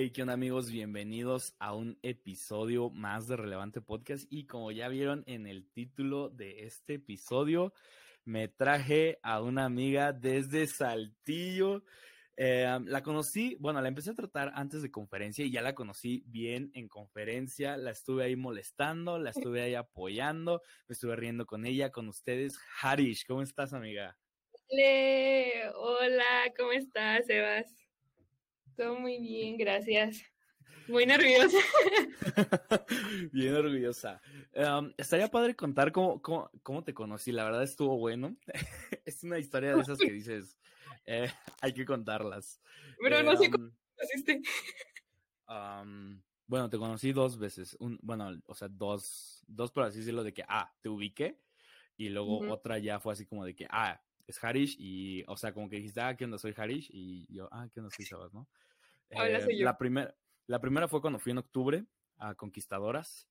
Hey, 0.00 0.12
¿qué 0.12 0.22
onda 0.22 0.34
amigos? 0.34 0.70
Bienvenidos 0.70 1.56
a 1.58 1.74
un 1.74 1.98
episodio 2.02 2.88
más 2.88 3.26
de 3.26 3.36
Relevante 3.36 3.80
Podcast 3.80 4.26
y 4.30 4.46
como 4.46 4.70
ya 4.70 4.86
vieron 4.86 5.24
en 5.26 5.48
el 5.48 5.68
título 5.72 6.28
de 6.28 6.66
este 6.66 6.94
episodio, 6.94 7.74
me 8.24 8.46
traje 8.46 9.18
a 9.24 9.42
una 9.42 9.64
amiga 9.64 10.12
desde 10.12 10.68
Saltillo. 10.68 11.82
Eh, 12.36 12.78
la 12.84 13.02
conocí, 13.02 13.56
bueno, 13.58 13.82
la 13.82 13.88
empecé 13.88 14.10
a 14.10 14.14
tratar 14.14 14.52
antes 14.54 14.82
de 14.82 14.92
conferencia 14.92 15.44
y 15.44 15.50
ya 15.50 15.62
la 15.62 15.74
conocí 15.74 16.22
bien 16.28 16.70
en 16.74 16.86
conferencia. 16.86 17.76
La 17.76 17.90
estuve 17.90 18.22
ahí 18.22 18.36
molestando, 18.36 19.18
la 19.18 19.30
estuve 19.50 19.62
ahí 19.62 19.74
apoyando, 19.74 20.62
me 20.86 20.92
estuve 20.92 21.16
riendo 21.16 21.44
con 21.44 21.66
ella, 21.66 21.90
con 21.90 22.06
ustedes. 22.06 22.56
Harish, 22.82 23.26
¿cómo 23.26 23.42
estás, 23.42 23.72
amiga? 23.72 24.16
Hola, 25.74 26.52
¿cómo 26.56 26.70
estás, 26.70 27.26
Sebas? 27.26 27.87
Todo 28.78 28.96
muy 29.00 29.18
bien, 29.18 29.56
gracias. 29.56 30.22
Muy 30.86 31.04
nerviosa. 31.04 31.58
Bien 33.32 33.52
orgullosa. 33.56 34.22
Um, 34.54 34.92
estaría 34.96 35.26
padre 35.26 35.56
contar 35.56 35.90
cómo, 35.90 36.22
cómo, 36.22 36.84
te 36.84 36.94
conocí. 36.94 37.32
La 37.32 37.42
verdad 37.42 37.64
estuvo 37.64 37.98
bueno. 37.98 38.36
es 39.04 39.24
una 39.24 39.40
historia 39.40 39.74
de 39.74 39.82
esas 39.82 39.98
que 39.98 40.12
dices, 40.12 40.56
eh, 41.06 41.28
hay 41.60 41.74
que 41.74 41.84
contarlas. 41.84 42.60
Pero 43.02 43.20
no 43.24 43.36
sé 43.36 43.50
cómo 43.50 43.64
um, 43.64 43.72
conociste. 43.96 44.42
Um, 45.48 46.22
bueno, 46.46 46.70
te 46.70 46.78
conocí 46.78 47.10
dos 47.10 47.36
veces. 47.36 47.76
Un, 47.80 47.98
bueno, 48.00 48.40
o 48.46 48.54
sea, 48.54 48.68
dos, 48.68 49.42
dos 49.48 49.72
por 49.72 49.82
así 49.82 49.98
decirlo, 49.98 50.22
de 50.22 50.32
que, 50.32 50.44
ah, 50.46 50.72
te 50.80 50.88
ubiqué. 50.88 51.36
Y 51.96 52.10
luego 52.10 52.48
otra 52.48 52.78
ya 52.78 53.00
fue 53.00 53.12
así 53.12 53.26
como 53.26 53.44
de 53.44 53.56
que, 53.56 53.66
ah, 53.70 54.00
es 54.28 54.42
Harish. 54.44 54.76
Y, 54.78 55.24
o 55.26 55.36
sea, 55.36 55.52
como 55.52 55.68
que 55.68 55.76
dijiste, 55.76 56.00
ah, 56.00 56.16
¿qué 56.16 56.26
onda? 56.26 56.38
Soy 56.38 56.54
Harish. 56.56 56.90
Y 56.92 57.26
yo, 57.34 57.48
ah, 57.50 57.68
¿qué 57.74 57.80
onda? 57.80 57.90
Soy 57.90 58.04
Sabas, 58.04 58.32
¿no? 58.32 58.46
Eh, 59.10 59.62
la, 59.62 59.78
primera 59.78 60.14
la 60.46 60.60
primera 60.60 60.88
fue 60.88 61.00
cuando 61.00 61.18
fui 61.18 61.32
en 61.32 61.38
octubre 61.38 61.84
a 62.16 62.34
Conquistadoras. 62.34 63.28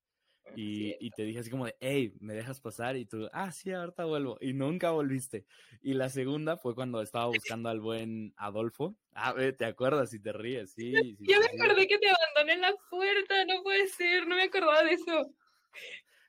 Y, 0.56 0.96
y, 1.06 1.12
te 1.12 1.24
dije 1.24 1.40
así 1.40 1.50
como 1.50 1.66
de, 1.66 1.76
hey, 1.82 2.14
¿me 2.22 2.34
dejas 2.34 2.62
pasar? 2.62 2.96
Y 2.96 3.06
tú, 3.06 3.28
ah, 3.34 3.52
sí, 3.52 3.72
ahorita 3.72 4.06
vuelvo. 4.06 4.38
Y 4.40 4.54
nunca 4.54 4.92
volviste. 4.92 5.46
Y 5.82 5.94
la 5.94 6.08
segunda 6.08 6.56
fue 6.56 6.74
cuando 6.74 7.02
estaba 7.02 7.26
buscando 7.26 7.68
al 7.68 7.82
buen 7.82 8.34
Adolfo. 8.38 8.96
Ah, 9.14 9.36
¿te 9.58 9.66
acuerdas? 9.66 10.14
Y 10.14 10.20
te 10.20 10.32
ríes, 10.32 10.72
sí. 10.76 10.94
sí 10.94 11.18
Yo 11.20 11.40
me 11.40 11.48
acordé 11.48 11.86
que 11.88 11.98
te 11.98 12.08
abandoné 12.08 12.54
en 12.54 12.62
la 12.62 12.74
puerta, 12.90 13.46
no 13.46 13.62
puede 13.62 13.88
ser, 13.88 14.26
no 14.26 14.38
me 14.38 14.44
acordaba 14.44 14.84
de 14.84 14.94
eso. 14.94 15.34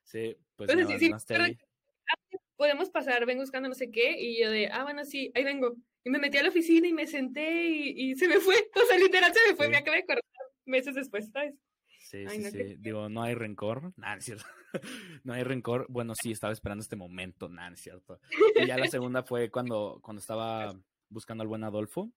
Sí, 0.02 0.36
pues 0.56 0.74
me 0.74 0.82
abandonaste 0.82 1.36
ahí. 1.36 1.58
Ah, 2.10 2.38
podemos 2.56 2.90
pasar, 2.90 3.24
ven 3.24 3.38
buscando 3.38 3.68
no 3.68 3.74
sé 3.74 3.90
qué. 3.90 4.20
Y 4.20 4.42
yo 4.42 4.50
de, 4.50 4.68
ah, 4.68 4.82
bueno, 4.82 5.04
sí, 5.04 5.30
ahí 5.34 5.44
vengo. 5.44 5.76
Y 6.04 6.10
me 6.10 6.18
metí 6.18 6.38
a 6.38 6.42
la 6.42 6.48
oficina 6.48 6.86
y 6.86 6.92
me 6.92 7.06
senté 7.06 7.66
y, 7.66 8.14
se 8.16 8.28
me 8.28 8.40
fue. 8.40 8.54
O 8.82 8.86
sea, 8.86 8.98
literal 8.98 9.32
se 9.32 9.50
me 9.50 9.56
fue, 9.56 9.68
me 9.68 9.76
acabé 9.76 9.98
de 9.98 10.02
acordar 10.04 10.24
meses 10.64 10.94
después, 10.94 11.30
¿sabes? 11.32 11.54
Sí, 12.00 12.26
sí, 12.28 12.50
sí. 12.50 12.76
Digo, 12.78 13.08
no 13.08 13.22
hay 13.22 13.34
rencor. 13.34 13.92
Nada, 13.96 14.16
es 14.16 14.24
cierto. 14.24 14.44
no 15.24 15.32
hay 15.32 15.42
rencor. 15.42 15.86
Bueno, 15.88 16.14
sí, 16.20 16.32
estaba 16.32 16.52
esperando 16.52 16.82
este 16.82 16.96
momento. 16.96 17.48
Nada, 17.48 17.74
es 17.74 17.80
cierto. 17.80 18.20
Y 18.56 18.66
ya 18.66 18.78
la 18.78 18.86
segunda 18.88 19.22
fue 19.22 19.50
cuando, 19.50 20.00
cuando 20.02 20.20
estaba 20.20 20.74
buscando 21.08 21.42
al 21.42 21.48
buen 21.48 21.64
Adolfo. 21.64 22.10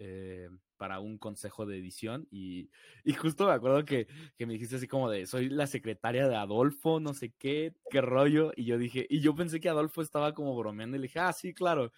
Eh, 0.00 0.48
para 0.76 1.00
un 1.00 1.18
consejo 1.18 1.66
de 1.66 1.76
edición 1.76 2.28
y, 2.30 2.70
y 3.02 3.12
justo 3.12 3.46
me 3.46 3.52
acuerdo 3.52 3.84
que, 3.84 4.06
que, 4.36 4.46
me 4.46 4.52
dijiste 4.52 4.76
así 4.76 4.86
como 4.86 5.10
de 5.10 5.26
soy 5.26 5.48
la 5.48 5.66
secretaria 5.66 6.28
de 6.28 6.36
Adolfo, 6.36 7.00
no 7.00 7.14
sé 7.14 7.34
qué, 7.36 7.74
qué 7.90 8.00
rollo, 8.00 8.52
y 8.54 8.64
yo 8.64 8.78
dije, 8.78 9.06
y 9.10 9.20
yo 9.20 9.34
pensé 9.34 9.58
que 9.58 9.68
Adolfo 9.68 10.00
estaba 10.00 10.34
como 10.34 10.56
bromeando 10.56 10.96
y 10.96 11.00
le 11.00 11.08
dije, 11.08 11.18
ah, 11.18 11.32
sí, 11.32 11.52
claro, 11.52 11.92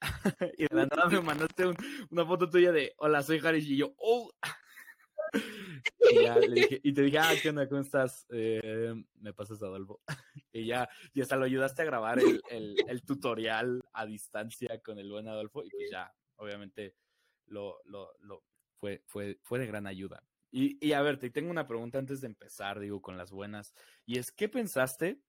y 0.58 0.62
de 0.62 0.74
la 0.74 0.86
nada 0.86 1.08
me 1.08 1.20
mandaste 1.20 1.64
una 2.10 2.24
foto 2.24 2.48
tuya 2.48 2.72
de 2.72 2.94
hola, 2.98 3.22
soy 3.22 3.40
Harish 3.44 3.70
y 3.70 3.76
yo, 3.76 3.94
oh. 3.98 4.30
y, 6.12 6.22
ya, 6.22 6.38
le 6.38 6.48
dije, 6.48 6.80
y 6.82 6.92
te 6.92 7.02
dije, 7.02 7.18
ah, 7.18 7.32
¿qué 7.40 7.50
onda? 7.50 7.68
¿Cómo 7.68 7.80
estás? 7.80 8.26
Eh, 8.30 8.94
me 9.20 9.32
pasas 9.34 9.62
Adolfo. 9.62 10.00
y 10.52 10.66
ya, 10.66 10.88
y 11.12 11.20
hasta 11.20 11.36
lo 11.36 11.44
ayudaste 11.44 11.82
a 11.82 11.86
grabar 11.86 12.18
el, 12.18 12.40
el, 12.50 12.76
el, 12.88 13.02
tutorial 13.02 13.82
a 13.92 14.06
distancia 14.06 14.80
con 14.82 14.98
el 14.98 15.10
buen 15.10 15.28
Adolfo 15.28 15.64
y 15.64 15.70
pues 15.70 15.90
ya, 15.90 16.14
obviamente 16.36 16.94
lo, 17.46 17.80
lo, 17.84 18.14
lo 18.20 18.44
fue, 18.76 19.02
fue, 19.06 19.38
fue 19.42 19.58
de 19.58 19.66
gran 19.66 19.86
ayuda. 19.86 20.22
Y, 20.50 20.84
y 20.84 20.92
a 20.92 21.02
ver, 21.02 21.18
te 21.18 21.30
tengo 21.30 21.50
una 21.50 21.66
pregunta 21.66 21.98
antes 21.98 22.22
de 22.22 22.28
empezar, 22.28 22.78
digo, 22.80 23.02
con 23.02 23.18
las 23.18 23.30
buenas. 23.30 23.74
Y 24.06 24.18
es, 24.18 24.32
¿qué 24.32 24.48
pensaste 24.48 25.20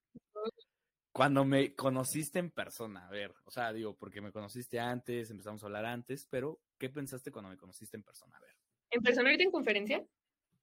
cuando 1.12 1.44
me 1.46 1.76
conociste 1.76 2.40
en 2.40 2.52
persona, 2.52 3.08
a 3.08 3.10
ver, 3.10 3.34
o 3.46 3.52
sea, 3.52 3.74
digo, 3.74 3.96
porque 3.96 4.22
me 4.22 4.32
conociste 4.32 4.80
antes, 4.80 5.30
empezamos 5.32 5.62
a 5.64 5.66
hablar 5.66 5.86
antes, 5.86 6.28
pero 6.30 6.60
¿qué 6.78 6.90
pensaste 6.90 7.32
cuando 7.32 7.50
me 7.50 7.58
conociste 7.58 7.98
en 7.98 8.04
persona? 8.04 8.38
A 8.38 8.42
ver. 8.42 8.56
¿En 8.92 9.02
persona 9.02 9.30
ahorita 9.30 9.44
en 9.44 9.52
conferencia? 9.52 10.06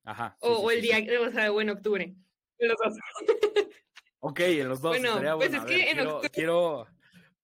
Ajá. 0.04 0.36
o, 0.40 0.70
el 0.70 0.80
día, 0.80 0.98
o 1.20 1.30
sea, 1.32 1.52
o 1.52 1.60
en 1.60 1.70
octubre. 1.70 2.14
En 2.58 2.68
los 2.68 2.76
dos. 2.78 2.94
ok, 4.20 4.40
en 4.40 4.68
los 4.68 4.80
dos. 4.80 4.98
Bueno, 4.98 5.36
pues 5.36 5.52
es 5.52 5.64
que 5.64 5.90
en 5.90 6.00
octubre. 6.00 6.30
Quiero, 6.30 6.86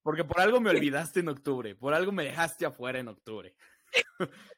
porque 0.03 0.25
por 0.25 0.41
algo 0.41 0.61
me 0.61 0.71
olvidaste 0.71 1.21
en 1.21 1.29
octubre, 1.29 1.75
por 1.75 1.95
algo 1.95 2.13
me 2.13 2.25
dejaste 2.25 2.65
afuera 2.65 3.01
en 3.01 3.09
octubre. 3.09 3.55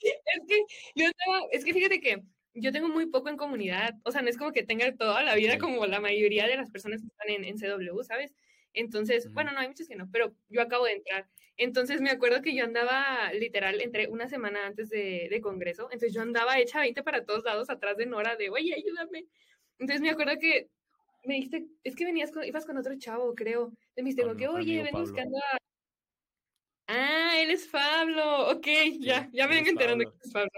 es 0.00 0.40
que 0.48 0.64
yo 0.94 1.06
estaba, 1.06 1.40
es 1.52 1.64
que 1.64 1.72
fíjate 1.72 2.00
que 2.00 2.22
yo 2.56 2.72
tengo 2.72 2.88
muy 2.88 3.06
poco 3.06 3.28
en 3.28 3.36
comunidad, 3.36 3.94
o 4.04 4.10
sea, 4.10 4.22
no 4.22 4.28
es 4.28 4.38
como 4.38 4.52
que 4.52 4.62
tenga 4.62 4.94
toda 4.96 5.22
la 5.22 5.34
vida 5.34 5.58
como 5.58 5.86
la 5.86 6.00
mayoría 6.00 6.46
de 6.46 6.56
las 6.56 6.70
personas 6.70 7.00
que 7.00 7.08
están 7.08 7.44
en, 7.44 7.56
CW, 7.56 8.02
¿sabes? 8.02 8.34
Entonces, 8.72 9.32
bueno, 9.32 9.52
no 9.52 9.60
hay 9.60 9.68
muchos 9.68 9.88
que 9.88 9.96
no, 9.96 10.08
pero 10.10 10.34
yo 10.48 10.62
acabo 10.62 10.84
de 10.84 10.92
entrar. 10.92 11.28
Entonces 11.56 12.00
me 12.00 12.10
acuerdo 12.10 12.42
que 12.42 12.54
yo 12.54 12.64
andaba 12.64 13.32
literal, 13.32 13.80
entre 13.80 14.08
una 14.08 14.28
semana 14.28 14.66
antes 14.66 14.90
de, 14.90 15.28
de, 15.30 15.40
Congreso, 15.40 15.84
entonces 15.84 16.12
yo 16.12 16.20
andaba 16.20 16.58
hecha 16.58 16.80
20 16.80 17.02
para 17.02 17.24
todos 17.24 17.44
lados 17.44 17.70
atrás 17.70 17.96
de 17.96 18.06
Nora 18.06 18.36
de, 18.36 18.50
oye, 18.50 18.74
ayúdame. 18.74 19.26
Entonces 19.78 20.02
me 20.02 20.10
acuerdo 20.10 20.38
que 20.38 20.68
me 21.24 21.34
dijiste, 21.34 21.66
es 21.84 21.96
que 21.96 22.04
venías 22.04 22.30
con, 22.30 22.44
ibas 22.44 22.66
con 22.66 22.76
otro 22.76 22.94
chavo, 22.98 23.34
creo. 23.34 23.66
Entonces 23.66 23.96
me 23.96 24.02
dijiste, 24.10 24.36
que, 24.36 24.48
oye, 24.48 24.82
ven 24.82 24.92
buscando 24.92 25.36
a... 25.38 25.58
Ah, 26.88 27.40
él 27.40 27.50
es 27.50 27.66
Pablo, 27.66 28.50
ok, 28.50 28.66
ya, 29.00 29.28
ya 29.32 29.48
me 29.48 29.56
vengo 29.56 29.70
enterando 29.70 30.04
que 30.04 30.18
es 30.22 30.32
Pablo. 30.32 30.50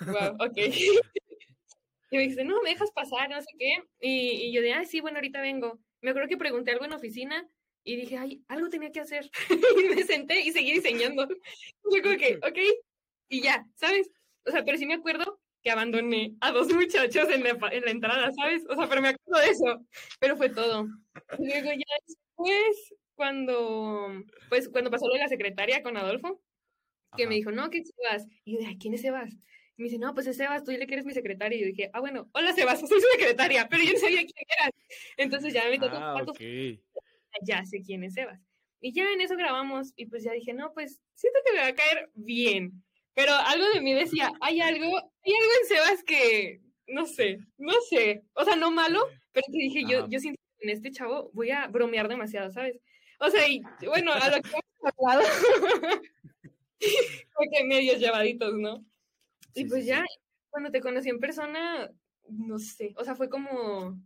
Wow, 0.00 0.36
ok. 0.40 0.56
y 2.10 2.16
me 2.16 2.22
dice, 2.28 2.44
no, 2.44 2.60
me 2.62 2.70
dejas 2.70 2.90
pasar, 2.92 3.28
no 3.30 3.40
sé 3.40 3.48
qué. 3.58 3.76
Y, 4.00 4.48
y 4.48 4.52
yo 4.52 4.62
de, 4.62 4.72
ah, 4.72 4.84
sí, 4.84 5.00
bueno, 5.00 5.18
ahorita 5.18 5.40
vengo. 5.40 5.78
Me 6.00 6.10
acuerdo 6.10 6.28
que 6.28 6.36
pregunté 6.36 6.72
algo 6.72 6.84
en 6.84 6.90
la 6.90 6.96
oficina 6.96 7.48
y 7.86 7.96
dije, 7.96 8.18
ay, 8.18 8.44
algo 8.48 8.68
tenía 8.68 8.90
que 8.90 9.00
hacer. 9.00 9.30
y 9.80 9.94
me 9.94 10.02
senté 10.02 10.40
y 10.40 10.52
seguí 10.52 10.72
diseñando. 10.72 11.26
Yo 11.28 12.02
como 12.02 12.16
que, 12.16 12.36
ok, 12.36 12.58
y 13.28 13.40
ya, 13.40 13.64
¿sabes? 13.74 14.10
O 14.44 14.50
sea, 14.50 14.64
pero 14.64 14.76
sí 14.76 14.86
me 14.86 14.94
acuerdo 14.94 15.40
que 15.62 15.70
abandoné 15.70 16.36
a 16.40 16.52
dos 16.52 16.72
muchachos 16.72 17.28
en 17.30 17.42
la, 17.42 17.58
en 17.72 17.84
la 17.84 17.90
entrada, 17.90 18.30
¿sabes? 18.32 18.64
O 18.68 18.76
sea, 18.76 18.88
pero 18.88 19.02
me 19.02 19.08
acuerdo 19.08 19.40
de 19.40 19.50
eso. 19.50 19.86
Pero 20.20 20.36
fue 20.36 20.48
todo. 20.50 20.86
Y 21.38 21.46
luego 21.46 21.70
ya 21.72 21.96
después, 22.06 22.94
cuando, 23.14 24.22
pues, 24.48 24.68
cuando 24.68 24.90
pasó 24.90 25.08
lo 25.08 25.14
de 25.14 25.20
la 25.20 25.28
secretaria 25.28 25.82
con 25.82 25.96
Adolfo, 25.96 26.40
que 27.16 27.26
me 27.26 27.34
dijo, 27.34 27.50
no, 27.50 27.70
¿qué 27.70 27.82
Sebas? 27.84 28.26
Y 28.44 28.52
yo 28.52 28.68
¿quién 28.78 28.94
es 28.94 29.02
Sebas? 29.02 29.34
Me 29.76 29.84
dice, 29.84 29.98
no, 29.98 30.14
pues 30.14 30.26
es 30.26 30.36
Sebas, 30.36 30.64
tú 30.64 30.70
dile 30.70 30.86
que 30.86 30.94
eres 30.94 31.04
mi 31.04 31.12
secretaria. 31.12 31.58
Y 31.58 31.60
yo 31.60 31.66
dije, 31.66 31.90
ah, 31.92 32.00
bueno, 32.00 32.28
hola 32.32 32.52
Sebas, 32.52 32.80
soy 32.80 32.88
su 32.88 33.06
secretaria, 33.12 33.68
pero 33.68 33.82
yo 33.84 33.92
no 33.92 33.98
sabía 33.98 34.20
quién 34.20 34.46
eras. 34.58 34.70
Entonces 35.16 35.52
ya 35.52 35.68
me 35.68 35.78
tocó, 35.78 35.96
ah, 35.96 36.22
okay. 36.26 36.80
ya 37.42 37.64
sé 37.64 37.82
quién 37.82 38.02
es 38.04 38.14
Sebas. 38.14 38.40
Y 38.80 38.92
ya 38.92 39.10
en 39.10 39.20
eso 39.20 39.36
grabamos 39.36 39.92
y 39.96 40.06
pues 40.06 40.22
ya 40.24 40.32
dije, 40.32 40.54
no, 40.54 40.72
pues 40.72 41.00
siento 41.14 41.40
que 41.44 41.52
me 41.52 41.60
va 41.60 41.66
a 41.68 41.74
caer 41.74 42.10
bien. 42.14 42.82
Pero 43.14 43.32
algo 43.32 43.64
de 43.74 43.80
mí 43.80 43.94
decía, 43.94 44.32
hay 44.40 44.60
algo, 44.60 44.86
hay 44.86 45.32
algo 45.32 45.52
en 45.62 45.68
Sebas 45.68 46.04
que, 46.04 46.60
no 46.86 47.06
sé, 47.06 47.38
no 47.58 47.72
sé, 47.88 48.22
o 48.34 48.44
sea, 48.44 48.56
no 48.56 48.70
malo, 48.70 49.08
pero 49.32 49.46
que 49.52 49.58
dije, 49.58 49.84
yo, 49.86 50.08
yo 50.08 50.20
siento 50.20 50.40
que 50.58 50.68
en 50.68 50.76
este 50.76 50.90
chavo 50.90 51.30
voy 51.32 51.50
a 51.50 51.66
bromear 51.66 52.08
demasiado, 52.08 52.50
¿sabes? 52.50 52.78
O 53.18 53.30
sea, 53.30 53.48
y 53.48 53.62
bueno, 53.86 54.12
a 54.12 54.28
lo 54.28 54.42
que 54.42 54.50
hemos 54.50 54.94
hablado, 54.98 55.22
que 57.52 57.64
medios 57.64 57.98
llevaditos, 57.98 58.54
¿no? 58.54 58.84
Y 59.56 59.64
pues 59.64 59.84
ya, 59.84 60.04
cuando 60.50 60.70
te 60.70 60.80
conocí 60.80 61.08
en 61.08 61.18
persona, 61.18 61.90
no 62.28 62.58
sé, 62.58 62.94
o 62.96 63.04
sea, 63.04 63.14
fue 63.14 63.28
como, 63.28 64.00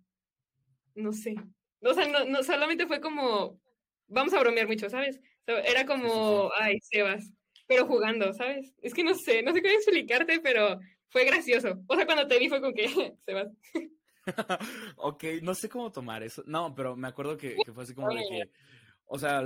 no 0.95 1.13
sé, 1.13 1.35
o 1.83 1.95
sea, 1.95 2.07
no, 2.09 2.25
no 2.25 2.43
solamente 2.43 2.87
fue 2.87 3.01
como, 3.01 3.61
vamos 4.09 4.33
a 4.35 4.41
bromear 4.41 4.67
mucho, 4.67 4.89
¿sabes? 4.89 5.21
era 5.47 5.85
como, 5.85 6.51
ay, 6.61 6.79
Sebas, 6.81 7.33
pero 7.67 7.87
jugando, 7.87 8.33
¿sabes? 8.33 8.75
Es 8.83 8.95
que 8.95 9.05
no 9.05 9.15
sé, 9.15 9.43
no 9.43 9.53
sé 9.53 9.63
cómo 9.63 9.75
explicarte, 9.75 10.41
pero 10.41 10.79
fue 11.09 11.25
gracioso. 11.25 11.81
O 11.87 11.97
sea, 11.97 12.07
cuando 12.07 12.27
te 12.27 12.39
vi 12.39 12.49
fue 12.49 12.61
como 12.61 12.73
que, 12.73 12.87
Sebas. 13.27 13.49
ok, 14.97 15.25
no 15.43 15.55
sé 15.55 15.69
cómo 15.69 15.91
tomar 15.91 16.23
eso. 16.23 16.43
No, 16.47 16.75
pero 16.75 16.97
me 16.97 17.09
acuerdo 17.09 17.37
que, 17.37 17.57
que 17.65 17.73
fue 17.73 17.85
así 17.85 17.95
como 17.95 18.09
de 18.11 18.23
que, 18.31 18.51
o 19.07 19.19
sea, 19.19 19.43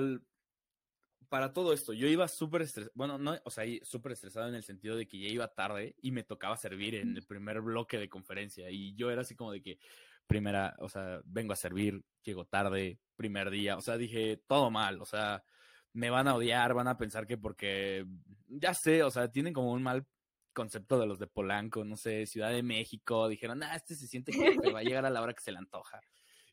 para 1.34 1.52
todo 1.52 1.72
esto, 1.72 1.92
yo 1.92 2.06
iba 2.06 2.28
súper 2.28 2.62
estresado, 2.62 2.92
bueno, 2.94 3.18
no, 3.18 3.36
o 3.42 3.50
sea, 3.50 3.64
súper 3.82 4.12
estresado 4.12 4.48
en 4.48 4.54
el 4.54 4.62
sentido 4.62 4.94
de 4.94 5.08
que 5.08 5.18
ya 5.18 5.26
iba 5.26 5.48
tarde 5.52 5.96
y 6.00 6.12
me 6.12 6.22
tocaba 6.22 6.56
servir 6.56 6.94
en 6.94 7.16
el 7.16 7.24
primer 7.24 7.60
bloque 7.60 7.98
de 7.98 8.08
conferencia 8.08 8.70
y 8.70 8.94
yo 8.94 9.10
era 9.10 9.22
así 9.22 9.34
como 9.34 9.50
de 9.50 9.60
que 9.60 9.80
primera, 10.28 10.76
o 10.78 10.88
sea, 10.88 11.20
vengo 11.24 11.52
a 11.52 11.56
servir, 11.56 12.04
llego 12.22 12.44
tarde, 12.44 13.00
primer 13.16 13.50
día, 13.50 13.76
o 13.76 13.80
sea, 13.80 13.96
dije, 13.96 14.44
todo 14.46 14.70
mal, 14.70 15.02
o 15.02 15.04
sea, 15.04 15.42
me 15.92 16.08
van 16.08 16.28
a 16.28 16.36
odiar, 16.36 16.72
van 16.72 16.86
a 16.86 16.98
pensar 16.98 17.26
que 17.26 17.36
porque, 17.36 18.06
ya 18.46 18.72
sé, 18.72 19.02
o 19.02 19.10
sea, 19.10 19.28
tienen 19.28 19.52
como 19.52 19.72
un 19.72 19.82
mal 19.82 20.06
concepto 20.52 21.00
de 21.00 21.06
los 21.06 21.18
de 21.18 21.26
Polanco, 21.26 21.84
no 21.84 21.96
sé, 21.96 22.26
Ciudad 22.26 22.52
de 22.52 22.62
México, 22.62 23.26
dijeron, 23.26 23.60
ah, 23.64 23.74
este 23.74 23.96
se 23.96 24.06
siente 24.06 24.30
que 24.30 24.70
va 24.70 24.78
a 24.78 24.84
llegar 24.84 25.04
a 25.04 25.10
la 25.10 25.20
hora 25.20 25.34
que 25.34 25.42
se 25.42 25.50
le 25.50 25.58
antoja. 25.58 26.00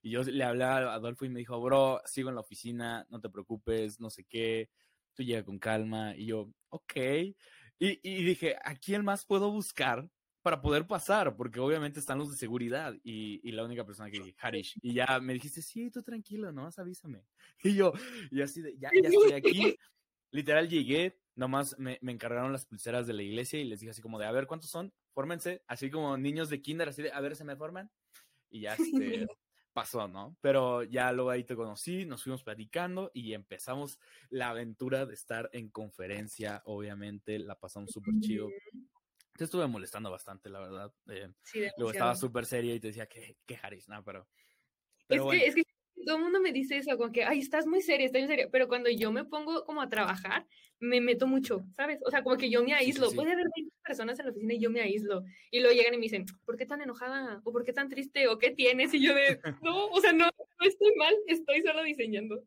Y 0.02 0.12
yo 0.12 0.24
le 0.24 0.44
hablé 0.44 0.64
a 0.64 0.94
Adolfo 0.94 1.26
y 1.26 1.30
me 1.30 1.40
dijo, 1.40 1.62
bro, 1.62 2.02
sigo 2.06 2.30
en 2.30 2.36
la 2.36 2.42
oficina, 2.42 3.06
no 3.10 3.20
te 3.22 3.30
preocupes, 3.30 4.00
no 4.00 4.10
sé 4.10 4.26
qué, 4.26 4.70
tú 5.14 5.24
llega 5.24 5.44
con 5.44 5.60
calma. 5.60 6.16
Y 6.16 6.28
yo, 6.28 6.52
ok. 6.70 6.96
Y, 6.98 8.00
y 8.04 8.24
dije, 8.24 8.56
¿a 8.64 8.76
quién 8.76 9.04
más 9.04 9.26
puedo 9.26 9.52
buscar 9.52 10.10
para 10.42 10.62
poder 10.62 10.88
pasar? 10.88 11.36
Porque 11.36 11.60
obviamente 11.60 12.00
están 12.00 12.18
los 12.18 12.32
de 12.32 12.38
seguridad 12.38 12.94
y, 13.04 13.48
y 13.48 13.52
la 13.52 13.64
única 13.64 13.86
persona 13.86 14.10
que 14.10 14.20
dije, 14.20 14.36
Harish. 14.40 14.78
Y 14.82 14.94
ya 14.94 15.20
me 15.20 15.34
dijiste, 15.34 15.62
sí, 15.62 15.92
tú 15.92 16.02
tranquilo, 16.02 16.52
nomás 16.52 16.80
avísame. 16.80 17.24
Y 17.64 17.76
yo, 17.76 17.94
y 18.32 18.42
así 18.42 18.62
de, 18.62 18.76
ya, 18.78 18.90
ya 18.92 19.10
estoy 19.10 19.34
aquí. 19.34 19.76
Literal 20.32 20.68
llegué, 20.70 21.20
nomás 21.36 21.78
me, 21.78 22.00
me, 22.02 22.12
encargaron 22.12 22.52
las 22.54 22.66
pulseras 22.66 23.06
de 23.06 23.14
la 23.14 23.22
iglesia 23.22 23.60
y 23.60 23.66
les 23.66 23.82
dije 23.82 23.92
así 23.92 24.02
como 24.02 24.18
de, 24.18 24.26
a 24.26 24.32
ver, 24.32 24.48
¿cuántos 24.48 24.70
son? 24.70 24.94
Fórmense, 25.14 25.62
así 25.68 25.92
como 25.92 26.18
niños 26.18 26.50
de 26.50 26.62
kinder, 26.62 26.90
así 26.90 27.02
de, 27.02 27.12
a 27.12 27.20
ver, 27.20 27.36
¿se 27.36 27.44
me 27.44 27.56
forman? 27.56 27.92
Y 28.50 28.62
ya 28.62 28.76
este, 28.80 29.28
pasó, 29.74 30.08
¿no? 30.08 30.38
Pero 30.42 30.84
ya 30.84 31.12
luego 31.12 31.30
ahí 31.30 31.44
te 31.44 31.56
conocí, 31.56 32.06
nos 32.06 32.24
fuimos 32.24 32.44
platicando 32.44 33.12
y 33.14 33.34
empezamos 33.34 34.00
la 34.30 34.50
aventura 34.50 35.06
de 35.06 35.14
estar 35.14 35.50
en 35.54 35.70
conferencia, 35.70 36.62
obviamente, 36.66 37.40
la 37.40 37.56
pasamos 37.56 37.92
súper 37.92 38.14
chido. 38.20 38.50
Te 39.38 39.46
estuve 39.46 39.68
molestando 39.68 40.12
bastante, 40.12 40.50
la 40.50 40.60
verdad. 40.60 40.94
Eh, 41.08 41.30
sí, 41.44 41.62
luego 41.78 41.92
estaba 41.92 42.16
súper 42.16 42.46
seria 42.46 42.76
y 42.76 42.80
te 42.80 42.88
decía 42.88 43.08
que, 43.08 43.38
que 43.46 43.58
Haris, 43.62 43.88
¿no? 43.88 44.04
Pero, 44.04 44.28
pero 45.08 45.22
es, 45.22 45.26
bueno. 45.26 45.42
que, 45.42 45.48
es 45.48 45.56
que 45.56 45.64
todo 46.06 46.18
el 46.18 46.24
mundo 46.24 46.42
me 46.42 46.52
dice 46.52 46.78
eso, 46.78 46.98
como 46.98 47.12
que, 47.12 47.24
ay, 47.24 47.40
estás 47.40 47.66
muy 47.66 47.82
seria, 47.82 48.06
estás 48.06 48.22
muy 48.22 48.30
seria, 48.30 48.50
pero 48.52 48.68
cuando 48.68 48.90
yo 48.90 49.12
me 49.12 49.26
pongo 49.26 49.64
como 49.66 49.82
a 49.82 49.90
trabajar, 49.90 50.46
me 50.80 51.00
meto 51.00 51.28
mucho, 51.28 51.66
¿sabes? 51.76 52.00
O 52.06 52.12
sea, 52.12 52.24
como 52.24 52.38
que 52.38 52.50
yo 52.50 52.64
me 52.64 52.74
aíslo. 52.74 53.06
Sí, 53.06 53.12
sí, 53.12 53.12
sí. 53.12 53.16
Puede 53.16 53.32
haber 53.34 53.48
20 53.56 53.71
personas 53.82 54.20
en 54.20 54.26
la 54.26 54.32
oficina 54.32 54.54
y 54.54 54.60
yo 54.60 54.70
me 54.70 54.82
aíslo. 54.82 55.24
Y 55.50 55.60
luego 55.60 55.76
llegan 55.76 55.94
y 55.94 55.98
me 55.98 56.04
dicen, 56.04 56.26
¿por 56.46 56.58
qué 56.58 56.66
tan 56.66 56.82
enojada? 56.82 57.42
¿O 57.44 57.52
por 57.52 57.64
qué 57.64 57.74
tan 57.74 57.90
triste? 57.90 58.28
¿O 58.28 58.38
qué 58.38 58.52
tienes? 58.52 58.94
Y 58.94 59.04
yo 59.04 59.14
de, 59.14 59.40
no, 59.64 59.88
o 59.88 60.02
sea, 60.02 60.14
no, 60.14 60.26
no 60.26 60.68
estoy 60.68 60.94
mal, 60.96 61.14
estoy 61.28 61.62
solo 61.62 61.84
diseñando. 61.84 62.44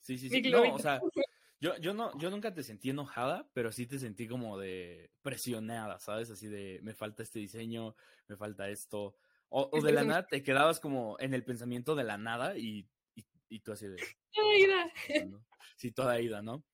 Sí, 0.00 0.18
sí, 0.18 0.28
sí. 0.28 0.42
No, 0.50 0.74
o 0.74 0.78
sea, 0.78 1.00
yo, 1.60 1.76
yo, 1.78 1.94
no, 1.94 2.16
yo 2.18 2.30
nunca 2.30 2.54
te 2.54 2.62
sentí 2.62 2.90
enojada, 2.90 3.48
pero 3.52 3.72
sí 3.72 3.86
te 3.86 3.98
sentí 3.98 4.28
como 4.28 4.58
de 4.58 5.10
presionada, 5.22 5.98
¿sabes? 5.98 6.30
Así 6.30 6.46
de, 6.48 6.80
me 6.82 6.94
falta 6.94 7.22
este 7.22 7.38
diseño, 7.38 7.96
me 8.28 8.36
falta 8.36 8.68
esto. 8.70 9.16
O, 9.50 9.70
o 9.72 9.80
de 9.80 9.92
la 9.92 10.04
nada 10.04 10.26
te 10.26 10.42
quedabas 10.42 10.78
como 10.78 11.16
en 11.20 11.32
el 11.32 11.42
pensamiento 11.42 11.94
de 11.94 12.04
la 12.04 12.18
nada 12.18 12.58
y, 12.58 12.86
y, 13.14 13.24
y 13.48 13.60
tú 13.60 13.72
así 13.72 13.86
de... 13.86 13.96
Toda 14.32 14.58
ida. 14.58 14.92
Sí, 15.76 15.90
toda 15.90 16.20
ida, 16.20 16.42
¿no? 16.42 16.64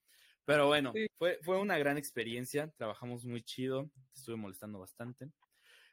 Pero 0.44 0.66
bueno, 0.66 0.92
sí. 0.94 1.06
fue, 1.16 1.38
fue 1.42 1.58
una 1.58 1.78
gran 1.78 1.96
experiencia, 1.96 2.70
trabajamos 2.76 3.24
muy 3.24 3.42
chido, 3.42 3.90
te 4.12 4.18
estuve 4.18 4.36
molestando 4.36 4.78
bastante, 4.78 5.30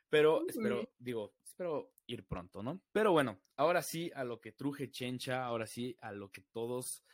pero 0.10 0.46
espero, 0.46 0.90
digo, 1.00 1.34
espero 1.42 1.94
ir 2.06 2.26
pronto, 2.26 2.62
¿no? 2.62 2.82
Pero 2.92 3.14
bueno, 3.14 3.42
ahora 3.56 3.82
sí 3.82 4.12
a 4.14 4.26
lo 4.26 4.42
que 4.42 4.52
truje 4.52 4.92
Chencha, 4.92 5.46
ahora 5.46 5.66
sí 5.66 5.96
a 6.02 6.12
lo 6.12 6.30
que 6.30 6.42
todos 6.52 7.06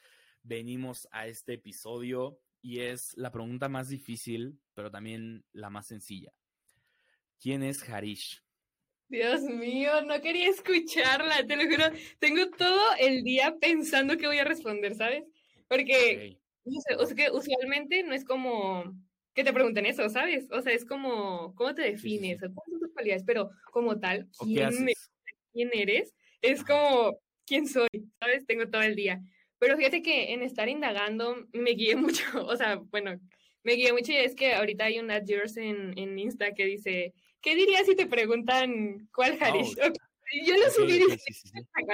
venimos 0.42 1.08
a 1.12 1.28
este 1.28 1.54
episodio 1.54 2.40
y 2.60 2.80
es 2.80 3.16
la 3.16 3.32
pregunta 3.32 3.70
más 3.70 3.90
difícil, 3.90 4.60
pero 4.74 4.90
también 4.90 5.46
la 5.52 5.70
más 5.70 5.86
sencilla. 5.86 6.34
¿Quién 7.40 7.62
es 7.62 7.88
Harish? 7.88 8.44
Dios 9.10 9.42
mío, 9.44 10.02
no 10.02 10.20
quería 10.20 10.50
escucharla, 10.50 11.46
te 11.46 11.56
lo 11.56 11.64
juro. 11.70 11.96
Tengo 12.18 12.50
todo 12.58 12.96
el 13.00 13.24
día 13.24 13.56
pensando 13.62 14.18
que 14.18 14.26
voy 14.26 14.40
a 14.40 14.44
responder, 14.44 14.96
¿sabes? 14.96 15.24
Porque 15.68 16.16
okay 16.16 16.42
o 16.98 17.06
sea, 17.06 17.16
que 17.16 17.32
usualmente 17.32 18.04
no 18.04 18.14
es 18.14 18.24
como 18.26 18.94
que 19.34 19.44
te 19.44 19.54
pregunten 19.54 19.86
eso, 19.86 20.10
¿sabes? 20.10 20.48
O 20.52 20.62
sea, 20.62 20.74
es 20.74 20.84
como, 20.84 21.54
¿cómo 21.56 21.76
te 21.76 21.84
defines? 21.84 22.40
Sí, 22.40 22.46
sí, 22.46 22.48
sí. 22.48 22.54
¿Cuáles 22.56 22.72
son 22.72 22.80
tus 22.80 22.94
cualidades? 22.94 23.24
Pero 23.24 23.52
como 23.72 24.00
tal, 24.00 24.28
¿quién, 24.40 24.84
me, 24.84 24.94
¿quién 25.54 25.70
eres? 25.74 26.16
Es 26.42 26.64
como, 26.64 27.20
¿quién 27.46 27.68
soy? 27.68 27.88
¿Sabes? 28.20 28.46
Tengo 28.48 28.68
todo 28.68 28.82
el 28.82 28.96
día. 28.96 29.22
Pero 29.60 29.78
fíjate 29.78 30.02
que 30.02 30.34
en 30.34 30.42
estar 30.42 30.70
indagando 30.70 31.36
me 31.54 31.72
guié 31.72 31.96
mucho, 31.96 32.24
o 32.46 32.56
sea, 32.56 32.78
bueno, 32.78 33.20
me 33.64 33.74
guié 33.74 33.94
mucho 33.94 34.12
y 34.12 34.18
es 34.18 34.34
que 34.34 34.54
ahorita 34.54 34.86
hay 34.86 35.00
un 35.00 35.12
ad 35.12 35.24
yours 35.26 35.58
en, 35.58 35.98
en 35.98 36.18
Insta 36.18 36.54
que 36.54 36.66
dice, 36.66 37.14
¿qué 37.42 37.56
dirías 37.56 37.86
si 37.86 37.96
te 37.96 38.08
preguntan 38.08 39.08
cuál 39.14 39.38
Harish? 39.40 39.76
Oh. 40.30 40.46
Yo 40.46 40.58
lo 40.58 40.70
subí 40.72 40.92
okay, 40.92 40.98
y 40.98 41.12
dije, 41.12 41.24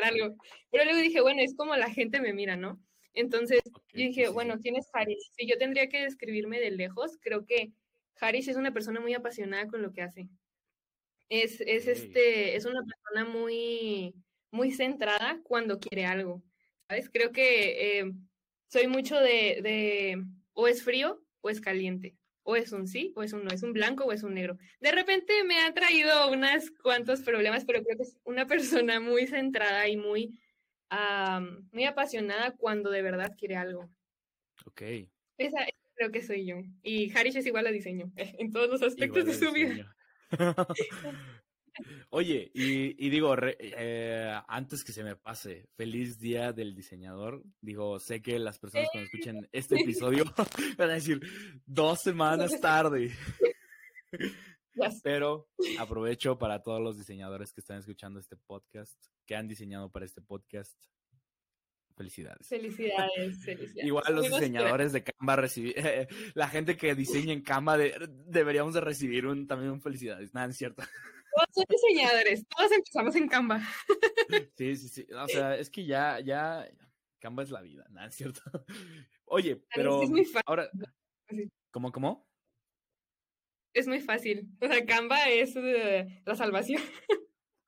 algo. 0.03 0.35
Pero 0.71 0.85
luego 0.85 0.99
dije, 0.99 1.21
bueno, 1.21 1.41
es 1.43 1.55
como 1.55 1.75
la 1.75 1.91
gente 1.91 2.19
me 2.19 2.33
mira, 2.33 2.55
¿no? 2.55 2.81
Entonces 3.13 3.61
okay, 3.65 4.03
yo 4.03 4.07
dije, 4.09 4.25
sí, 4.27 4.33
bueno, 4.33 4.59
¿quién 4.61 4.75
es 4.75 4.87
Haris? 4.93 5.31
Si 5.37 5.47
yo 5.47 5.57
tendría 5.57 5.87
que 5.89 6.01
describirme 6.03 6.59
de 6.59 6.71
lejos, 6.71 7.17
creo 7.21 7.45
que 7.45 7.71
Haris 8.19 8.47
es 8.47 8.57
una 8.57 8.73
persona 8.73 8.99
muy 8.99 9.13
apasionada 9.13 9.67
con 9.67 9.81
lo 9.81 9.91
que 9.91 10.01
hace. 10.01 10.29
Es, 11.29 11.61
es, 11.61 11.83
okay. 11.83 11.93
este, 11.93 12.55
es 12.55 12.65
una 12.65 12.81
persona 12.83 13.31
muy, 13.31 14.15
muy 14.51 14.71
centrada 14.71 15.39
cuando 15.43 15.79
quiere 15.79 16.05
algo. 16.05 16.43
¿Sabes? 16.87 17.09
Creo 17.09 17.31
que 17.31 17.99
eh, 17.99 18.11
soy 18.67 18.87
mucho 18.87 19.19
de, 19.19 19.59
de 19.61 20.23
o 20.53 20.67
es 20.67 20.83
frío 20.83 21.23
o 21.41 21.49
es 21.49 21.61
caliente. 21.61 22.15
O 22.45 22.57
es 22.57 22.73
un 22.73 22.87
sí 22.87 23.13
o 23.15 23.23
es 23.23 23.31
un 23.31 23.45
no, 23.45 23.51
es 23.51 23.63
un 23.63 23.71
blanco 23.71 24.03
o 24.03 24.11
es 24.11 24.23
un 24.23 24.33
negro. 24.33 24.57
De 24.81 24.91
repente 24.91 25.43
me 25.45 25.59
ha 25.61 25.73
traído 25.73 26.29
unos 26.31 26.71
cuantos 26.71 27.21
problemas, 27.21 27.63
pero 27.65 27.83
creo 27.83 27.97
que 27.97 28.03
es 28.03 28.17
una 28.25 28.47
persona 28.87 28.99
muy 28.99 29.27
centrada 29.27 29.87
y 29.87 29.97
muy 29.97 30.39
um, 30.91 31.67
muy 31.71 31.85
apasionada 31.85 32.51
cuando 32.57 32.89
de 32.89 33.01
verdad 33.01 33.31
quiere 33.37 33.55
algo. 33.55 33.89
Ok. 34.65 34.81
Esa, 35.37 35.65
creo 35.95 36.11
que 36.11 36.21
soy 36.21 36.45
yo. 36.45 36.57
Y 36.81 37.15
Harish 37.15 37.37
es 37.37 37.45
igual 37.45 37.67
a 37.67 37.71
diseño, 37.71 38.11
en 38.15 38.51
todos 38.51 38.69
los 38.69 38.81
aspectos 38.81 39.25
de 39.25 39.33
su 39.33 39.51
vida. 39.51 39.95
Oye, 42.09 42.51
y, 42.53 43.05
y 43.05 43.09
digo, 43.09 43.35
re, 43.35 43.57
eh, 43.59 44.31
antes 44.47 44.83
que 44.83 44.91
se 44.91 45.03
me 45.03 45.15
pase, 45.15 45.67
feliz 45.75 46.19
día 46.19 46.53
del 46.53 46.75
diseñador. 46.75 47.43
Digo, 47.61 47.99
sé 47.99 48.21
que 48.21 48.37
las 48.37 48.59
personas 48.59 48.89
cuando 48.91 49.07
escuchen 49.07 49.49
este 49.51 49.81
episodio 49.81 50.23
van 50.77 50.91
a 50.91 50.93
decir 50.93 51.19
dos 51.65 52.01
semanas 52.01 52.59
tarde. 52.61 53.11
Yes. 54.75 55.01
Pero 55.03 55.49
aprovecho 55.79 56.37
para 56.37 56.63
todos 56.63 56.81
los 56.81 56.97
diseñadores 56.97 57.53
que 57.53 57.61
están 57.61 57.77
escuchando 57.77 58.19
este 58.19 58.37
podcast, 58.37 58.99
que 59.25 59.35
han 59.35 59.47
diseñado 59.47 59.91
para 59.91 60.05
este 60.05 60.21
podcast. 60.21 60.77
Felicidades. 61.95 62.47
Felicidades, 62.47 63.39
felicidades. 63.45 63.85
Igual 63.85 64.15
los 64.15 64.29
diseñadores 64.29 64.93
de 64.93 65.03
Canva 65.03 65.35
recibir, 65.35 65.75
eh, 65.77 66.07
la 66.33 66.47
gente 66.49 66.75
que 66.75 66.95
diseña 66.95 67.33
en 67.33 67.41
Canva 67.41 67.77
de, 67.77 67.93
deberíamos 68.25 68.73
de 68.73 68.81
recibir 68.81 69.27
un, 69.27 69.47
también 69.47 69.71
un 69.71 69.81
felicidades. 69.81 70.33
Nada, 70.33 70.47
es 70.47 70.57
cierto. 70.57 70.83
Todos 71.35 71.49
son 71.51 71.65
diseñadores, 71.67 72.47
todos 72.47 72.71
empezamos 72.71 73.15
en 73.15 73.27
Canva. 73.27 73.61
Sí, 74.55 74.75
sí, 74.75 74.87
sí. 74.87 75.07
O 75.13 75.27
sea, 75.27 75.57
es 75.57 75.69
que 75.71 75.83
ya, 75.83 76.19
ya, 76.19 76.67
Canva 77.19 77.41
es 77.41 77.49
la 77.49 77.61
vida, 77.61 77.85
nada, 77.89 78.07
es 78.07 78.15
cierto. 78.15 78.41
Oye, 79.25 79.63
pero 79.73 80.03
es 80.03 80.11
muy 80.11 80.25
fácil. 80.25 80.43
ahora, 80.45 80.69
¿cómo, 81.71 81.91
cómo? 81.91 82.27
Es 83.73 83.87
muy 83.87 83.99
fácil. 83.99 84.49
O 84.61 84.67
sea, 84.67 84.85
Canva 84.85 85.29
es 85.29 85.55
uh, 85.55 85.61
la 86.25 86.35
salvación. 86.35 86.81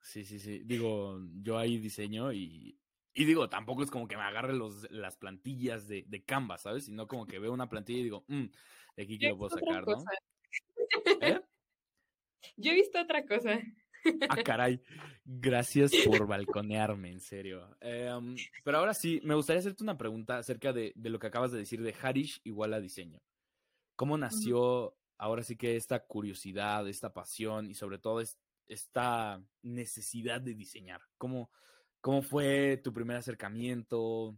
Sí, 0.00 0.24
sí, 0.24 0.38
sí. 0.38 0.62
Digo, 0.64 1.20
yo 1.42 1.58
ahí 1.58 1.78
diseño 1.78 2.32
y, 2.32 2.78
y 3.12 3.24
digo, 3.24 3.48
tampoco 3.48 3.82
es 3.82 3.90
como 3.90 4.06
que 4.06 4.16
me 4.16 4.22
agarre 4.22 4.54
los, 4.54 4.88
las 4.90 5.16
plantillas 5.16 5.88
de, 5.88 6.04
de 6.06 6.22
Canva, 6.22 6.58
¿sabes? 6.58 6.84
Sino 6.84 7.08
como 7.08 7.26
que 7.26 7.40
veo 7.40 7.52
una 7.52 7.68
plantilla 7.68 7.98
y 7.98 8.04
digo, 8.04 8.24
mmm, 8.28 8.44
de 8.96 9.02
aquí 9.02 9.18
que 9.18 9.30
lo 9.30 9.36
puedo 9.38 9.50
sacar, 9.56 9.84
¿no? 9.84 10.04
¿Eh? 11.20 11.40
Yo 12.56 12.70
he 12.70 12.74
visto 12.74 13.00
otra 13.00 13.26
cosa. 13.26 13.60
Ah, 14.28 14.42
caray. 14.44 14.80
Gracias 15.24 15.90
por 16.04 16.28
balconearme, 16.28 17.10
en 17.10 17.20
serio. 17.20 17.76
Eh, 17.80 18.08
um, 18.16 18.36
pero 18.62 18.78
ahora 18.78 18.94
sí, 18.94 19.20
me 19.24 19.34
gustaría 19.34 19.58
hacerte 19.58 19.82
una 19.82 19.98
pregunta 19.98 20.38
acerca 20.38 20.72
de, 20.72 20.92
de, 20.94 21.10
lo 21.10 21.18
que 21.18 21.26
acabas 21.26 21.50
de 21.50 21.58
decir 21.58 21.82
de 21.82 21.94
Harish 22.00 22.40
igual 22.44 22.72
a 22.74 22.80
diseño. 22.80 23.18
¿Cómo 23.96 24.16
nació 24.16 24.96
ahora 25.18 25.42
sí 25.42 25.56
que 25.56 25.76
esta 25.76 26.04
curiosidad, 26.04 26.88
esta 26.88 27.12
pasión 27.12 27.70
y 27.70 27.74
sobre 27.74 27.98
todo 27.98 28.20
es, 28.20 28.38
esta 28.66 29.42
necesidad 29.62 30.40
de 30.40 30.54
diseñar. 30.54 31.00
¿Cómo, 31.18 31.50
¿Cómo 32.00 32.22
fue 32.22 32.78
tu 32.78 32.92
primer 32.92 33.16
acercamiento? 33.16 34.36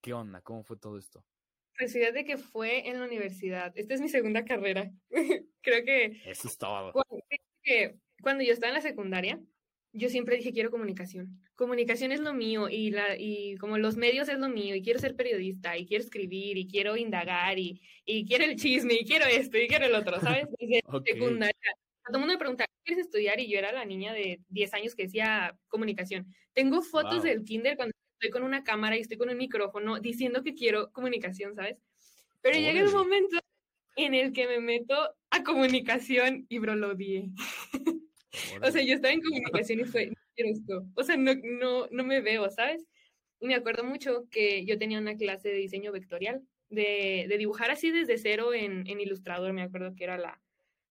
¿Qué 0.00 0.12
onda? 0.12 0.40
¿Cómo 0.40 0.62
fue 0.62 0.76
todo 0.76 0.98
esto? 0.98 1.24
Pues 1.78 1.92
fíjate 1.92 2.24
que 2.24 2.38
fue 2.38 2.88
en 2.88 2.98
la 2.98 3.06
universidad. 3.06 3.72
Esta 3.76 3.94
es 3.94 4.00
mi 4.00 4.08
segunda 4.08 4.44
carrera. 4.44 4.90
Creo 5.60 5.84
que... 5.84 6.22
Eso 6.24 6.48
es 6.48 6.56
todo. 6.56 6.92
Cuando, 6.92 7.24
que 7.62 7.98
cuando 8.22 8.44
yo 8.44 8.52
estaba 8.52 8.70
en 8.70 8.76
la 8.76 8.80
secundaria, 8.80 9.40
yo 9.96 10.08
siempre 10.08 10.36
dije 10.36 10.52
quiero 10.52 10.70
comunicación. 10.70 11.40
Comunicación 11.54 12.12
es 12.12 12.20
lo 12.20 12.34
mío 12.34 12.68
y, 12.68 12.90
la, 12.90 13.16
y 13.18 13.56
como 13.56 13.78
los 13.78 13.96
medios 13.96 14.28
es 14.28 14.38
lo 14.38 14.48
mío 14.48 14.74
y 14.74 14.82
quiero 14.82 14.98
ser 14.98 15.16
periodista 15.16 15.76
y 15.76 15.86
quiero 15.86 16.04
escribir 16.04 16.58
y 16.58 16.66
quiero 16.66 16.96
indagar 16.96 17.58
y, 17.58 17.80
y 18.04 18.26
quiero 18.26 18.44
el 18.44 18.56
chisme 18.56 18.94
y 18.94 19.04
quiero 19.04 19.24
esto 19.24 19.58
y 19.58 19.66
quiero 19.66 19.86
el 19.86 19.94
otro, 19.94 20.20
¿sabes? 20.20 20.46
Desde 20.58 20.82
okay. 20.86 21.14
secundaria. 21.14 21.72
Todo 22.04 22.18
el 22.18 22.20
mundo 22.20 22.34
me 22.34 22.38
pregunta, 22.38 22.66
¿qué 22.66 22.72
quieres 22.84 23.06
estudiar? 23.06 23.40
Y 23.40 23.50
yo 23.50 23.58
era 23.58 23.72
la 23.72 23.84
niña 23.84 24.12
de 24.12 24.40
10 24.48 24.74
años 24.74 24.94
que 24.94 25.04
decía 25.04 25.58
comunicación. 25.68 26.32
Tengo 26.52 26.82
fotos 26.82 27.16
wow. 27.16 27.24
del 27.24 27.44
kinder 27.44 27.76
cuando 27.76 27.94
estoy 28.12 28.30
con 28.30 28.44
una 28.44 28.62
cámara 28.62 28.96
y 28.96 29.00
estoy 29.00 29.16
con 29.16 29.28
un 29.28 29.36
micrófono 29.36 29.98
diciendo 29.98 30.42
que 30.42 30.54
quiero 30.54 30.92
comunicación, 30.92 31.54
¿sabes? 31.54 31.78
Pero 32.42 32.58
llega 32.58 32.80
el 32.80 32.92
momento 32.92 33.38
en 33.96 34.14
el 34.14 34.32
que 34.32 34.46
me 34.46 34.60
meto 34.60 34.94
a 35.30 35.42
comunicación 35.42 36.46
y 36.48 36.58
bro, 36.58 36.76
lo 36.76 36.90
odié. 36.90 37.30
o 38.62 38.70
sea, 38.70 38.82
yo 38.82 38.94
estaba 38.94 39.12
en 39.12 39.22
comunicación 39.22 39.80
y 39.80 39.84
fue, 39.84 40.06
no 40.06 40.16
quiero 40.34 40.50
esto. 40.52 40.86
O 40.94 41.02
sea, 41.02 41.16
no, 41.16 41.32
no, 41.42 41.86
no 41.90 42.04
me 42.04 42.20
veo, 42.20 42.50
¿sabes? 42.50 42.86
Y 43.40 43.46
me 43.46 43.54
acuerdo 43.54 43.84
mucho 43.84 44.26
que 44.30 44.64
yo 44.64 44.78
tenía 44.78 44.98
una 44.98 45.16
clase 45.16 45.48
de 45.48 45.56
diseño 45.56 45.92
vectorial, 45.92 46.42
de, 46.68 47.26
de 47.28 47.38
dibujar 47.38 47.70
así 47.70 47.90
desde 47.90 48.18
cero 48.18 48.54
en, 48.54 48.86
en, 48.88 49.00
Illustrator, 49.00 49.52
me 49.52 49.62
acuerdo 49.62 49.94
que 49.94 50.04
era 50.04 50.18
la, 50.18 50.40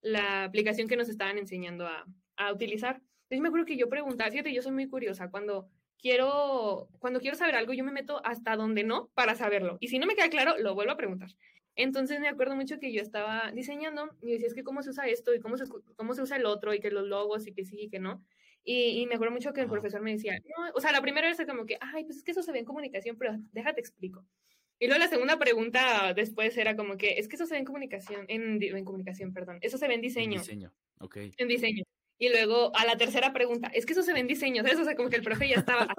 la 0.01 0.43
aplicación 0.45 0.87
que 0.87 0.95
nos 0.95 1.09
estaban 1.09 1.37
enseñando 1.37 1.87
a, 1.87 2.05
a 2.37 2.53
utilizar. 2.53 3.01
Entonces 3.23 3.41
me 3.41 3.47
acuerdo 3.47 3.65
que 3.65 3.77
yo 3.77 3.89
preguntaba, 3.89 4.31
fíjate, 4.31 4.53
yo 4.53 4.61
soy 4.61 4.71
muy 4.71 4.87
curiosa, 4.87 5.29
cuando 5.29 5.67
quiero, 5.97 6.87
cuando 6.99 7.19
quiero 7.19 7.35
saber 7.35 7.55
algo, 7.55 7.73
yo 7.73 7.83
me 7.83 7.91
meto 7.91 8.21
hasta 8.23 8.55
donde 8.55 8.83
no 8.83 9.09
para 9.15 9.35
saberlo. 9.35 9.77
Y 9.79 9.87
si 9.87 9.97
no 9.97 10.05
me 10.05 10.15
queda 10.15 10.29
claro, 10.29 10.57
lo 10.59 10.75
vuelvo 10.75 10.91
a 10.91 10.97
preguntar. 10.97 11.29
Entonces 11.75 12.19
me 12.19 12.29
acuerdo 12.29 12.55
mucho 12.55 12.79
que 12.79 12.93
yo 12.93 13.01
estaba 13.01 13.51
diseñando 13.51 14.15
y 14.21 14.31
decía, 14.31 14.47
es 14.47 14.53
que 14.53 14.63
cómo 14.63 14.81
se 14.81 14.91
usa 14.91 15.07
esto 15.07 15.33
y 15.33 15.39
cómo 15.39 15.57
se, 15.57 15.65
cómo 15.95 16.13
se 16.13 16.21
usa 16.21 16.37
el 16.37 16.45
otro 16.45 16.73
y 16.73 16.79
que 16.79 16.89
los 16.89 17.05
logos 17.07 17.47
y 17.47 17.53
que 17.53 17.65
sí 17.65 17.81
y 17.81 17.89
que 17.89 17.99
no. 17.99 18.23
Y, 18.63 19.01
y 19.01 19.05
me 19.07 19.15
acuerdo 19.15 19.33
mucho 19.33 19.53
que 19.53 19.61
el 19.61 19.67
profesor 19.67 20.01
me 20.01 20.13
decía, 20.13 20.39
no, 20.39 20.71
o 20.73 20.81
sea, 20.81 20.91
la 20.91 21.01
primera 21.01 21.27
vez 21.27 21.39
era 21.39 21.51
como 21.51 21.65
que, 21.65 21.77
ay, 21.81 22.05
pues 22.05 22.17
es 22.17 22.23
que 22.23 22.31
eso 22.31 22.41
se 22.41 22.51
ve 22.51 22.59
en 22.59 22.65
comunicación, 22.65 23.17
pero 23.17 23.35
déjate 23.51 23.79
explico. 23.79 24.25
Y 24.79 24.87
luego 24.87 24.99
la 24.99 25.09
segunda 25.09 25.37
pregunta 25.37 26.13
después 26.13 26.57
era 26.57 26.75
como 26.75 26.97
que, 26.97 27.19
es 27.19 27.27
que 27.27 27.35
eso 27.35 27.45
se 27.45 27.53
ve 27.53 27.59
en 27.59 27.65
comunicación, 27.65 28.25
en, 28.27 28.61
en 28.61 28.85
comunicación, 28.85 29.33
perdón, 29.33 29.59
eso 29.61 29.77
se 29.77 29.87
ve 29.87 29.95
en 29.95 30.01
diseño. 30.01 30.35
En 30.35 30.41
diseño, 30.41 30.73
ok. 30.99 31.17
En 31.37 31.47
diseño. 31.47 31.83
Y 32.17 32.29
luego 32.29 32.75
a 32.75 32.85
la 32.85 32.97
tercera 32.97 33.33
pregunta, 33.33 33.67
es 33.67 33.85
que 33.85 33.93
eso 33.93 34.03
se 34.03 34.13
ve 34.13 34.19
en 34.19 34.27
diseño, 34.27 34.63
¿sabes? 34.63 34.79
O 34.79 34.85
sea, 34.85 34.95
como 34.95 35.09
que 35.09 35.17
el 35.17 35.23
profe 35.23 35.47
ya 35.49 35.55
estaba, 35.55 35.93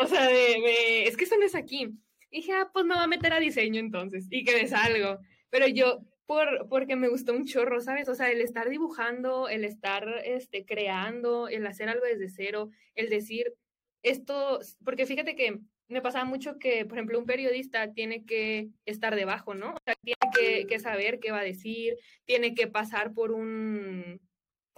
o 0.00 0.06
sea, 0.06 0.26
de, 0.26 1.04
es 1.04 1.16
que 1.16 1.24
eso 1.24 1.36
no 1.38 1.44
es 1.44 1.54
aquí. 1.54 1.98
Y 2.30 2.38
dije, 2.38 2.52
ah, 2.52 2.70
pues 2.72 2.84
me 2.84 2.94
va 2.94 3.04
a 3.04 3.08
meter 3.08 3.32
a 3.32 3.40
diseño 3.40 3.80
entonces, 3.80 4.26
y 4.30 4.44
que 4.44 4.54
me 4.54 4.68
salgo. 4.68 5.18
Pero 5.50 5.66
yo, 5.66 6.00
por, 6.26 6.68
porque 6.68 6.96
me 6.96 7.08
gustó 7.08 7.32
un 7.32 7.46
chorro, 7.46 7.80
¿sabes? 7.80 8.08
O 8.08 8.14
sea, 8.14 8.30
el 8.30 8.40
estar 8.40 8.68
dibujando, 8.68 9.48
el 9.48 9.64
estar 9.64 10.06
este, 10.24 10.64
creando, 10.64 11.48
el 11.48 11.66
hacer 11.66 11.88
algo 11.88 12.04
desde 12.04 12.28
cero, 12.28 12.70
el 12.94 13.08
decir 13.08 13.54
esto, 14.02 14.60
porque 14.84 15.06
fíjate 15.06 15.34
que 15.34 15.58
me 15.88 16.02
pasaba 16.02 16.26
mucho 16.26 16.58
que, 16.58 16.84
por 16.84 16.98
ejemplo, 16.98 17.18
un 17.18 17.24
periodista 17.24 17.92
tiene 17.94 18.26
que 18.26 18.68
estar 18.84 19.16
debajo, 19.16 19.54
¿no? 19.54 19.70
O 19.70 19.78
sea, 19.84 19.94
tiene 20.02 20.18
que, 20.36 20.66
que 20.66 20.78
saber 20.78 21.18
qué 21.18 21.30
va 21.30 21.40
a 21.40 21.44
decir, 21.44 21.96
tiene 22.26 22.54
que 22.54 22.66
pasar 22.66 23.14
por 23.14 23.32
un, 23.32 24.20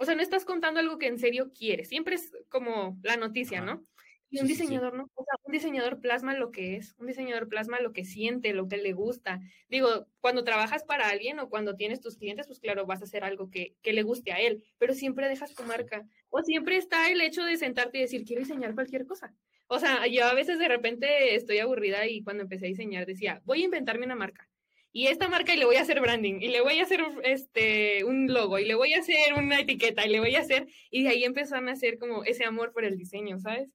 o 0.01 0.05
sea, 0.05 0.15
no 0.15 0.23
estás 0.23 0.45
contando 0.45 0.79
algo 0.79 0.97
que 0.97 1.05
en 1.05 1.19
serio 1.19 1.51
quieres. 1.53 1.89
Siempre 1.89 2.15
es 2.15 2.31
como 2.49 2.97
la 3.03 3.17
noticia, 3.17 3.61
¿no? 3.61 3.85
Y 4.31 4.39
un 4.39 4.47
diseñador, 4.47 4.93
¿no? 4.93 5.11
O 5.13 5.23
sea, 5.25 5.33
un 5.43 5.51
diseñador 5.51 5.99
plasma 5.99 6.33
lo 6.33 6.51
que 6.51 6.77
es, 6.77 6.95
un 6.97 7.07
diseñador 7.07 7.49
plasma 7.49 7.81
lo 7.81 7.91
que 7.91 8.05
siente, 8.05 8.53
lo 8.53 8.69
que 8.69 8.77
le 8.77 8.93
gusta. 8.93 9.41
Digo, 9.67 10.07
cuando 10.21 10.45
trabajas 10.45 10.85
para 10.85 11.09
alguien 11.09 11.39
o 11.39 11.49
cuando 11.49 11.75
tienes 11.75 11.99
tus 11.99 12.17
clientes, 12.17 12.47
pues 12.47 12.61
claro, 12.61 12.85
vas 12.85 13.01
a 13.01 13.03
hacer 13.03 13.25
algo 13.25 13.51
que, 13.51 13.75
que 13.81 13.91
le 13.91 14.03
guste 14.03 14.31
a 14.31 14.39
él, 14.39 14.63
pero 14.77 14.93
siempre 14.93 15.27
dejas 15.27 15.53
tu 15.53 15.63
marca. 15.63 16.07
O 16.29 16.41
siempre 16.41 16.77
está 16.77 17.11
el 17.11 17.19
hecho 17.19 17.43
de 17.43 17.57
sentarte 17.57 17.97
y 17.97 18.01
decir, 18.01 18.23
quiero 18.23 18.41
diseñar 18.41 18.73
cualquier 18.73 19.05
cosa. 19.05 19.35
O 19.67 19.79
sea, 19.79 20.07
yo 20.07 20.25
a 20.25 20.33
veces 20.33 20.59
de 20.59 20.69
repente 20.69 21.35
estoy 21.35 21.59
aburrida 21.59 22.07
y 22.07 22.23
cuando 22.23 22.43
empecé 22.43 22.67
a 22.67 22.69
diseñar 22.69 23.05
decía, 23.05 23.41
voy 23.43 23.61
a 23.61 23.65
inventarme 23.65 24.05
una 24.05 24.15
marca 24.15 24.49
y 24.93 25.07
esta 25.07 25.29
marca 25.29 25.53
y 25.53 25.57
le 25.57 25.65
voy 25.65 25.77
a 25.77 25.81
hacer 25.81 26.01
branding 26.01 26.41
y 26.41 26.49
le 26.49 26.61
voy 26.61 26.79
a 26.79 26.83
hacer 26.83 27.01
este 27.23 28.03
un 28.03 28.27
logo 28.27 28.59
y 28.59 28.65
le 28.65 28.75
voy 28.75 28.93
a 28.93 28.99
hacer 28.99 29.33
una 29.37 29.59
etiqueta 29.59 30.05
y 30.05 30.09
le 30.09 30.19
voy 30.19 30.35
a 30.35 30.41
hacer 30.41 30.67
y 30.89 31.03
de 31.03 31.09
ahí 31.09 31.23
empezaron 31.23 31.69
a 31.69 31.73
hacer 31.73 31.97
como 31.97 32.23
ese 32.25 32.43
amor 32.43 32.73
por 32.73 32.83
el 32.83 32.97
diseño, 32.97 33.39
¿sabes? 33.39 33.69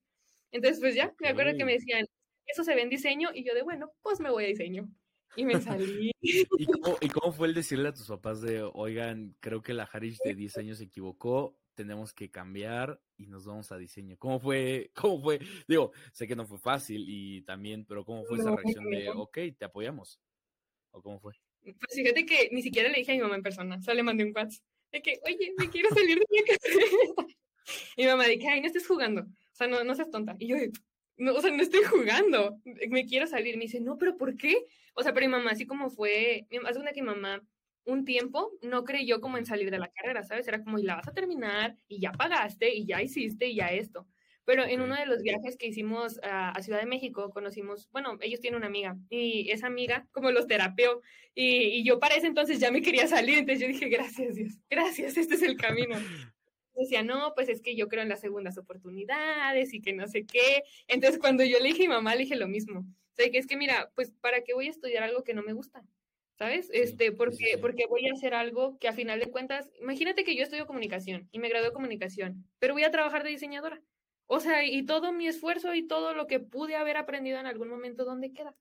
Entonces 0.51 0.81
pues 0.81 0.95
ya, 0.95 1.15
me 1.21 1.29
acuerdo 1.29 1.57
que 1.57 1.65
me 1.65 1.73
decían, 1.73 2.07
eso 2.47 2.65
se 2.65 2.75
ve 2.75 2.83
en 2.83 2.91
diseño 2.91 3.31
y 3.35 3.45
yo 3.45 3.55
de 3.55 3.63
bueno, 3.63 3.93
pues 4.03 4.21
me 4.21 4.31
voy 4.31 4.45
a 4.45 4.49
diseño. 4.49 4.89
Y 5.35 5.45
me 5.45 5.61
salí. 5.61 6.13
¿Y 6.21 6.45
cómo, 6.81 6.97
¿Y 7.01 7.09
cómo, 7.09 7.33
fue 7.33 7.49
el 7.49 7.55
decirle 7.55 7.89
a 7.89 7.95
tus 7.95 8.07
papás 8.07 8.41
de, 8.41 8.63
oigan, 8.63 9.37
creo 9.41 9.63
que 9.63 9.75
la 9.75 9.85
Harish 9.85 10.19
de 10.25 10.35
10 10.35 10.57
años 10.59 10.79
se 10.79 10.85
equivocó, 10.85 11.59
tenemos 11.75 12.15
que 12.15 12.31
cambiar 12.31 13.03
y 13.19 13.27
nos 13.27 13.45
vamos 13.45 13.71
a 13.73 13.77
diseño? 13.77 14.17
¿Cómo 14.19 14.41
fue? 14.41 14.91
¿Cómo 14.95 15.21
fue? 15.21 15.41
Digo, 15.69 15.93
sé 16.13 16.27
que 16.27 16.37
no 16.37 16.47
fue 16.47 16.59
fácil 16.59 17.05
y 17.09 17.43
también, 17.43 17.85
pero 17.85 18.05
¿cómo 18.05 18.25
fue 18.25 18.39
esa 18.39 18.55
reacción 18.55 18.89
de, 18.89 19.11
ok, 19.11 19.39
te 19.59 19.65
apoyamos? 19.65 20.21
¿O 20.93 21.03
cómo 21.03 21.21
fue? 21.21 21.35
Pues 21.63 21.95
fíjate 21.95 22.25
que 22.25 22.49
ni 22.53 22.63
siquiera 22.63 22.89
le 22.89 22.99
dije 22.99 23.13
a 23.13 23.17
mi 23.17 23.21
mamá 23.21 23.37
en 23.37 23.43
persona, 23.43 23.83
solo 23.83 23.97
le 23.97 24.03
mandé 24.05 24.25
un 24.25 24.33
WhatsApp 24.35 24.65
de 24.93 25.03
que, 25.03 25.21
oye, 25.27 25.53
me 25.59 25.69
quiero 25.69 25.91
salir 25.91 26.19
de 26.19 26.25
mi 26.31 26.45
casa. 26.47 26.69
y 27.97 28.03
mi 28.03 28.09
mamá 28.09 28.25
dije, 28.27 28.49
ay, 28.49 28.61
no 28.61 28.69
estés 28.69 28.87
jugando, 28.87 29.27
sea, 29.57 29.67
no, 29.67 29.85
no 29.85 29.95
seas 29.95 30.11
tonta. 30.11 30.37
Y 30.39 30.49
yo, 30.49 30.57
no, 31.17 31.35
o 31.35 31.41
sea, 31.41 31.51
no 31.51 31.63
estoy 31.63 31.83
jugando, 31.85 32.61
me 32.89 33.07
quiero 33.07 33.27
salir. 33.27 33.57
Me 33.57 33.65
dice, 33.65 33.81
no, 33.81 33.99
pero 33.99 34.17
¿por 34.17 34.37
qué? 34.37 34.67
O 34.95 35.03
sea, 35.03 35.13
pero 35.13 35.27
mi 35.27 35.33
mamá, 35.33 35.51
así 35.51 35.67
como 35.67 35.91
fue, 35.91 36.47
hace 36.67 36.79
una 36.79 36.93
que 36.93 37.03
mi 37.03 37.09
mamá 37.09 37.43
un 37.87 38.05
tiempo 38.05 38.53
no 38.63 38.85
creyó 38.85 39.21
como 39.21 39.39
en 39.39 39.47
salir 39.47 39.71
de 39.71 39.79
la 39.79 39.89
carrera, 39.89 40.25
¿sabes? 40.25 40.47
Era 40.49 40.63
como, 40.63 40.79
y 40.79 40.83
la 40.83 40.97
vas 40.97 41.09
a 41.09 41.15
terminar, 41.15 41.77
y 41.89 42.01
ya 42.01 42.13
pagaste, 42.13 42.75
y 42.75 42.85
ya 42.85 43.01
hiciste, 43.01 43.47
y 43.47 43.57
ya 43.57 43.69
esto. 43.69 44.07
Pero 44.45 44.65
en 44.65 44.81
uno 44.81 44.95
de 44.95 45.07
los 45.07 45.23
viajes 45.23 45.57
que 45.57 45.67
hicimos 45.67 46.21
a, 46.23 46.61
Ciudad 46.63 46.81
de 46.81 46.87
México, 46.87 47.31
conocimos, 47.31 47.89
bueno, 47.91 48.17
ellos 48.21 48.41
tienen 48.41 48.59
una 48.59 48.67
amiga 48.67 48.97
y 49.09 49.51
esa 49.51 49.67
amiga 49.67 50.07
como 50.13 50.31
los 50.31 50.47
terapeó 50.47 51.01
y, 51.35 51.79
y, 51.79 51.85
yo 51.85 51.99
para 51.99 52.15
ese 52.15 52.29
entonces 52.29 52.61
ya 52.61 52.71
me 52.71 52.81
quería 52.81 53.09
salir, 53.09 53.39
entonces 53.39 53.61
yo 53.61 53.67
dije, 53.67 53.89
gracias 53.89 54.37
Dios, 54.37 54.55
gracias, 54.71 55.17
este 55.17 55.35
es 55.35 55.43
el 55.43 55.57
camino. 55.57 55.97
Decía, 56.77 57.03
no, 57.03 57.33
pues 57.35 57.49
es 57.49 57.61
que 57.61 57.75
yo 57.75 57.89
creo 57.89 58.03
en 58.03 58.09
las 58.09 58.21
segundas 58.21 58.59
oportunidades 58.59 59.73
y 59.73 59.81
que 59.81 59.93
no 59.93 60.07
sé 60.07 60.27
qué. 60.27 60.63
Entonces 60.89 61.19
cuando 61.19 61.45
yo 61.45 61.59
le 61.59 61.69
dije 61.69 61.85
a 61.85 61.89
mi 61.89 61.95
mamá, 61.95 62.15
le 62.15 62.23
dije 62.23 62.37
lo 62.37 62.49
mismo. 62.49 62.81
O 62.81 63.15
sea, 63.15 63.31
que 63.31 63.39
es 63.39 63.47
que 63.47 63.57
mira, 63.57 63.91
pues 63.95 64.13
¿para 64.21 64.43
qué 64.43 64.55
voy 64.55 64.67
a 64.67 64.71
estudiar 64.71 65.03
algo 65.03 65.25
que 65.25 65.35
no 65.35 65.43
me 65.43 65.55
gusta? 65.55 65.83
¿Sabes? 66.39 66.69
Este, 66.73 67.13
porque, 67.13 67.57
porque 67.59 67.87
voy 67.87 68.07
a 68.09 68.13
hacer 68.13 68.35
algo 68.35 68.79
que 68.79 68.89
a 68.89 68.93
final 68.93 69.21
de 69.21 69.31
cuentas, 69.31 69.71
imagínate 69.81 70.23
que 70.23 70.37
yo 70.37 70.43
estudio 70.43 70.67
comunicación 70.67 71.29
y 71.33 71.39
me 71.39 71.49
gradué 71.49 71.69
de 71.69 71.73
comunicación, 71.73 72.47
pero 72.59 72.75
voy 72.75 72.85
a 72.85 72.91
trabajar 72.91 73.25
de 73.25 73.31
diseñadora. 73.31 73.81
O 74.27 74.41
sea, 74.41 74.65
y 74.65 74.85
todo 74.85 75.13
mi 75.13 75.29
esfuerzo 75.29 75.75
y 75.75 75.87
todo 75.87 76.13
lo 76.13 76.27
que 76.27 76.41
pude 76.41 76.77
haber 76.77 76.99
aprendido 76.99 77.39
en 77.39 77.47
algún 77.47 77.69
momento, 77.69 78.05
¿dónde 78.05 78.33
queda? 78.33 78.55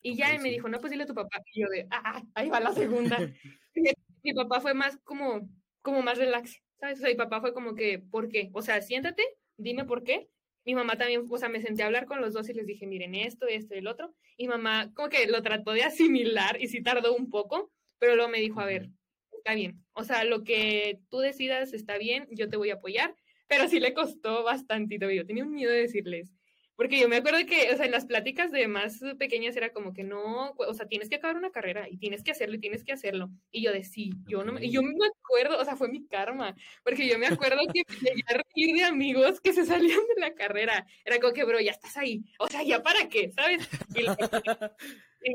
Y 0.00 0.16
ya 0.16 0.32
él 0.34 0.40
me 0.40 0.50
dijo, 0.50 0.68
no, 0.68 0.80
pues 0.80 0.90
dile 0.90 1.04
a 1.04 1.06
tu 1.06 1.14
papá. 1.14 1.42
Y 1.52 1.60
yo 1.60 1.68
de, 1.68 1.86
ah, 1.90 2.22
ahí 2.34 2.48
va 2.48 2.60
la 2.60 2.72
segunda. 2.72 3.18
mi 4.22 4.32
papá 4.32 4.60
fue 4.60 4.72
más 4.72 4.96
como, 5.04 5.48
como 5.82 6.02
más 6.02 6.16
relax, 6.16 6.62
¿sabes? 6.78 6.98
O 6.98 7.00
sea, 7.00 7.10
mi 7.10 7.16
papá 7.16 7.40
fue 7.40 7.54
como 7.54 7.74
que, 7.74 7.98
¿por 7.98 8.28
qué? 8.28 8.50
O 8.52 8.62
sea, 8.62 8.80
siéntate, 8.82 9.24
dime 9.56 9.84
por 9.84 10.02
qué. 10.04 10.28
Mi 10.64 10.74
mamá 10.74 10.96
también, 10.96 11.26
o 11.28 11.38
sea, 11.38 11.48
me 11.48 11.60
senté 11.60 11.82
a 11.82 11.86
hablar 11.86 12.06
con 12.06 12.20
los 12.20 12.32
dos 12.32 12.48
y 12.48 12.54
les 12.54 12.66
dije, 12.66 12.86
miren 12.86 13.14
esto, 13.14 13.46
esto 13.46 13.74
y 13.74 13.78
el 13.78 13.86
otro. 13.86 14.14
Y 14.36 14.48
mamá 14.48 14.92
como 14.94 15.08
que 15.08 15.26
lo 15.26 15.42
trató 15.42 15.72
de 15.72 15.82
asimilar 15.82 16.60
y 16.60 16.68
sí 16.68 16.82
tardó 16.82 17.14
un 17.14 17.30
poco, 17.30 17.70
pero 17.98 18.16
luego 18.16 18.30
me 18.30 18.40
dijo, 18.40 18.60
a 18.60 18.66
ver, 18.66 18.88
está 19.32 19.54
bien. 19.54 19.84
O 19.92 20.04
sea, 20.04 20.24
lo 20.24 20.42
que 20.42 21.00
tú 21.10 21.18
decidas 21.18 21.74
está 21.74 21.98
bien, 21.98 22.26
yo 22.30 22.48
te 22.48 22.56
voy 22.56 22.70
a 22.70 22.74
apoyar 22.74 23.14
pero 23.46 23.68
sí 23.68 23.80
le 23.80 23.94
costó 23.94 24.42
bastantito. 24.44 25.10
Yo 25.10 25.26
tenía 25.26 25.44
un 25.44 25.52
miedo 25.52 25.70
de 25.70 25.82
decirles. 25.82 26.32
Porque 26.76 26.98
yo 26.98 27.08
me 27.08 27.16
acuerdo 27.16 27.38
que, 27.46 27.70
o 27.72 27.76
sea, 27.76 27.86
en 27.86 27.92
las 27.92 28.04
pláticas 28.04 28.50
de 28.50 28.66
más 28.66 29.00
pequeñas 29.18 29.56
era 29.56 29.72
como 29.72 29.92
que 29.92 30.02
no, 30.02 30.50
o 30.56 30.74
sea, 30.74 30.86
tienes 30.86 31.08
que 31.08 31.16
acabar 31.16 31.36
una 31.36 31.52
carrera 31.52 31.88
y 31.88 31.98
tienes 31.98 32.24
que 32.24 32.32
hacerlo 32.32 32.56
y 32.56 32.60
tienes 32.60 32.82
que 32.82 32.92
hacerlo. 32.92 33.30
Y 33.52 33.62
yo 33.62 33.72
de 33.72 33.84
sí, 33.84 34.10
yo 34.26 34.42
no, 34.44 34.58
y 34.58 34.70
yo 34.72 34.82
me 34.82 35.06
acuerdo, 35.06 35.60
o 35.60 35.64
sea, 35.64 35.76
fue 35.76 35.88
mi 35.88 36.04
karma, 36.06 36.56
porque 36.82 37.08
yo 37.08 37.18
me 37.18 37.28
acuerdo 37.28 37.60
que 37.72 37.82
llegué 38.00 38.22
a 38.28 38.34
reír 38.34 38.76
de 38.76 38.84
amigos 38.84 39.40
que 39.40 39.52
se 39.52 39.64
salían 39.64 40.00
de 40.14 40.20
la 40.20 40.34
carrera. 40.34 40.86
Era 41.04 41.20
como 41.20 41.32
que, 41.32 41.44
bro, 41.44 41.60
ya 41.60 41.70
estás 41.70 41.96
ahí, 41.96 42.24
o 42.38 42.48
sea, 42.48 42.64
¿ya 42.64 42.82
para 42.82 43.08
qué? 43.08 43.30
¿Sabes? 43.30 43.68
Y, 43.94 44.00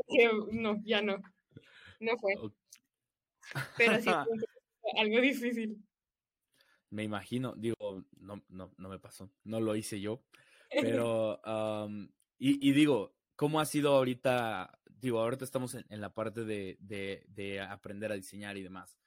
dije, 0.08 0.30
no, 0.52 0.76
ya 0.84 1.00
no, 1.00 1.22
no 2.00 2.18
fue. 2.18 2.34
Pero 3.78 3.98
sí, 4.00 4.10
fue 4.80 4.90
algo 4.98 5.20
difícil. 5.20 5.82
Me 6.90 7.04
imagino, 7.04 7.54
digo, 7.56 8.04
no, 8.18 8.42
no, 8.48 8.74
no 8.76 8.88
me 8.88 8.98
pasó, 8.98 9.30
no 9.44 9.60
lo 9.60 9.76
hice 9.76 10.00
yo, 10.00 10.22
pero, 10.82 11.40
y, 12.38 12.68
y, 12.68 12.72
digo, 12.72 13.14
¿cómo 13.36 13.60
ha 13.60 13.66
sido 13.66 13.94
ahorita? 13.94 14.78
Digo, 14.86 15.20
ahorita 15.20 15.44
estamos 15.44 15.74
en, 15.74 15.84
en 15.88 16.00
la 16.00 16.12
parte 16.12 16.44
de, 16.44 16.76
de, 16.80 17.24
de, 17.28 17.60
aprender 17.60 18.12
a 18.12 18.16
diseñar 18.16 18.56
y 18.56 18.62
demás, 18.62 18.98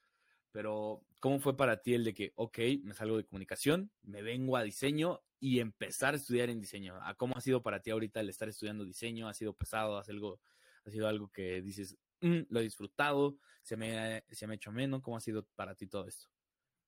pero 0.51 1.03
¿cómo 1.19 1.39
fue 1.39 1.55
para 1.55 1.81
ti 1.81 1.93
el 1.93 2.03
de 2.03 2.13
que, 2.13 2.31
ok, 2.35 2.59
me 2.83 2.93
salgo 2.93 3.17
de 3.17 3.25
comunicación, 3.25 3.91
me 4.01 4.21
vengo 4.21 4.57
a 4.57 4.63
diseño 4.63 5.21
y 5.39 5.59
empezar 5.59 6.13
a 6.13 6.17
estudiar 6.17 6.49
en 6.49 6.61
diseño? 6.61 6.99
¿Cómo 7.17 7.35
ha 7.37 7.41
sido 7.41 7.61
para 7.61 7.81
ti 7.81 7.91
ahorita 7.91 8.19
el 8.19 8.29
estar 8.29 8.49
estudiando 8.49 8.85
diseño? 8.85 9.27
¿Ha 9.27 9.33
sido 9.33 9.53
pesado? 9.53 9.97
¿Ha 9.97 10.03
sido 10.03 10.15
algo, 10.15 10.41
ha 10.85 10.91
sido 10.91 11.07
algo 11.07 11.29
que 11.29 11.61
dices, 11.61 11.97
mm, 12.21 12.41
lo 12.49 12.59
he 12.59 12.63
disfrutado, 12.63 13.37
se 13.61 13.77
me, 13.77 14.23
se 14.31 14.47
me 14.47 14.53
ha 14.53 14.55
hecho 14.55 14.71
menos? 14.71 15.01
¿Cómo 15.01 15.17
ha 15.17 15.21
sido 15.21 15.47
para 15.55 15.75
ti 15.75 15.87
todo 15.87 16.07
esto? 16.07 16.27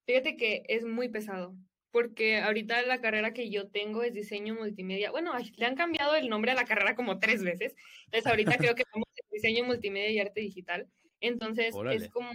Fíjate 0.06 0.38
que 0.38 0.64
es 0.68 0.86
muy 0.86 1.10
pesado, 1.10 1.56
porque 1.96 2.40
ahorita 2.40 2.82
la 2.82 3.00
carrera 3.00 3.32
que 3.32 3.50
yo 3.50 3.70
tengo 3.70 4.04
es 4.04 4.14
diseño 4.14 4.54
multimedia. 4.54 5.12
Bueno, 5.12 5.32
le 5.56 5.66
han 5.66 5.78
cambiado 5.78 6.14
el 6.16 6.28
nombre 6.28 6.52
a 6.52 6.54
la 6.54 6.66
carrera 6.66 6.94
como 6.94 7.20
tres 7.20 7.42
veces. 7.42 7.74
Entonces 8.08 8.28
ahorita 8.30 8.58
creo 8.58 8.76
que 8.76 8.84
estamos 8.86 9.08
en 9.16 9.30
diseño 9.32 9.64
multimedia 9.64 10.10
y 10.12 10.20
arte 10.20 10.42
digital. 10.42 10.90
Entonces 11.22 11.74
es 11.94 12.10
como, 12.10 12.30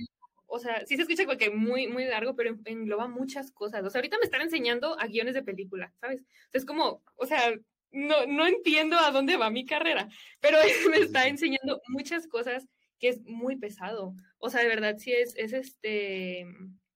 o 0.46 0.58
sea, 0.58 0.86
sí 0.86 0.96
se 0.96 1.02
escucha 1.02 1.26
como 1.26 1.36
que 1.36 1.50
muy, 1.50 1.88
muy 1.88 2.06
largo, 2.06 2.34
pero 2.36 2.56
engloba 2.64 3.06
muchas 3.06 3.52
cosas. 3.52 3.84
O 3.84 3.90
sea, 3.90 3.98
ahorita 3.98 4.16
me 4.16 4.24
están 4.24 4.40
enseñando 4.40 4.98
a 4.98 5.06
guiones 5.08 5.34
de 5.34 5.42
película, 5.42 5.92
¿sabes? 6.00 6.24
es 6.54 6.64
como, 6.64 7.02
o 7.16 7.26
sea, 7.26 7.52
no, 7.90 8.24
no 8.24 8.46
entiendo 8.46 8.96
a 8.96 9.10
dónde 9.10 9.36
va 9.36 9.50
mi 9.50 9.66
carrera, 9.66 10.08
pero 10.40 10.56
me 10.90 10.96
está 10.96 11.28
enseñando 11.28 11.82
muchas 11.88 12.26
cosas 12.28 12.66
que 12.98 13.08
es 13.08 13.20
muy 13.26 13.56
pesado. 13.56 14.14
O 14.38 14.48
sea, 14.48 14.62
de 14.62 14.68
verdad, 14.68 14.96
sí 14.96 15.12
es, 15.12 15.36
es 15.36 15.52
este, 15.52 16.46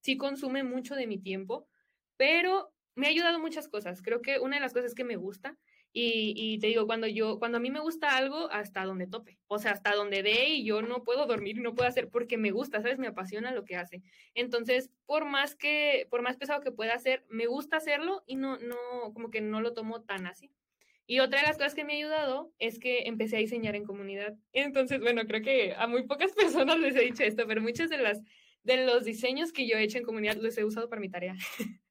sí 0.01 0.17
consume 0.17 0.65
mucho 0.65 0.95
de 0.95 1.07
mi 1.07 1.19
tiempo, 1.19 1.69
pero 2.17 2.73
me 2.95 3.07
ha 3.07 3.11
ayudado 3.11 3.39
muchas 3.39 3.69
cosas. 3.69 4.03
Creo 4.03 4.23
que 4.23 4.39
una 4.39 4.57
de 4.57 4.63
las 4.63 4.73
cosas 4.73 4.95
que 4.95 5.05
me 5.05 5.17
gusta 5.17 5.57
y, 5.97 6.59
te 6.59 6.67
digo, 6.67 6.87
cuando 6.87 7.07
yo, 7.07 7.39
cuando 7.39 7.59
a 7.59 7.61
mí 7.61 7.71
me 7.71 7.79
gusta 7.79 8.17
algo, 8.17 8.51
hasta 8.51 8.85
donde 8.85 9.07
tope, 9.07 9.39
o 9.47 9.61
sea, 9.61 9.71
hasta 9.71 9.95
donde 9.95 10.25
dé 10.25 10.49
y 10.49 10.65
yo 10.65 10.83
no 10.83 11.05
puedo 11.05 11.25
dormir 11.27 11.57
y 11.57 11.61
no 11.61 11.77
puedo 11.77 11.89
hacer 11.89 12.09
porque 12.09 12.37
me 12.37 12.51
gusta, 12.51 12.83
¿sabes? 12.83 12.99
Me 12.99 13.07
apasiona 13.07 13.53
lo 13.53 13.65
que 13.65 13.77
hace. 13.77 14.03
Entonces, 14.35 14.91
por 15.07 15.25
más 15.25 15.55
que, 15.55 16.09
por 16.11 16.23
más 16.23 16.37
pesado 16.37 16.63
que 16.63 16.73
pueda 16.73 16.95
hacer, 16.95 17.25
me 17.29 17.47
gusta 17.47 17.77
hacerlo 17.77 18.25
y 18.27 18.35
no, 18.35 18.59
no, 18.59 18.77
como 19.15 19.31
que 19.31 19.41
no 19.41 19.61
lo 19.61 19.73
tomo 19.73 20.03
tan 20.03 20.27
así. 20.27 20.51
Y 21.07 21.21
otra 21.21 21.41
de 21.41 21.47
las 21.47 21.59
cosas 21.59 21.77
que 21.77 21.85
me 21.85 21.93
ha 21.93 21.97
ayudado 21.97 22.53
es 22.59 22.81
que 22.81 23.03
empecé 23.07 23.37
a 23.37 23.41
diseñar 23.41 23.77
en 23.77 23.85
comunidad. 23.85 24.35
Entonces, 24.53 25.01
bueno, 25.01 25.27
creo 25.27 25.43
que 25.43 25.75
a 25.77 25.87
muy 25.87 26.09
pocas 26.09 26.33
personas 26.67 26.81
les 26.81 26.97
he 26.97 27.03
dicho 27.03 27.23
esto, 27.23 27.47
pero 27.47 27.63
muchas 27.63 27.89
de 27.89 27.99
las 27.99 28.21
de 28.65 28.85
los 28.87 29.05
diseños 29.05 29.53
que 29.53 29.69
yo 29.69 29.77
he 29.77 29.83
hecho 29.85 29.99
en 29.99 30.05
comunidad 30.05 30.37
los 30.37 30.59
he 30.59 30.65
usado 30.65 30.89
para 30.89 31.01
mi 31.01 31.09
tarea. 31.09 31.37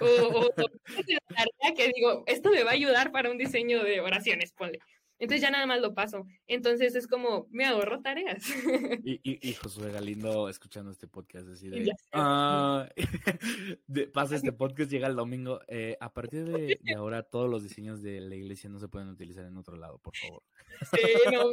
o, 0.00 0.04
o, 0.04 0.50
tarea 1.28 1.74
que 1.76 1.92
digo, 1.94 2.24
esto 2.26 2.50
me 2.50 2.64
va 2.64 2.70
a 2.70 2.74
ayudar 2.74 3.12
para 3.12 3.30
un 3.30 3.38
diseño 3.38 3.82
de 3.82 4.00
oraciones, 4.00 4.52
ponle. 4.52 4.78
Entonces 5.18 5.40
ya 5.40 5.50
nada 5.50 5.66
más 5.66 5.80
lo 5.80 5.94
paso. 5.94 6.26
Entonces 6.46 6.94
es 6.94 7.06
como, 7.06 7.46
me 7.50 7.64
ahorro 7.64 8.02
tareas. 8.02 8.44
Y, 9.06 9.20
y, 9.22 9.54
Josué 9.54 9.92
Galindo 9.92 10.48
escuchando 10.48 10.90
este 10.90 11.06
podcast 11.06 11.48
así 11.48 11.68
de, 11.68 11.90
ah, 12.12 12.88
pasa 14.12 14.36
este 14.36 14.52
podcast, 14.52 14.90
llega 14.90 15.06
el 15.06 15.16
domingo. 15.16 15.60
Eh, 15.68 15.96
a 16.00 16.12
partir 16.12 16.44
de, 16.44 16.78
ahora 16.96 17.22
todos 17.22 17.48
los 17.48 17.62
diseños 17.62 18.02
de 18.02 18.20
la 18.20 18.34
iglesia 18.34 18.68
no 18.68 18.78
se 18.78 18.88
pueden 18.88 19.08
utilizar 19.08 19.46
en 19.46 19.56
otro 19.56 19.76
lado, 19.76 19.98
por 19.98 20.16
favor. 20.16 20.42
Sí, 20.90 21.00
no, 21.32 21.50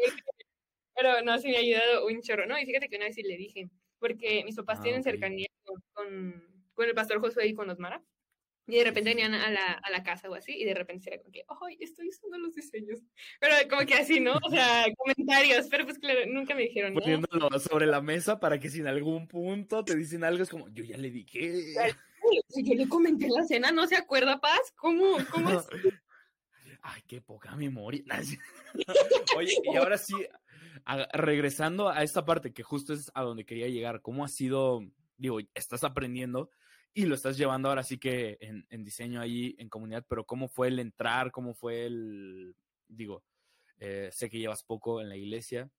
pero 0.95 1.21
no, 1.21 1.37
sí 1.39 1.49
me 1.49 1.57
ha 1.57 1.59
ayudado 1.59 2.07
un 2.07 2.21
chorro. 2.21 2.45
No, 2.45 2.59
y 2.59 2.65
fíjate 2.65 2.89
que 2.89 2.97
una 2.97 3.05
vez 3.05 3.15
sí 3.15 3.23
le 3.23 3.37
dije, 3.37 3.69
porque 3.99 4.43
mis 4.43 4.55
papás 4.55 4.79
ah, 4.79 4.83
tienen 4.83 5.03
cercanía 5.03 5.47
con, 5.93 6.52
con, 6.73 6.87
el 6.87 6.93
pastor 6.93 7.19
Josué 7.19 7.47
y 7.47 7.53
con 7.53 7.69
Osmara. 7.69 8.03
Y 8.65 8.77
de 8.77 8.85
repente 8.85 9.09
venían 9.09 9.33
a 9.33 9.51
la, 9.51 9.73
a 9.73 9.91
la 9.91 10.03
casa 10.03 10.29
o 10.29 10.35
así, 10.35 10.53
y 10.55 10.63
de 10.63 10.73
repente 10.73 11.09
era 11.09 11.21
como 11.21 11.33
que, 11.33 11.43
¡ay, 11.61 11.77
estoy 11.81 12.07
usando 12.07 12.37
los 12.37 12.55
diseños! 12.55 13.01
Pero 13.41 13.55
como 13.69 13.85
que 13.85 13.95
así, 13.95 14.21
¿no? 14.21 14.35
O 14.41 14.49
sea, 14.49 14.85
comentarios, 14.95 15.67
pero 15.69 15.83
pues 15.83 15.99
claro, 15.99 16.21
nunca 16.27 16.55
me 16.55 16.61
dijeron 16.61 16.93
nada. 16.93 17.03
Poniéndolo 17.03 17.59
sobre 17.59 17.87
la 17.87 18.01
mesa 18.01 18.39
para 18.39 18.61
que 18.61 18.69
si 18.69 18.79
en 18.79 18.87
algún 18.87 19.27
punto 19.27 19.83
te 19.83 19.97
dicen 19.97 20.23
algo, 20.23 20.43
es 20.43 20.49
como, 20.49 20.69
yo 20.69 20.85
ya 20.85 20.97
le 20.97 21.11
dije. 21.11 21.73
Yo 22.55 22.73
le 22.73 22.87
comenté 22.87 23.25
en 23.25 23.33
la 23.33 23.43
cena, 23.43 23.71
¿no 23.71 23.85
se 23.85 23.97
acuerda, 23.97 24.39
Paz? 24.39 24.73
¿Cómo, 24.77 25.17
cómo 25.29 25.49
es? 25.49 25.67
Ay, 26.83 27.01
qué 27.07 27.21
poca 27.21 27.55
memoria. 27.55 28.03
Oye, 29.37 29.53
y 29.63 29.75
ahora 29.75 29.97
sí, 29.97 30.15
regresando 31.13 31.89
a 31.89 32.03
esta 32.03 32.25
parte 32.25 32.53
que 32.53 32.63
justo 32.63 32.93
es 32.93 33.11
a 33.13 33.23
donde 33.23 33.45
quería 33.45 33.67
llegar, 33.67 34.01
¿cómo 34.01 34.23
ha 34.23 34.27
sido, 34.27 34.81
digo, 35.17 35.39
estás 35.53 35.83
aprendiendo 35.83 36.49
y 36.93 37.05
lo 37.05 37.15
estás 37.15 37.37
llevando 37.37 37.69
ahora 37.69 37.83
sí 37.83 37.97
que 37.97 38.37
en, 38.39 38.83
diseño 38.83 39.21
ahí 39.21 39.55
en 39.57 39.69
comunidad, 39.69 40.05
pero 40.07 40.25
¿cómo 40.25 40.47
fue 40.47 40.67
el 40.67 40.79
entrar? 40.79 41.31
¿Cómo 41.31 41.53
fue 41.53 41.85
el, 41.85 42.55
digo, 42.87 43.23
eh, 43.79 44.09
sé 44.11 44.29
que 44.29 44.39
llevas 44.39 44.63
poco 44.63 45.01
en 45.01 45.09
la 45.09 45.15
iglesia, 45.15 45.71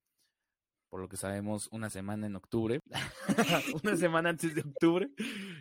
por 0.94 1.00
lo 1.00 1.08
que 1.08 1.16
sabemos, 1.16 1.68
una 1.72 1.90
semana 1.90 2.28
en 2.28 2.36
octubre, 2.36 2.78
una 3.82 3.96
semana 3.96 4.28
antes 4.28 4.54
de 4.54 4.60
octubre. 4.60 5.10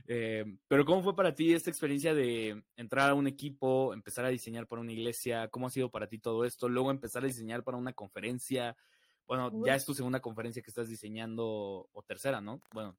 Eh, 0.05 0.45
pero 0.67 0.85
¿cómo 0.85 1.01
fue 1.01 1.15
para 1.15 1.33
ti 1.33 1.53
esta 1.53 1.71
experiencia 1.71 2.13
de 2.13 2.63
entrar 2.75 3.09
a 3.09 3.15
un 3.15 3.25
equipo, 3.25 3.95
empezar 3.95 4.25
a 4.25 4.29
diseñar 4.29 4.67
para 4.67 4.83
una 4.83 4.91
iglesia? 4.91 5.47
¿Cómo 5.47 5.65
ha 5.65 5.71
sido 5.71 5.89
para 5.89 6.07
ti 6.07 6.19
todo 6.19 6.45
esto? 6.45 6.69
Luego 6.69 6.91
empezar 6.91 7.23
a 7.23 7.25
diseñar 7.25 7.63
para 7.63 7.79
una 7.79 7.93
conferencia. 7.93 8.77
Bueno, 9.25 9.51
ya 9.65 9.73
es 9.73 9.85
tu 9.85 9.95
segunda 9.95 10.19
conferencia 10.19 10.61
que 10.61 10.69
estás 10.69 10.87
diseñando, 10.87 11.89
o 11.91 12.03
tercera, 12.03 12.39
¿no? 12.39 12.61
Bueno, 12.71 12.95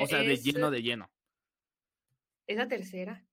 o 0.00 0.06
sea, 0.06 0.20
de 0.20 0.36
lleno, 0.36 0.70
de 0.70 0.80
lleno. 0.80 1.10
Es 2.48 2.56
la 2.56 2.66
tercera. 2.66 3.24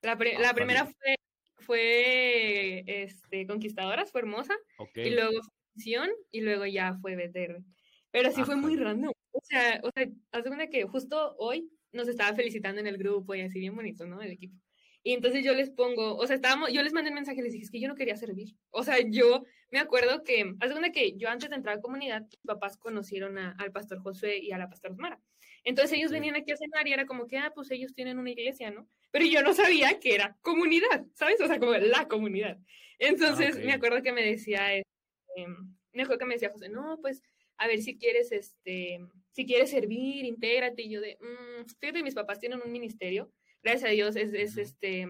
La, 0.00 0.12
ah, 0.12 0.54
primera 0.54 0.86
fue, 0.86 1.16
fue 1.58 2.84
este, 2.86 3.46
Conquistadoras, 3.46 4.10
fue 4.10 4.22
hermosa. 4.22 4.56
Y 4.94 5.10
luego 5.10 5.32
Función, 5.74 6.10
y 6.30 6.40
luego 6.42 6.66
ya 6.66 6.94
fue 7.00 7.16
BTR. 7.16 7.62
Pero 8.10 8.30
sí 8.30 8.44
fue 8.44 8.56
muy 8.56 8.76
random. 8.76 9.12
O 9.32 9.40
sea, 9.42 9.80
o 9.82 9.90
sea, 9.94 10.06
hace 10.32 10.50
una 10.50 10.68
que 10.68 10.84
justo 10.84 11.34
hoy 11.38 11.70
nos 11.92 12.08
estaba 12.08 12.34
felicitando 12.34 12.80
en 12.80 12.86
el 12.86 12.98
grupo 12.98 13.34
y 13.34 13.40
así 13.40 13.58
bien 13.58 13.74
bonito, 13.74 14.06
¿no? 14.06 14.20
El 14.20 14.32
equipo. 14.32 14.56
Y 15.02 15.14
entonces 15.14 15.44
yo 15.44 15.52
les 15.54 15.70
pongo, 15.70 16.16
o 16.16 16.26
sea, 16.26 16.36
estábamos, 16.36 16.72
yo 16.72 16.82
les 16.82 16.92
mandé 16.92 17.10
un 17.10 17.16
mensaje 17.16 17.40
y 17.40 17.42
les 17.42 17.52
dije, 17.52 17.64
es 17.64 17.70
que 17.70 17.80
yo 17.80 17.88
no 17.88 17.96
quería 17.96 18.16
servir. 18.16 18.54
O 18.70 18.84
sea, 18.84 18.98
yo 19.00 19.42
me 19.70 19.80
acuerdo 19.80 20.22
que, 20.22 20.54
hace 20.60 20.74
una 20.74 20.92
que 20.92 21.16
yo 21.16 21.28
antes 21.28 21.50
de 21.50 21.56
entrar 21.56 21.78
a 21.78 21.80
comunidad, 21.80 22.22
mis 22.22 22.38
papás 22.46 22.76
conocieron 22.76 23.36
al 23.38 23.72
pastor 23.72 23.98
Josué 23.98 24.38
y 24.38 24.52
a 24.52 24.58
la 24.58 24.68
pastor 24.68 24.96
Mara. 24.96 25.20
Entonces 25.64 25.98
ellos 25.98 26.10
venían 26.10 26.34
aquí 26.34 26.52
a 26.52 26.56
cenar 26.56 26.86
y 26.88 26.92
era 26.92 27.06
como 27.06 27.26
que, 27.26 27.38
ah, 27.38 27.52
pues 27.54 27.70
ellos 27.70 27.94
tienen 27.94 28.18
una 28.18 28.30
iglesia, 28.30 28.70
¿no? 28.70 28.88
Pero 29.10 29.26
yo 29.26 29.42
no 29.42 29.54
sabía 29.54 30.00
que 30.00 30.14
era 30.14 30.36
comunidad, 30.42 31.04
¿sabes? 31.14 31.40
O 31.40 31.46
sea, 31.46 31.58
como 31.58 31.72
la 31.72 32.08
comunidad. 32.08 32.58
Entonces 32.98 33.56
me 33.58 33.72
acuerdo 33.72 34.02
que 34.02 34.12
me 34.12 34.24
decía, 34.24 34.74
este, 34.74 35.46
me 35.92 36.02
acuerdo 36.02 36.20
que 36.20 36.26
me 36.26 36.34
decía 36.34 36.50
José, 36.50 36.68
no, 36.68 36.98
pues 37.00 37.22
a 37.58 37.66
ver 37.68 37.80
si 37.82 37.96
quieres, 37.96 38.32
este, 38.32 38.98
si 39.30 39.46
quieres 39.46 39.70
servir, 39.70 40.24
intégrate. 40.24 40.82
Y 40.82 40.90
yo 40.90 41.00
de, 41.00 41.18
mmm, 41.20 41.64
fíjate, 41.80 42.02
mis 42.02 42.14
papás 42.14 42.40
tienen 42.40 42.60
un 42.64 42.72
ministerio, 42.72 43.30
gracias 43.62 43.90
a 43.90 43.92
Dios, 43.92 44.16
es, 44.16 44.32
es 44.34 44.56
este, 44.56 45.06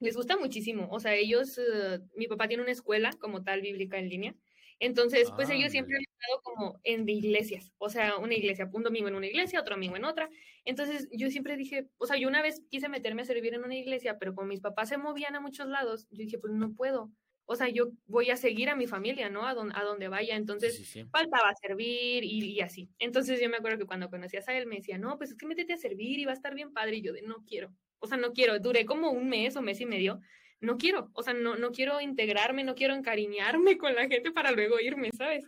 les 0.00 0.16
gusta 0.16 0.36
muchísimo. 0.36 0.88
O 0.90 1.00
sea, 1.00 1.14
ellos, 1.14 1.58
uh, 1.58 2.00
mi 2.16 2.26
papá 2.26 2.48
tiene 2.48 2.62
una 2.62 2.72
escuela 2.72 3.10
como 3.20 3.42
tal 3.42 3.60
bíblica 3.60 3.98
en 3.98 4.08
línea. 4.08 4.34
Entonces, 4.80 5.30
pues 5.34 5.50
ellos 5.50 5.72
siempre 5.72 5.96
han 5.96 6.02
estado 6.02 6.42
como 6.42 6.80
en 6.84 7.08
iglesias, 7.08 7.72
o 7.78 7.88
sea, 7.88 8.16
una 8.16 8.34
iglesia, 8.34 8.70
un 8.72 8.84
domingo 8.84 9.08
en 9.08 9.16
una 9.16 9.26
iglesia, 9.26 9.60
otro 9.60 9.74
domingo 9.74 9.96
en 9.96 10.04
otra. 10.04 10.30
Entonces, 10.64 11.08
yo 11.10 11.30
siempre 11.30 11.56
dije, 11.56 11.88
o 11.98 12.06
sea, 12.06 12.16
yo 12.16 12.28
una 12.28 12.42
vez 12.42 12.62
quise 12.70 12.88
meterme 12.88 13.22
a 13.22 13.24
servir 13.24 13.54
en 13.54 13.64
una 13.64 13.74
iglesia, 13.74 14.18
pero 14.18 14.34
como 14.34 14.48
mis 14.48 14.60
papás 14.60 14.90
se 14.90 14.98
movían 14.98 15.34
a 15.34 15.40
muchos 15.40 15.66
lados, 15.66 16.06
yo 16.10 16.18
dije, 16.24 16.38
pues 16.38 16.52
no 16.52 16.74
puedo. 16.74 17.10
O 17.50 17.56
sea, 17.56 17.68
yo 17.68 17.88
voy 18.06 18.30
a 18.30 18.36
seguir 18.36 18.68
a 18.68 18.76
mi 18.76 18.86
familia, 18.86 19.30
¿no? 19.30 19.46
A, 19.46 19.52
a 19.52 19.82
donde 19.84 20.08
vaya. 20.08 20.36
Entonces, 20.36 20.92
faltaba 21.10 21.54
servir 21.54 22.22
y, 22.22 22.44
y, 22.44 22.60
así. 22.60 22.90
Entonces, 22.98 23.40
yo 23.40 23.48
me 23.48 23.56
acuerdo 23.56 23.78
que 23.78 23.86
cuando 23.86 24.10
conocías 24.10 24.46
a 24.48 24.56
él 24.56 24.66
me 24.66 24.76
decía, 24.76 24.98
no, 24.98 25.16
pues 25.16 25.30
es 25.30 25.36
que 25.36 25.46
métete 25.46 25.72
a 25.72 25.78
servir 25.78 26.18
y 26.18 26.26
va 26.26 26.32
a 26.32 26.34
estar 26.34 26.54
bien 26.54 26.74
padre. 26.74 26.98
Y 26.98 27.02
yo 27.02 27.14
de, 27.14 27.22
no 27.22 27.44
quiero. 27.46 27.72
O 28.00 28.06
sea, 28.06 28.18
no 28.18 28.32
quiero. 28.34 28.58
Duré 28.60 28.84
como 28.84 29.10
un 29.10 29.30
mes 29.30 29.56
o 29.56 29.62
mes 29.62 29.80
y 29.80 29.86
medio 29.86 30.20
no 30.60 30.76
quiero, 30.76 31.10
o 31.14 31.22
sea, 31.22 31.34
no, 31.34 31.56
no 31.56 31.70
quiero 31.70 32.00
integrarme, 32.00 32.64
no 32.64 32.74
quiero 32.74 32.94
encariñarme 32.94 33.78
con 33.78 33.94
la 33.94 34.08
gente 34.08 34.32
para 34.32 34.50
luego 34.50 34.80
irme, 34.80 35.10
¿sabes? 35.16 35.44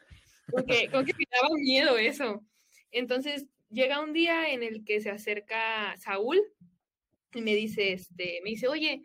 Porque 0.51 0.89
como 0.91 1.05
que 1.05 1.15
me 1.19 1.25
daba 1.31 1.55
miedo 1.57 1.99
eso. 1.99 2.45
Entonces 2.91 3.47
llega 3.71 4.01
un 4.01 4.13
día 4.13 4.51
en 4.53 4.63
el 4.63 4.85
que 4.85 5.01
se 5.01 5.11
acerca 5.11 5.97
Saúl 5.97 6.41
y 7.35 7.43
me 7.43 7.55
dice, 7.55 7.93
este, 7.93 8.41
me 8.43 8.51
dice, 8.51 8.69
oye, 8.69 9.03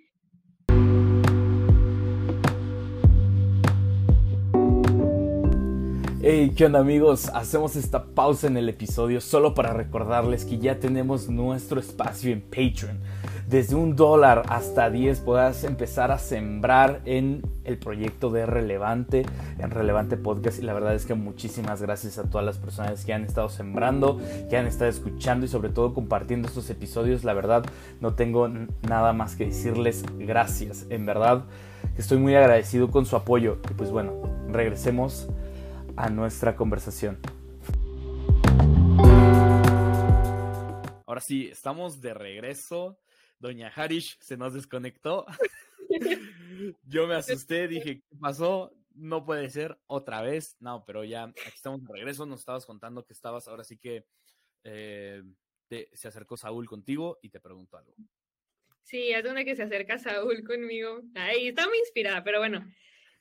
Hey, 6.27 6.53
¿qué 6.57 6.65
onda 6.65 6.79
amigos? 6.79 7.29
Hacemos 7.35 7.75
esta 7.75 8.03
pausa 8.03 8.47
en 8.47 8.57
el 8.57 8.67
episodio 8.67 9.21
solo 9.21 9.53
para 9.53 9.73
recordarles 9.73 10.43
que 10.43 10.57
ya 10.57 10.79
tenemos 10.79 11.29
nuestro 11.29 11.79
espacio 11.79 12.33
en 12.33 12.41
Patreon 12.41 12.99
desde 13.47 13.75
un 13.75 13.95
dólar 13.95 14.41
hasta 14.49 14.89
10 14.89 15.19
puedas 15.19 15.63
empezar 15.63 16.11
a 16.11 16.17
sembrar 16.17 17.01
en 17.05 17.43
el 17.63 17.77
proyecto 17.77 18.31
de 18.31 18.47
Relevante, 18.47 19.23
en 19.59 19.69
Relevante 19.69 20.17
Podcast. 20.17 20.57
Y 20.59 20.63
la 20.63 20.73
verdad 20.73 20.95
es 20.95 21.05
que 21.05 21.13
muchísimas 21.13 21.79
gracias 21.79 22.17
a 22.17 22.23
todas 22.23 22.43
las 22.43 22.57
personas 22.57 23.05
que 23.05 23.13
han 23.13 23.23
estado 23.23 23.49
sembrando, 23.49 24.19
que 24.49 24.57
han 24.57 24.65
estado 24.65 24.89
escuchando 24.89 25.45
y 25.45 25.49
sobre 25.49 25.69
todo 25.69 25.93
compartiendo 25.93 26.47
estos 26.47 26.69
episodios. 26.71 27.23
La 27.23 27.33
verdad 27.33 27.63
no 28.01 28.15
tengo 28.15 28.47
nada 28.47 29.13
más 29.13 29.35
que 29.35 29.45
decirles 29.45 30.03
gracias. 30.17 30.87
En 30.89 31.05
verdad 31.05 31.43
estoy 31.99 32.17
muy 32.17 32.33
agradecido 32.33 32.89
con 32.89 33.05
su 33.05 33.15
apoyo. 33.15 33.59
Y 33.69 33.73
pues 33.75 33.91
bueno, 33.91 34.13
regresemos 34.51 35.27
a 35.97 36.09
nuestra 36.09 36.55
conversación. 36.55 37.19
Ahora 41.05 41.21
sí, 41.21 41.47
estamos 41.47 42.01
de 42.01 42.13
regreso 42.13 42.99
doña 43.39 43.71
Harish 43.73 44.17
se 44.19 44.37
nos 44.37 44.53
desconectó. 44.53 45.25
Yo 46.83 47.07
me 47.07 47.15
asusté, 47.15 47.67
dije, 47.67 48.01
¿qué 48.01 48.17
pasó? 48.19 48.73
No 48.93 49.25
puede 49.25 49.49
ser 49.49 49.77
otra 49.87 50.21
vez. 50.21 50.55
No, 50.59 50.83
pero 50.85 51.03
ya 51.03 51.23
aquí 51.23 51.53
estamos 51.53 51.83
de 51.83 51.93
regreso. 51.93 52.25
Nos 52.25 52.39
estabas 52.39 52.65
contando 52.65 53.05
que 53.05 53.13
estabas 53.13 53.47
ahora 53.47 53.63
sí 53.63 53.77
que 53.77 54.05
eh, 54.63 55.21
se 55.93 56.07
acercó 56.07 56.37
Saúl 56.37 56.67
contigo 56.67 57.19
y 57.21 57.29
te 57.29 57.39
preguntó 57.39 57.77
algo. 57.77 57.93
Sí, 58.83 59.11
es 59.11 59.25
una 59.25 59.43
que 59.43 59.55
se 59.55 59.63
acerca 59.63 59.97
Saúl 59.97 60.43
conmigo. 60.43 61.01
Ahí 61.15 61.49
está 61.49 61.67
muy 61.67 61.77
inspirada, 61.79 62.23
pero 62.23 62.39
bueno. 62.39 62.65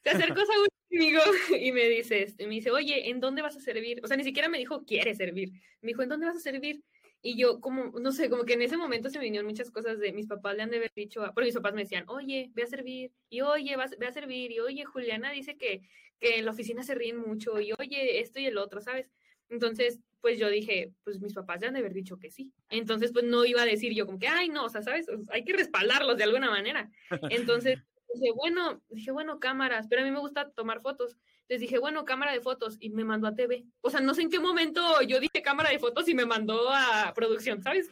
Se 0.02 0.10
acercó 0.10 0.44
Saúl 0.44 0.68
conmigo 0.94 1.20
y 1.60 1.72
me 1.72 1.88
dice, 1.88 2.34
me 2.38 2.54
dice, 2.54 2.70
oye, 2.70 3.10
¿en 3.10 3.20
dónde 3.20 3.42
vas 3.42 3.56
a 3.56 3.60
servir? 3.60 4.00
O 4.02 4.06
sea, 4.06 4.16
ni 4.16 4.24
siquiera 4.24 4.48
me 4.48 4.58
dijo, 4.58 4.84
quiere 4.84 5.14
servir. 5.14 5.52
Me 5.82 5.88
dijo, 5.88 6.02
¿en 6.02 6.08
dónde 6.08 6.26
vas 6.26 6.36
a 6.36 6.40
servir? 6.40 6.82
Y 7.22 7.38
yo, 7.38 7.60
como, 7.60 7.98
no 7.98 8.12
sé, 8.12 8.28
como 8.28 8.44
que 8.44 8.52
en 8.52 8.62
ese 8.62 8.76
momento 8.76 9.08
se 9.08 9.18
me 9.18 9.24
vinieron 9.24 9.48
muchas 9.48 9.70
cosas 9.70 9.98
de 9.98 10.12
mis 10.12 10.26
papás 10.26 10.56
le 10.56 10.62
han 10.62 10.70
de 10.70 10.76
haber 10.76 10.92
dicho, 10.94 11.22
porque 11.34 11.46
mis 11.46 11.54
papás 11.54 11.72
me 11.72 11.82
decían, 11.82 12.04
oye, 12.08 12.50
ve 12.54 12.64
a 12.64 12.66
servir, 12.66 13.12
y 13.30 13.40
oye, 13.40 13.76
ve 13.98 14.06
a 14.06 14.12
servir, 14.12 14.52
y 14.52 14.60
oye, 14.60 14.84
Juliana 14.84 15.30
dice 15.30 15.56
que, 15.56 15.80
que 16.20 16.38
en 16.38 16.44
la 16.44 16.50
oficina 16.50 16.82
se 16.82 16.94
ríen 16.94 17.16
mucho, 17.16 17.58
y 17.60 17.72
oye, 17.78 18.20
esto 18.20 18.40
y 18.40 18.46
el 18.46 18.58
otro, 18.58 18.82
¿sabes? 18.82 19.10
Entonces, 19.48 20.00
pues 20.20 20.38
yo 20.38 20.50
dije, 20.50 20.92
pues 21.02 21.18
mis 21.20 21.32
papás 21.32 21.60
ya 21.60 21.68
han 21.68 21.74
de 21.74 21.80
haber 21.80 21.94
dicho 21.94 22.18
que 22.18 22.30
sí. 22.30 22.52
Entonces, 22.68 23.10
pues 23.12 23.24
no 23.24 23.44
iba 23.44 23.62
a 23.62 23.66
decir 23.66 23.94
yo 23.94 24.04
como 24.04 24.18
que, 24.18 24.28
ay, 24.28 24.50
no, 24.50 24.64
o 24.64 24.68
sea, 24.68 24.82
¿sabes? 24.82 25.06
Hay 25.30 25.44
que 25.44 25.52
respaldarlos 25.54 26.16
de 26.18 26.24
alguna 26.24 26.50
manera. 26.50 26.90
Entonces, 27.30 27.78
dije, 28.14 28.32
bueno, 28.32 28.82
dije, 28.88 29.10
bueno, 29.10 29.38
cámaras, 29.40 29.86
pero 29.88 30.02
a 30.02 30.04
mí 30.04 30.10
me 30.10 30.20
gusta 30.20 30.50
tomar 30.50 30.80
fotos. 30.80 31.16
Les 31.48 31.60
dije, 31.60 31.78
bueno, 31.78 32.04
cámara 32.04 32.32
de 32.32 32.40
fotos 32.40 32.76
y 32.80 32.90
me 32.90 33.04
mandó 33.04 33.26
a 33.26 33.34
TV. 33.34 33.64
O 33.80 33.90
sea, 33.90 34.00
no 34.00 34.14
sé 34.14 34.22
en 34.22 34.30
qué 34.30 34.40
momento 34.40 35.02
yo 35.02 35.20
dije 35.20 35.42
cámara 35.42 35.70
de 35.70 35.78
fotos 35.78 36.08
y 36.08 36.14
me 36.14 36.24
mandó 36.24 36.70
a 36.70 37.12
producción, 37.14 37.62
¿sabes? 37.62 37.90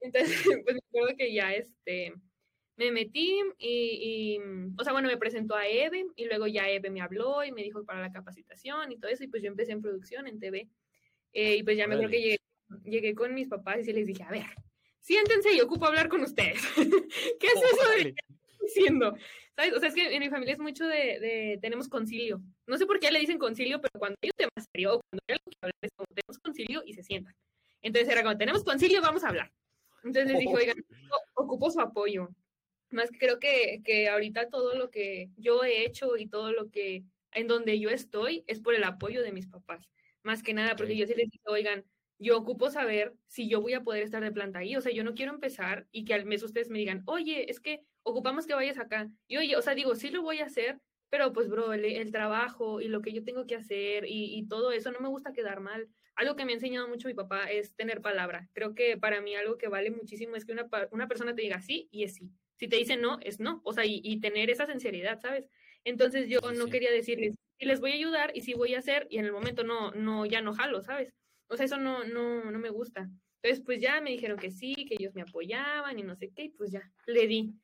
Entonces, 0.00 0.30
pues 0.64 0.74
me 0.74 0.80
acuerdo 0.88 1.16
que 1.16 1.32
ya 1.32 1.52
este, 1.52 2.14
me 2.76 2.92
metí 2.92 3.40
y, 3.58 4.38
o 4.76 4.84
sea, 4.84 4.92
bueno, 4.92 5.08
me 5.08 5.16
presentó 5.16 5.54
a 5.54 5.66
Eve 5.66 6.06
y 6.16 6.26
luego 6.26 6.46
ya 6.46 6.68
Eve 6.68 6.90
me 6.90 7.00
habló 7.00 7.44
y 7.44 7.52
me 7.52 7.62
dijo 7.62 7.84
para 7.84 8.00
la 8.00 8.12
capacitación 8.12 8.92
y 8.92 8.98
todo 8.98 9.10
eso 9.10 9.24
y 9.24 9.28
pues 9.28 9.42
yo 9.42 9.48
empecé 9.48 9.72
en 9.72 9.82
producción 9.82 10.26
en 10.26 10.38
TV. 10.38 10.68
Eh, 11.32 11.56
y 11.56 11.62
pues 11.62 11.76
ya 11.76 11.86
me 11.86 11.94
acuerdo 11.94 12.12
que 12.12 12.20
llegué, 12.20 12.38
llegué, 12.84 13.14
con 13.14 13.34
mis 13.34 13.48
papás 13.48 13.86
y 13.86 13.92
les 13.92 14.06
dije, 14.06 14.22
a 14.22 14.30
ver, 14.30 14.46
siéntense 15.00 15.52
y 15.52 15.60
ocupo 15.60 15.86
hablar 15.86 16.08
con 16.08 16.22
ustedes. 16.22 16.62
¿Qué 17.40 17.46
es 17.46 17.62
eso 17.72 17.90
de 17.96 18.14
diciendo? 18.60 19.14
¿Sabes? 19.58 19.74
O 19.74 19.80
sea, 19.80 19.88
es 19.88 19.94
que 19.96 20.14
en 20.14 20.20
mi 20.20 20.30
familia 20.30 20.52
es 20.52 20.60
mucho 20.60 20.86
de, 20.86 21.18
de, 21.18 21.58
tenemos 21.60 21.88
concilio. 21.88 22.40
No 22.68 22.78
sé 22.78 22.86
por 22.86 23.00
qué 23.00 23.10
le 23.10 23.18
dicen 23.18 23.38
concilio, 23.38 23.80
pero 23.80 23.90
cuando 23.98 24.16
hay 24.22 24.28
un 24.28 24.36
tema 24.36 24.50
serio 24.72 24.94
o 24.94 25.00
cuando 25.00 25.22
hay 25.26 25.32
algo 25.32 25.50
que 25.50 25.56
hablar, 25.60 25.74
es 25.82 25.90
como 25.96 26.06
tenemos 26.14 26.38
concilio 26.38 26.82
y 26.86 26.94
se 26.94 27.02
sientan. 27.02 27.34
Entonces 27.82 28.08
era 28.08 28.22
como, 28.22 28.38
tenemos 28.38 28.62
concilio, 28.62 29.02
vamos 29.02 29.24
a 29.24 29.30
hablar. 29.30 29.52
Entonces 30.04 30.30
les 30.30 30.38
dije, 30.38 30.54
oigan, 30.54 30.76
ocupo 31.34 31.72
su 31.72 31.80
apoyo. 31.80 32.28
Más 32.90 33.10
que 33.10 33.18
creo 33.18 33.40
que, 33.40 33.82
que 33.84 34.08
ahorita 34.08 34.48
todo 34.48 34.76
lo 34.76 34.90
que 34.90 35.30
yo 35.36 35.64
he 35.64 35.84
hecho 35.84 36.16
y 36.16 36.28
todo 36.28 36.52
lo 36.52 36.70
que 36.70 37.02
en 37.32 37.48
donde 37.48 37.80
yo 37.80 37.90
estoy 37.90 38.44
es 38.46 38.60
por 38.60 38.74
el 38.76 38.84
apoyo 38.84 39.22
de 39.22 39.32
mis 39.32 39.48
papás 39.48 39.88
más 40.28 40.42
que 40.42 40.54
nada, 40.54 40.76
porque 40.76 40.96
yo 40.96 41.06
sí 41.06 41.14
les 41.14 41.30
digo, 41.30 41.44
oigan, 41.46 41.84
yo 42.18 42.36
ocupo 42.36 42.70
saber 42.70 43.14
si 43.26 43.48
yo 43.48 43.60
voy 43.60 43.74
a 43.74 43.82
poder 43.82 44.02
estar 44.02 44.22
de 44.22 44.32
planta 44.32 44.60
ahí, 44.60 44.76
o 44.76 44.80
sea, 44.80 44.92
yo 44.92 45.04
no 45.04 45.14
quiero 45.14 45.32
empezar 45.32 45.86
y 45.92 46.04
que 46.04 46.14
al 46.14 46.24
mes 46.24 46.42
ustedes 46.42 46.70
me 46.70 46.78
digan, 46.78 47.02
oye, 47.06 47.50
es 47.50 47.60
que 47.60 47.82
ocupamos 48.02 48.46
que 48.46 48.54
vayas 48.54 48.78
acá, 48.78 49.10
y 49.26 49.36
oye, 49.36 49.56
o 49.56 49.62
sea, 49.62 49.74
digo, 49.74 49.94
sí 49.94 50.10
lo 50.10 50.22
voy 50.22 50.40
a 50.40 50.46
hacer, 50.46 50.80
pero 51.10 51.32
pues, 51.32 51.48
bro, 51.48 51.72
el, 51.72 52.12
trabajo 52.12 52.80
y 52.80 52.88
lo 52.88 53.00
que 53.00 53.12
yo 53.12 53.24
tengo 53.24 53.46
que 53.46 53.54
hacer 53.54 54.04
y, 54.06 54.46
todo 54.48 54.72
eso 54.72 54.92
no 54.92 55.00
me 55.00 55.08
gusta 55.08 55.32
quedar 55.32 55.60
mal. 55.60 55.88
Algo 56.16 56.36
que 56.36 56.44
me 56.44 56.52
ha 56.52 56.56
enseñado 56.56 56.88
mucho 56.88 57.08
mi 57.08 57.14
papá 57.14 57.50
es 57.50 57.74
tener 57.76 58.00
palabra. 58.02 58.48
Creo 58.52 58.74
que 58.74 58.96
para 58.96 59.20
mí 59.20 59.34
algo 59.34 59.56
que 59.56 59.68
vale 59.68 59.90
muchísimo 59.90 60.36
es 60.36 60.44
que 60.44 60.52
una, 60.52 60.68
una 60.90 61.08
persona 61.08 61.34
te 61.34 61.42
diga 61.42 61.60
sí 61.60 61.88
y 61.90 62.04
es 62.04 62.14
sí. 62.14 62.30
Si 62.56 62.68
te 62.68 62.76
dice 62.76 62.96
no, 62.96 63.18
es 63.22 63.40
no. 63.40 63.60
O 63.64 63.72
sea, 63.72 63.84
y, 63.86 64.20
tener 64.20 64.50
esa 64.50 64.66
sinceridad, 64.66 65.20
¿sabes? 65.20 65.48
Entonces 65.84 66.28
yo 66.28 66.40
no 66.56 66.66
quería 66.66 66.90
decirles, 66.90 67.36
y 67.58 67.66
les 67.66 67.80
voy 67.80 67.92
a 67.92 67.94
ayudar 67.94 68.32
y 68.34 68.42
si 68.42 68.54
voy 68.54 68.74
a 68.74 68.80
hacer 68.80 69.06
y 69.10 69.18
en 69.18 69.24
el 69.24 69.32
momento 69.32 69.64
no, 69.64 69.92
no, 69.92 70.26
ya 70.26 70.42
no 70.42 70.52
jalo, 70.52 70.82
¿sabes? 70.82 71.14
O 71.48 71.56
sea, 71.56 71.66
eso 71.66 71.78
no, 71.78 72.04
no, 72.04 72.50
no 72.50 72.58
me 72.58 72.70
gusta. 72.70 73.08
Entonces, 73.42 73.64
pues 73.64 73.80
ya 73.80 74.00
me 74.00 74.10
dijeron 74.10 74.38
que 74.38 74.50
sí, 74.50 74.74
que 74.86 74.96
ellos 74.98 75.14
me 75.14 75.22
apoyaban 75.22 75.98
y 75.98 76.02
no 76.02 76.16
sé 76.16 76.30
qué, 76.34 76.44
y 76.44 76.48
pues 76.50 76.70
ya, 76.70 76.82
le 77.06 77.26
di. 77.26 77.54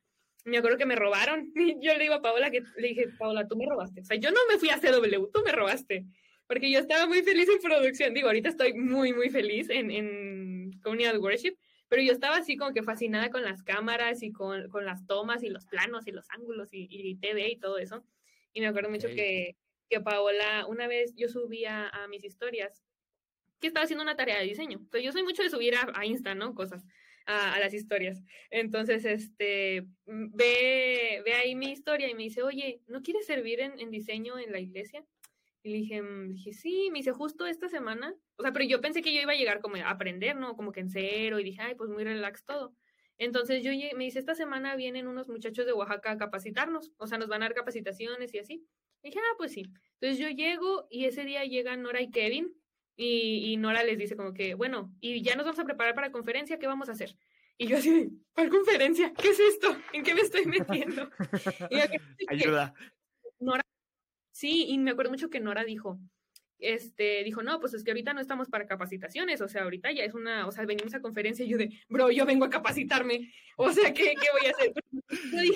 Me 0.44 0.58
acuerdo 0.58 0.76
que 0.76 0.86
me 0.86 0.96
robaron. 0.96 1.52
Yo 1.80 1.94
le 1.94 1.98
digo 1.98 2.14
a 2.14 2.22
Paola 2.22 2.50
que 2.50 2.62
le 2.76 2.88
dije, 2.88 3.08
Paola, 3.18 3.48
tú 3.48 3.56
me 3.56 3.66
robaste. 3.66 4.02
O 4.02 4.04
sea, 4.04 4.16
yo 4.16 4.30
no 4.30 4.40
me 4.50 4.58
fui 4.58 4.68
a 4.68 4.78
CW, 4.78 5.30
tú 5.32 5.42
me 5.44 5.52
robaste. 5.52 6.06
Porque 6.46 6.70
yo 6.70 6.78
estaba 6.78 7.06
muy 7.06 7.22
feliz 7.22 7.48
en 7.48 7.58
producción. 7.58 8.12
Digo, 8.12 8.26
ahorita 8.26 8.50
estoy 8.50 8.74
muy, 8.74 9.14
muy 9.14 9.30
feliz 9.30 9.70
en, 9.70 9.90
en 9.90 10.78
Comunidad 10.82 11.18
Worship, 11.18 11.56
pero 11.88 12.02
yo 12.02 12.12
estaba 12.12 12.36
así 12.36 12.58
como 12.58 12.74
que 12.74 12.82
fascinada 12.82 13.30
con 13.30 13.42
las 13.42 13.62
cámaras 13.62 14.22
y 14.22 14.30
con, 14.30 14.68
con 14.68 14.84
las 14.84 15.06
tomas 15.06 15.42
y 15.42 15.48
los 15.48 15.64
planos 15.64 16.06
y 16.06 16.12
los 16.12 16.28
ángulos 16.28 16.74
y, 16.74 16.86
y 16.90 17.14
TV 17.16 17.48
y 17.48 17.56
todo 17.56 17.78
eso. 17.78 18.04
Y 18.52 18.60
me 18.60 18.66
acuerdo 18.66 18.90
mucho 18.90 19.08
que, 19.08 19.56
que 19.88 20.00
Paola, 20.00 20.66
una 20.68 20.86
vez 20.86 21.14
yo 21.16 21.28
subía 21.28 21.88
a 21.88 22.06
mis 22.08 22.24
historias 22.24 22.82
que 23.64 23.68
estaba 23.68 23.84
haciendo 23.84 24.02
una 24.02 24.14
tarea 24.14 24.38
de 24.38 24.44
diseño. 24.44 24.78
Entonces 24.78 25.02
yo 25.02 25.12
soy 25.12 25.22
mucho 25.22 25.42
de 25.42 25.48
subir 25.48 25.74
a, 25.74 26.04
Insta, 26.04 26.34
¿no? 26.34 26.54
Cosas, 26.54 26.84
a, 27.24 27.58
las 27.58 27.72
historias. 27.72 28.22
Entonces, 28.50 29.06
este, 29.06 29.86
ve, 30.04 31.22
ve 31.24 31.34
ahí 31.34 31.54
mi 31.54 31.72
historia 31.72 32.10
y 32.10 32.14
me 32.14 32.24
dice, 32.24 32.42
oye, 32.42 32.82
¿no 32.86 33.02
quieres 33.02 33.24
servir 33.24 33.60
en, 33.60 33.80
en 33.80 33.90
diseño 33.90 34.38
en 34.38 34.52
la 34.52 34.60
iglesia? 34.60 35.02
Y 35.62 35.70
le 35.70 35.76
dije, 35.78 36.02
mm", 36.02 36.34
dije, 36.34 36.52
sí, 36.52 36.90
me 36.92 36.98
dice, 36.98 37.12
justo 37.12 37.46
esta 37.46 37.68
semana. 37.68 38.14
O 38.36 38.42
sea, 38.42 38.52
pero 38.52 38.66
yo 38.66 38.82
pensé 38.82 39.00
que 39.00 39.14
yo 39.14 39.22
iba 39.22 39.32
a 39.32 39.36
llegar 39.36 39.60
como 39.62 39.76
a 39.76 39.88
aprender, 39.88 40.36
¿no? 40.36 40.56
Como 40.56 40.72
que 40.72 40.80
en 40.80 40.90
cero. 40.90 41.40
Y 41.40 41.44
dije, 41.44 41.62
ay, 41.62 41.74
pues 41.74 41.88
muy 41.88 42.04
relax 42.04 42.44
todo. 42.44 42.76
Entonces 43.16 43.62
yo 43.62 43.70
me 43.96 44.04
dice, 44.04 44.18
esta 44.18 44.34
semana 44.34 44.76
vienen 44.76 45.08
unos 45.08 45.28
muchachos 45.28 45.64
de 45.64 45.72
Oaxaca 45.72 46.10
a 46.10 46.18
capacitarnos. 46.18 46.92
O 46.98 47.06
sea, 47.06 47.16
nos 47.16 47.28
van 47.28 47.42
a 47.42 47.46
dar 47.46 47.54
capacitaciones 47.54 48.34
y 48.34 48.38
así 48.40 48.66
dije, 49.04 49.18
ah, 49.18 49.34
pues 49.36 49.52
sí. 49.52 49.62
Entonces 50.00 50.18
yo 50.18 50.28
llego 50.28 50.86
y 50.90 51.04
ese 51.04 51.24
día 51.24 51.44
llegan 51.44 51.82
Nora 51.82 52.00
y 52.00 52.10
Kevin 52.10 52.52
y, 52.96 53.56
Nora 53.56 53.82
les 53.82 53.98
dice 53.98 54.16
como 54.16 54.32
que, 54.32 54.54
bueno, 54.54 54.94
y 55.00 55.22
ya 55.22 55.34
nos 55.34 55.44
vamos 55.44 55.58
a 55.58 55.64
preparar 55.64 55.94
para 55.94 56.08
la 56.08 56.12
conferencia, 56.12 56.58
¿qué 56.58 56.66
vamos 56.66 56.88
a 56.88 56.92
hacer? 56.92 57.16
Y 57.56 57.66
yo 57.66 57.76
así, 57.76 58.10
¿cuál 58.32 58.48
conferencia? 58.48 59.12
¿Qué 59.14 59.28
es 59.28 59.40
esto? 59.40 59.76
¿En 59.92 60.02
qué 60.02 60.14
me 60.14 60.22
estoy 60.22 60.44
metiendo? 60.46 61.08
Ayuda. 62.28 62.74
Nora, 63.38 63.62
sí, 64.32 64.66
y 64.68 64.78
me 64.78 64.92
acuerdo 64.92 65.10
mucho 65.10 65.30
que 65.30 65.40
Nora 65.40 65.64
dijo, 65.64 65.98
este, 66.58 67.22
dijo, 67.24 67.42
no, 67.42 67.60
pues 67.60 67.74
es 67.74 67.84
que 67.84 67.90
ahorita 67.90 68.12
no 68.12 68.20
estamos 68.20 68.48
para 68.48 68.66
capacitaciones, 68.66 69.40
o 69.40 69.48
sea, 69.48 69.62
ahorita 69.62 69.92
ya 69.92 70.04
es 70.04 70.14
una, 70.14 70.46
o 70.46 70.52
sea, 70.52 70.64
venimos 70.64 70.94
a 70.94 71.00
conferencia 71.00 71.44
y 71.44 71.48
yo 71.48 71.58
de, 71.58 71.70
bro, 71.88 72.10
yo 72.10 72.24
vengo 72.24 72.44
a 72.44 72.50
capacitarme, 72.50 73.32
o 73.56 73.70
sea, 73.72 73.92
¿qué, 73.92 74.14
qué 74.14 74.28
voy 74.32 74.46
a 74.46 74.50
hacer? 74.50 74.72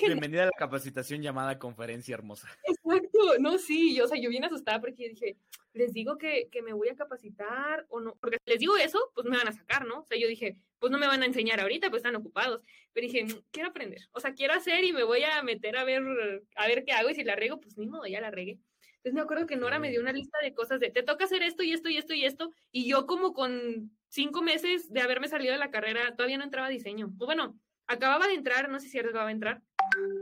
Bienvenida 0.04 0.42
a 0.42 0.46
la 0.46 0.52
capacitación 0.52 1.22
llamada 1.22 1.58
conferencia 1.58 2.14
hermosa. 2.14 2.48
Exacto, 2.64 3.38
no, 3.40 3.58
sí, 3.58 3.94
yo, 3.94 4.04
o 4.04 4.08
sea, 4.08 4.20
yo 4.20 4.30
bien 4.30 4.44
asustada 4.44 4.80
porque 4.80 5.08
dije, 5.08 5.36
les 5.72 5.92
digo 5.92 6.18
que, 6.18 6.48
que 6.50 6.62
me 6.62 6.72
voy 6.72 6.88
a 6.88 6.96
capacitar 6.96 7.86
o 7.88 8.00
no, 8.00 8.16
porque 8.20 8.38
si 8.44 8.50
les 8.50 8.60
digo 8.60 8.76
eso, 8.76 9.10
pues 9.14 9.26
me 9.26 9.36
van 9.36 9.48
a 9.48 9.52
sacar, 9.52 9.86
¿no? 9.86 10.00
O 10.00 10.04
sea, 10.04 10.18
yo 10.18 10.28
dije, 10.28 10.56
pues 10.78 10.90
no 10.90 10.98
me 10.98 11.06
van 11.06 11.22
a 11.22 11.26
enseñar 11.26 11.60
ahorita, 11.60 11.90
pues 11.90 12.00
están 12.00 12.16
ocupados, 12.16 12.62
pero 12.92 13.06
dije, 13.06 13.24
mm, 13.24 13.42
quiero 13.50 13.68
aprender, 13.68 14.00
o 14.12 14.20
sea, 14.20 14.34
quiero 14.34 14.54
hacer 14.54 14.84
y 14.84 14.92
me 14.92 15.04
voy 15.04 15.22
a 15.22 15.42
meter 15.42 15.76
a 15.76 15.84
ver, 15.84 16.02
a 16.56 16.66
ver 16.66 16.84
qué 16.84 16.92
hago 16.92 17.10
y 17.10 17.14
si 17.14 17.24
la 17.24 17.36
rego, 17.36 17.60
pues 17.60 17.78
ni 17.78 17.86
modo, 17.86 18.06
ya 18.06 18.20
la 18.20 18.30
regué. 18.30 18.58
Entonces 18.98 19.14
me 19.14 19.20
acuerdo 19.20 19.46
que 19.46 19.56
Nora 19.56 19.78
me 19.78 19.90
dio 19.90 20.00
una 20.00 20.12
lista 20.12 20.38
de 20.42 20.54
cosas 20.54 20.80
de, 20.80 20.90
te 20.90 21.02
toca 21.02 21.24
hacer 21.24 21.42
esto 21.42 21.62
y 21.62 21.72
esto 21.72 21.88
y 21.88 21.96
esto 21.96 22.14
y 22.14 22.24
esto, 22.24 22.52
y 22.72 22.88
yo 22.88 23.06
como 23.06 23.32
con 23.32 23.90
cinco 24.08 24.42
meses 24.42 24.92
de 24.92 25.00
haberme 25.00 25.28
salido 25.28 25.52
de 25.52 25.58
la 25.58 25.70
carrera, 25.70 26.14
todavía 26.16 26.38
no 26.38 26.44
entraba 26.44 26.66
a 26.66 26.70
diseño. 26.70 27.12
O 27.18 27.26
bueno, 27.26 27.58
acababa 27.86 28.26
de 28.26 28.34
entrar, 28.34 28.68
no 28.68 28.80
sé 28.80 28.88
si 28.88 28.98
acababa 28.98 29.26
de 29.26 29.32
entrar, 29.32 29.62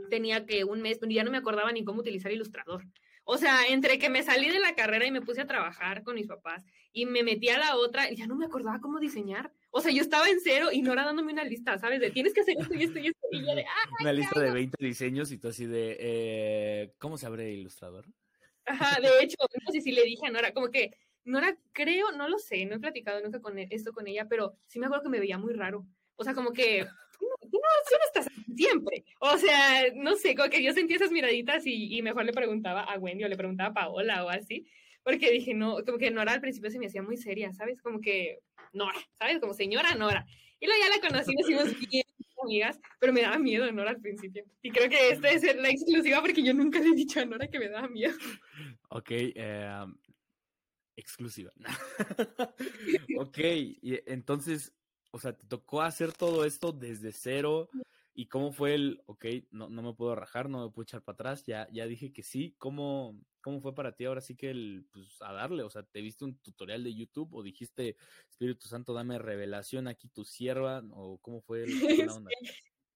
tenía 0.09 0.45
que 0.45 0.63
un 0.63 0.81
mes, 0.81 0.99
ya 1.09 1.23
no 1.23 1.31
me 1.31 1.37
acordaba 1.37 1.71
ni 1.71 1.83
cómo 1.83 2.01
utilizar 2.01 2.31
Ilustrador. 2.31 2.85
O 3.29 3.37
sea, 3.37 3.67
entre 3.67 3.99
que 3.99 4.09
me 4.09 4.23
salí 4.23 4.49
de 4.49 4.59
la 4.59 4.73
carrera 4.73 5.05
y 5.05 5.11
me 5.11 5.21
puse 5.21 5.41
a 5.41 5.47
trabajar 5.47 6.01
con 6.03 6.15
mis 6.15 6.27
papás 6.27 6.63
y 6.93 7.05
me 7.05 7.23
metí 7.23 7.49
a 7.49 7.57
la 7.57 7.75
otra, 7.75 8.09
ya 8.11 8.25
no 8.25 8.37
me 8.37 8.45
acordaba 8.45 8.79
cómo 8.79 9.01
diseñar. 9.01 9.51
O 9.69 9.81
sea, 9.81 9.91
yo 9.91 10.01
estaba 10.01 10.29
en 10.29 10.39
cero 10.39 10.69
y 10.71 10.81
Nora 10.81 11.03
dándome 11.03 11.33
una 11.33 11.43
lista, 11.43 11.77
¿sabes? 11.77 11.99
De 11.99 12.09
tienes 12.09 12.33
que 12.33 12.39
hacer 12.39 12.55
esto 12.57 12.73
y 12.73 12.83
esto 12.83 12.99
y 12.99 13.07
esto. 13.07 13.27
Y 13.31 13.41
yo 13.41 13.53
de, 13.53 13.65
una 13.99 14.13
lista 14.13 14.39
de 14.39 14.51
20 14.51 14.77
diseños 14.79 15.31
y 15.33 15.37
tú 15.37 15.49
así 15.49 15.65
de, 15.65 15.97
eh, 15.99 16.93
¿cómo 16.99 17.17
se 17.17 17.25
abre 17.25 17.51
Ilustrador? 17.51 18.05
Ajá, 18.67 18.99
de 18.99 19.23
hecho, 19.23 19.37
no 19.65 19.71
sé 19.71 19.81
si 19.81 19.91
le 19.91 20.03
dije 20.03 20.27
a 20.27 20.31
Nora, 20.31 20.53
como 20.53 20.69
que 20.69 20.91
Nora, 21.23 21.57
creo, 21.73 22.11
no 22.11 22.27
lo 22.27 22.37
sé, 22.37 22.65
no 22.65 22.75
he 22.75 22.79
platicado 22.79 23.21
nunca 23.21 23.41
con 23.41 23.57
e, 23.57 23.67
esto 23.71 23.91
con 23.91 24.07
ella, 24.07 24.27
pero 24.29 24.55
sí 24.67 24.79
me 24.79 24.85
acuerdo 24.85 25.03
que 25.03 25.09
me 25.09 25.19
veía 25.19 25.37
muy 25.37 25.53
raro. 25.53 25.85
O 26.15 26.23
sea, 26.23 26.33
como 26.33 26.51
que, 26.51 26.83
no, 26.83 27.49
no, 27.51 28.05
estás 28.05 28.27
siempre. 28.55 29.03
O 29.19 29.37
sea, 29.37 29.83
no 29.95 30.15
sé, 30.15 30.35
como 30.35 30.49
que 30.49 30.63
yo 30.63 30.73
sentí 30.73 30.93
esas 30.93 31.11
miraditas 31.11 31.63
y, 31.65 32.01
mejor 32.01 32.25
le 32.25 32.33
preguntaba 32.33 32.83
a 32.83 32.97
Wendy 32.97 33.23
o 33.23 33.27
le 33.27 33.37
preguntaba 33.37 33.69
a 33.69 33.73
Paola 33.73 34.25
o 34.25 34.29
así, 34.29 34.67
porque 35.03 35.31
dije, 35.31 35.53
no, 35.53 35.83
como 35.85 35.97
que 35.97 36.11
Nora 36.11 36.33
al 36.33 36.41
principio 36.41 36.71
se 36.71 36.79
me 36.79 36.87
hacía 36.87 37.01
muy 37.01 37.17
seria, 37.17 37.53
¿sabes? 37.53 37.81
Como 37.81 38.01
que 38.01 38.39
Nora, 38.73 38.99
¿sabes? 39.17 39.39
Como 39.39 39.53
señora 39.53 39.95
Nora. 39.95 40.25
Y 40.59 40.65
luego 40.65 40.81
ya 40.81 40.95
la 40.95 41.07
conocí, 41.09 41.33
nos 41.33 41.49
hicimos 41.49 41.89
bien 41.89 42.03
amigas, 42.43 42.79
pero 42.99 43.13
me 43.13 43.21
daba 43.21 43.39
miedo 43.39 43.71
Nora 43.71 43.91
al 43.91 44.01
principio. 44.01 44.45
Y 44.61 44.71
creo 44.71 44.89
que 44.89 45.09
esta 45.09 45.29
es 45.29 45.43
la 45.55 45.69
exclusiva 45.69 46.21
porque 46.21 46.43
yo 46.43 46.53
nunca 46.53 46.79
le 46.79 46.89
he 46.89 46.95
dicho 46.95 47.19
a 47.19 47.25
Nora 47.25 47.47
que 47.47 47.59
me 47.59 47.69
daba 47.69 47.87
miedo. 47.87 48.15
Ok, 48.89 49.11
eh, 49.11 49.85
exclusiva. 50.95 51.51
ok, 53.19 53.37
y 53.37 53.99
entonces, 54.05 54.73
o 55.11 55.19
sea, 55.19 55.37
te 55.37 55.47
tocó 55.47 55.81
hacer 55.81 56.13
todo 56.13 56.45
esto 56.45 56.71
desde 56.71 57.11
cero. 57.11 57.69
¿Y 58.13 58.25
cómo 58.25 58.51
fue 58.51 58.73
el, 58.73 59.03
ok, 59.05 59.25
no, 59.51 59.69
no 59.69 59.83
me 59.83 59.93
puedo 59.93 60.15
rajar, 60.15 60.49
no 60.49 60.65
me 60.65 60.71
puedo 60.71 60.83
echar 60.83 61.03
para 61.03 61.13
atrás, 61.13 61.45
ya, 61.45 61.67
ya 61.71 61.85
dije 61.85 62.11
que 62.11 62.23
sí, 62.23 62.55
¿cómo, 62.57 63.15
¿cómo 63.47 63.61
fue 63.61 63.73
para 63.73 63.93
ti 63.93 64.03
ahora 64.03 64.19
sí 64.19 64.35
que 64.35 64.49
el, 64.49 64.85
pues 64.91 65.21
a 65.21 65.31
darle? 65.31 65.63
O 65.63 65.69
sea, 65.69 65.81
¿te 65.81 66.01
viste 66.01 66.25
un 66.25 66.37
tutorial 66.39 66.83
de 66.83 66.93
YouTube 66.93 67.33
o 67.33 67.41
dijiste, 67.41 67.95
Espíritu 68.29 68.67
Santo, 68.67 68.93
dame 68.93 69.19
revelación 69.19 69.87
aquí 69.87 70.09
tu 70.09 70.25
sierva? 70.25 70.83
¿O 70.91 71.17
cómo 71.19 71.39
fue 71.39 71.65
la 71.65 71.65
onda? 72.21 72.29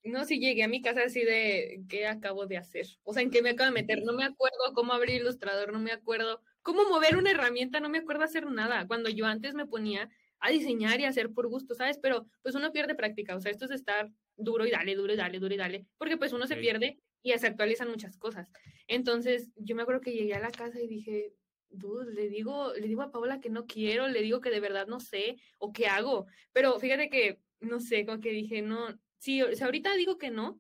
No, 0.03 0.25
sí 0.25 0.41
llegué 0.41 0.63
a 0.63 0.67
mi 0.67 0.81
casa 0.81 1.03
así 1.05 1.23
de, 1.23 1.85
¿qué 1.87 2.05
acabo 2.05 2.47
de 2.47 2.57
hacer? 2.57 2.85
O 3.03 3.13
sea, 3.13 3.23
¿en 3.23 3.31
qué 3.31 3.41
me 3.41 3.51
acabo 3.51 3.69
de 3.69 3.81
meter? 3.81 4.03
No 4.03 4.11
me 4.11 4.25
acuerdo 4.25 4.73
cómo 4.73 4.91
abrir 4.91 5.21
Ilustrador, 5.21 5.71
no 5.71 5.79
me 5.79 5.93
acuerdo 5.93 6.41
cómo 6.63 6.83
mover 6.89 7.15
una 7.15 7.31
herramienta, 7.31 7.79
no 7.79 7.87
me 7.87 7.99
acuerdo 7.99 8.25
hacer 8.25 8.45
nada. 8.47 8.85
Cuando 8.87 9.09
yo 9.09 9.27
antes 9.27 9.53
me 9.53 9.67
ponía 9.67 10.09
a 10.41 10.49
diseñar 10.49 10.99
y 10.99 11.05
hacer 11.05 11.31
por 11.31 11.47
gusto, 11.47 11.75
¿sabes? 11.75 11.97
Pero 11.97 12.27
pues 12.41 12.55
uno 12.55 12.73
pierde 12.73 12.93
práctica, 12.93 13.37
o 13.37 13.39
sea, 13.39 13.51
esto 13.51 13.63
es 13.63 13.71
estar 13.71 14.11
duro 14.35 14.65
y 14.65 14.71
dale, 14.71 14.95
duro 14.95 15.13
y 15.13 15.15
dale, 15.15 15.39
duro 15.39 15.53
y 15.53 15.57
dale, 15.57 15.85
porque 15.97 16.17
pues 16.17 16.33
uno 16.33 16.45
se 16.45 16.57
pierde 16.57 16.99
y 17.23 17.37
se 17.37 17.47
actualizan 17.47 17.89
muchas 17.89 18.17
cosas. 18.17 18.51
Entonces, 18.87 19.51
yo 19.55 19.75
me 19.75 19.83
acuerdo 19.83 20.01
que 20.01 20.13
llegué 20.13 20.33
a 20.33 20.39
la 20.39 20.51
casa 20.51 20.79
y 20.79 20.87
dije, 20.87 21.33
dude, 21.69 22.13
le 22.13 22.29
digo, 22.29 22.73
le 22.73 22.87
digo 22.87 23.01
a 23.01 23.11
Paola 23.11 23.39
que 23.39 23.49
no 23.49 23.65
quiero, 23.65 24.07
le 24.07 24.21
digo 24.21 24.41
que 24.41 24.49
de 24.49 24.59
verdad 24.59 24.87
no 24.87 24.99
sé, 24.99 25.37
o 25.57 25.71
qué 25.71 25.87
hago. 25.87 26.27
Pero 26.53 26.79
fíjate 26.79 27.09
que, 27.09 27.39
no 27.59 27.79
sé, 27.79 28.05
como 28.05 28.19
que 28.19 28.31
dije, 28.31 28.61
no, 28.61 28.99
si, 29.17 29.41
si 29.55 29.63
ahorita 29.63 29.93
digo 29.95 30.17
que 30.17 30.31
no, 30.31 30.59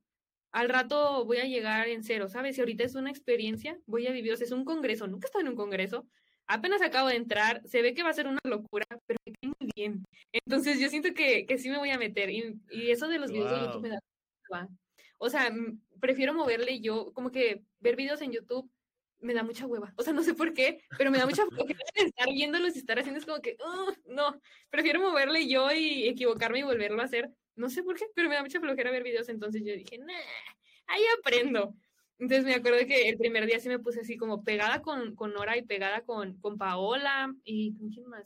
al 0.51 0.69
rato 0.69 1.25
voy 1.25 1.37
a 1.37 1.45
llegar 1.45 1.87
en 1.87 2.03
cero, 2.03 2.27
¿sabes? 2.27 2.55
Si 2.55 2.61
ahorita 2.61 2.83
es 2.83 2.95
una 2.95 3.09
experiencia, 3.09 3.79
voy 3.85 4.07
a 4.07 4.11
vivir, 4.11 4.33
o 4.33 4.37
sea, 4.37 4.45
es 4.45 4.51
un 4.51 4.65
congreso, 4.65 5.07
nunca 5.07 5.27
he 5.27 5.29
estado 5.29 5.41
en 5.41 5.49
un 5.49 5.55
congreso, 5.55 6.07
apenas 6.45 6.81
acabo 6.81 7.07
de 7.07 7.15
entrar, 7.15 7.61
se 7.65 7.81
ve 7.81 7.93
que 7.93 8.03
va 8.03 8.09
a 8.09 8.13
ser 8.13 8.27
una 8.27 8.39
locura, 8.43 8.85
pero 9.05 9.17
me 9.25 9.33
cae 9.33 9.53
muy 9.59 9.71
bien. 9.75 10.03
Entonces 10.33 10.79
yo 10.79 10.89
siento 10.89 11.13
que, 11.13 11.45
que 11.45 11.57
sí 11.57 11.69
me 11.69 11.77
voy 11.77 11.91
a 11.91 11.97
meter, 11.97 12.29
y, 12.29 12.59
y 12.69 12.91
eso 12.91 13.07
de 13.07 13.19
los 13.19 13.31
videos 13.31 13.51
de 13.51 13.65
YouTube 13.65 13.81
me 13.81 13.89
da... 13.89 13.99
O 15.23 15.29
sea, 15.29 15.53
prefiero 15.99 16.33
moverle 16.33 16.79
yo, 16.79 17.13
como 17.13 17.29
que 17.29 17.63
ver 17.79 17.95
videos 17.95 18.21
en 18.21 18.31
YouTube 18.31 18.67
me 19.19 19.35
da 19.35 19.43
mucha 19.43 19.67
hueva. 19.67 19.93
O 19.95 20.01
sea, 20.01 20.13
no 20.13 20.23
sé 20.23 20.33
por 20.33 20.55
qué, 20.55 20.83
pero 20.97 21.11
me 21.11 21.19
da 21.19 21.27
mucha 21.27 21.45
flojera 21.75 21.79
estar 21.93 22.27
viéndolos 22.33 22.75
y 22.75 22.79
estar 22.79 22.97
haciendo 22.97 23.19
es 23.19 23.25
como 23.27 23.39
que, 23.39 23.55
no, 24.07 24.41
prefiero 24.71 24.99
moverle 24.99 25.47
yo 25.47 25.71
y 25.71 26.07
equivocarme 26.07 26.59
y 26.59 26.63
volverlo 26.63 26.99
a 27.03 27.05
hacer. 27.05 27.29
No 27.55 27.69
sé 27.69 27.83
por 27.83 27.99
qué, 27.99 28.07
pero 28.15 28.29
me 28.29 28.35
da 28.35 28.41
mucha 28.41 28.59
flojera 28.59 28.89
ver 28.89 29.03
videos. 29.03 29.29
Entonces 29.29 29.61
yo 29.63 29.75
dije, 29.75 29.99
nah, 29.99 30.13
ahí 30.87 31.03
aprendo. 31.19 31.75
Entonces 32.17 32.43
me 32.43 32.55
acuerdo 32.55 32.79
que 32.87 33.07
el 33.07 33.17
primer 33.19 33.45
día 33.45 33.59
sí 33.59 33.69
me 33.69 33.77
puse 33.77 33.99
así 33.99 34.17
como 34.17 34.43
pegada 34.43 34.81
con, 34.81 35.15
con 35.15 35.33
Nora 35.33 35.55
y 35.55 35.61
pegada 35.61 36.01
con, 36.01 36.39
con 36.39 36.57
Paola 36.57 37.31
y 37.43 37.77
con 37.77 37.91
quién 37.91 38.07
más. 38.07 38.25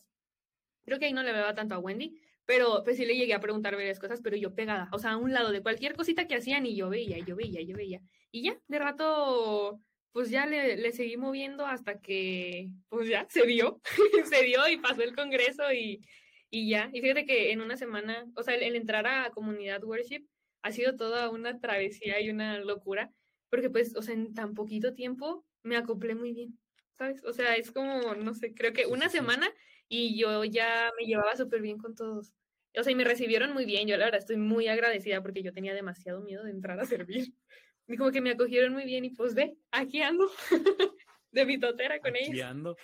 Creo 0.85 0.97
que 0.97 1.07
ahí 1.07 1.13
no 1.13 1.23
le 1.23 1.33
veo 1.33 1.53
tanto 1.53 1.75
a 1.75 1.79
Wendy, 1.79 2.21
pero 2.45 2.83
pues 2.83 2.97
sí 2.97 3.05
le 3.05 3.15
llegué 3.15 3.33
a 3.33 3.39
preguntar 3.39 3.75
varias 3.75 3.99
cosas, 3.99 4.21
pero 4.21 4.37
yo 4.37 4.53
pegada, 4.53 4.89
o 4.91 4.99
sea, 4.99 5.11
a 5.11 5.17
un 5.17 5.33
lado 5.33 5.51
de 5.51 5.61
cualquier 5.61 5.95
cosita 5.95 6.27
que 6.27 6.35
hacían 6.35 6.65
y 6.65 6.75
yo 6.75 6.89
veía, 6.89 7.17
yo 7.19 7.35
veía, 7.35 7.61
yo 7.61 7.75
veía. 7.75 8.01
Y 8.31 8.43
ya, 8.43 8.59
de 8.67 8.79
rato, 8.79 9.81
pues 10.11 10.29
ya 10.29 10.45
le, 10.45 10.77
le 10.77 10.91
seguí 10.91 11.17
moviendo 11.17 11.65
hasta 11.65 11.99
que, 11.99 12.69
pues 12.89 13.09
ya, 13.09 13.25
se 13.29 13.45
dio, 13.45 13.81
se 14.31 14.43
dio 14.43 14.67
y 14.67 14.77
pasó 14.77 15.01
el 15.01 15.15
congreso 15.15 15.71
y, 15.73 16.05
y 16.49 16.69
ya. 16.69 16.89
Y 16.93 17.01
fíjate 17.01 17.25
que 17.25 17.51
en 17.51 17.61
una 17.61 17.77
semana, 17.77 18.25
o 18.35 18.43
sea, 18.43 18.55
el, 18.55 18.75
entrar 18.75 19.07
a 19.07 19.31
comunidad 19.31 19.83
worship 19.83 20.25
ha 20.61 20.71
sido 20.71 20.95
toda 20.95 21.29
una 21.29 21.59
travesía 21.59 22.19
y 22.21 22.29
una 22.29 22.59
locura, 22.59 23.11
porque 23.49 23.69
pues, 23.69 23.95
o 23.95 24.01
sea, 24.01 24.13
en 24.13 24.33
tan 24.33 24.53
poquito 24.53 24.93
tiempo 24.93 25.45
me 25.63 25.77
acoplé 25.77 26.15
muy 26.15 26.31
bien, 26.31 26.59
¿sabes? 26.93 27.23
O 27.23 27.33
sea, 27.33 27.55
es 27.55 27.71
como, 27.71 28.15
no 28.15 28.33
sé, 28.33 28.53
creo 28.53 28.73
que 28.73 28.85
una 28.85 29.09
semana 29.09 29.51
y 29.87 30.19
yo 30.19 30.43
ya 30.43 30.91
me 30.99 31.05
llevaba 31.05 31.35
súper 31.35 31.61
bien 31.61 31.77
con 31.77 31.95
todos. 31.95 32.33
O 32.77 32.83
sea, 32.83 32.91
y 32.91 32.95
me 32.95 33.03
recibieron 33.03 33.53
muy 33.53 33.65
bien. 33.65 33.87
Yo 33.87 33.97
la 33.97 34.05
verdad 34.05 34.19
estoy 34.19 34.37
muy 34.37 34.67
agradecida 34.67 35.21
porque 35.21 35.43
yo 35.43 35.53
tenía 35.53 35.73
demasiado 35.73 36.21
miedo 36.21 36.43
de 36.43 36.51
entrar 36.51 36.79
a 36.79 36.85
servir. 36.85 37.33
Y 37.87 37.97
como 37.97 38.11
que 38.11 38.19
me 38.19 38.31
acogieron 38.31 38.73
muy 38.73 38.83
bien 38.83 39.05
y 39.05 39.11
pues 39.11 39.35
ve, 39.35 39.59
aquí 39.69 40.01
ando, 40.01 40.27
de 41.31 41.45
mi 41.45 41.59
totera 41.59 41.99
con 41.99 42.15
aquí 42.15 42.41
Ando. 42.41 42.75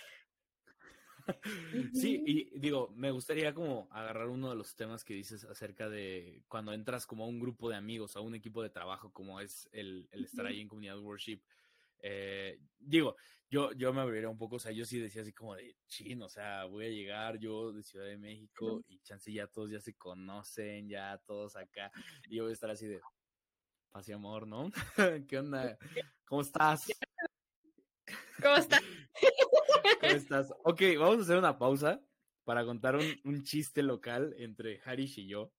Sí, 1.92 2.22
y 2.24 2.58
digo, 2.58 2.92
me 2.94 3.10
gustaría 3.10 3.52
como 3.52 3.88
agarrar 3.90 4.28
uno 4.28 4.50
de 4.50 4.54
los 4.54 4.76
temas 4.76 5.04
que 5.04 5.14
dices 5.14 5.44
acerca 5.44 5.88
de 5.88 6.44
cuando 6.46 6.72
entras 6.72 7.04
como 7.04 7.24
a 7.24 7.26
un 7.26 7.40
grupo 7.40 7.68
de 7.68 7.74
amigos, 7.74 8.14
a 8.14 8.20
un 8.20 8.36
equipo 8.36 8.62
de 8.62 8.70
trabajo, 8.70 9.12
como 9.12 9.40
es 9.40 9.68
el, 9.72 10.08
el 10.12 10.24
estar 10.24 10.46
ahí 10.46 10.60
en 10.60 10.68
comunidad 10.68 11.00
worship. 11.00 11.40
Eh, 12.02 12.58
digo, 12.78 13.16
yo, 13.48 13.72
yo 13.72 13.92
me 13.92 14.00
abriría 14.00 14.28
un 14.28 14.38
poco, 14.38 14.56
o 14.56 14.58
sea, 14.58 14.72
yo 14.72 14.84
sí 14.84 14.98
decía 14.98 15.22
así 15.22 15.32
como 15.32 15.54
de 15.54 15.76
chino, 15.86 16.26
o 16.26 16.28
sea, 16.28 16.64
voy 16.64 16.86
a 16.86 16.88
llegar 16.88 17.38
yo 17.38 17.72
de 17.72 17.82
Ciudad 17.82 18.06
de 18.06 18.18
México 18.18 18.82
y 18.88 18.98
chance 19.00 19.32
ya 19.32 19.46
todos 19.46 19.70
ya 19.70 19.80
se 19.80 19.94
conocen, 19.94 20.88
ya 20.88 21.18
todos 21.26 21.56
acá, 21.56 21.92
y 22.28 22.36
yo 22.36 22.44
voy 22.44 22.50
a 22.50 22.54
estar 22.54 22.70
así 22.70 22.86
de 22.86 23.00
paz 23.90 24.08
y 24.08 24.12
amor, 24.12 24.46
¿no? 24.46 24.70
¿Qué 25.28 25.38
onda? 25.38 25.78
¿Cómo 26.24 26.40
estás? 26.40 26.86
¿Cómo 28.42 28.56
estás? 28.56 28.82
¿Cómo 30.00 30.12
estás? 30.12 30.52
Ok, 30.64 30.82
vamos 30.98 31.18
a 31.18 31.22
hacer 31.22 31.36
una 31.36 31.58
pausa 31.58 32.02
para 32.44 32.64
contar 32.64 32.96
un, 32.96 33.20
un 33.24 33.44
chiste 33.44 33.82
local 33.82 34.34
entre 34.38 34.80
Harish 34.84 35.20
y 35.20 35.26
yo. 35.26 35.52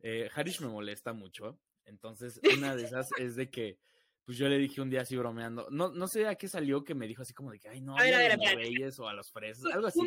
Eh, 0.00 0.30
Harish 0.34 0.60
me 0.62 0.68
molesta 0.68 1.12
mucho, 1.12 1.60
entonces 1.84 2.40
una 2.56 2.74
de 2.74 2.84
esas 2.96 3.10
es 3.18 3.36
de 3.36 3.50
que 3.50 3.78
pues 4.26 4.36
yo 4.36 4.48
le 4.48 4.58
dije 4.58 4.80
un 4.80 4.90
día 4.90 5.02
así 5.02 5.16
bromeando, 5.16 5.68
no, 5.70 5.88
no 5.90 6.08
sé 6.08 6.26
a 6.26 6.34
qué 6.34 6.48
salió 6.48 6.82
que 6.82 6.96
me 6.96 7.06
dijo 7.06 7.22
así 7.22 7.32
como 7.32 7.52
de 7.52 7.60
que, 7.60 7.68
ay, 7.68 7.80
no, 7.80 7.96
a, 7.96 8.02
ver, 8.02 8.32
a, 8.32 8.36
los 8.36 8.54
reyes 8.54 8.98
o 8.98 9.08
a 9.08 9.14
los 9.14 9.30
fresas, 9.30 9.72
algo 9.72 9.86
así. 9.86 10.00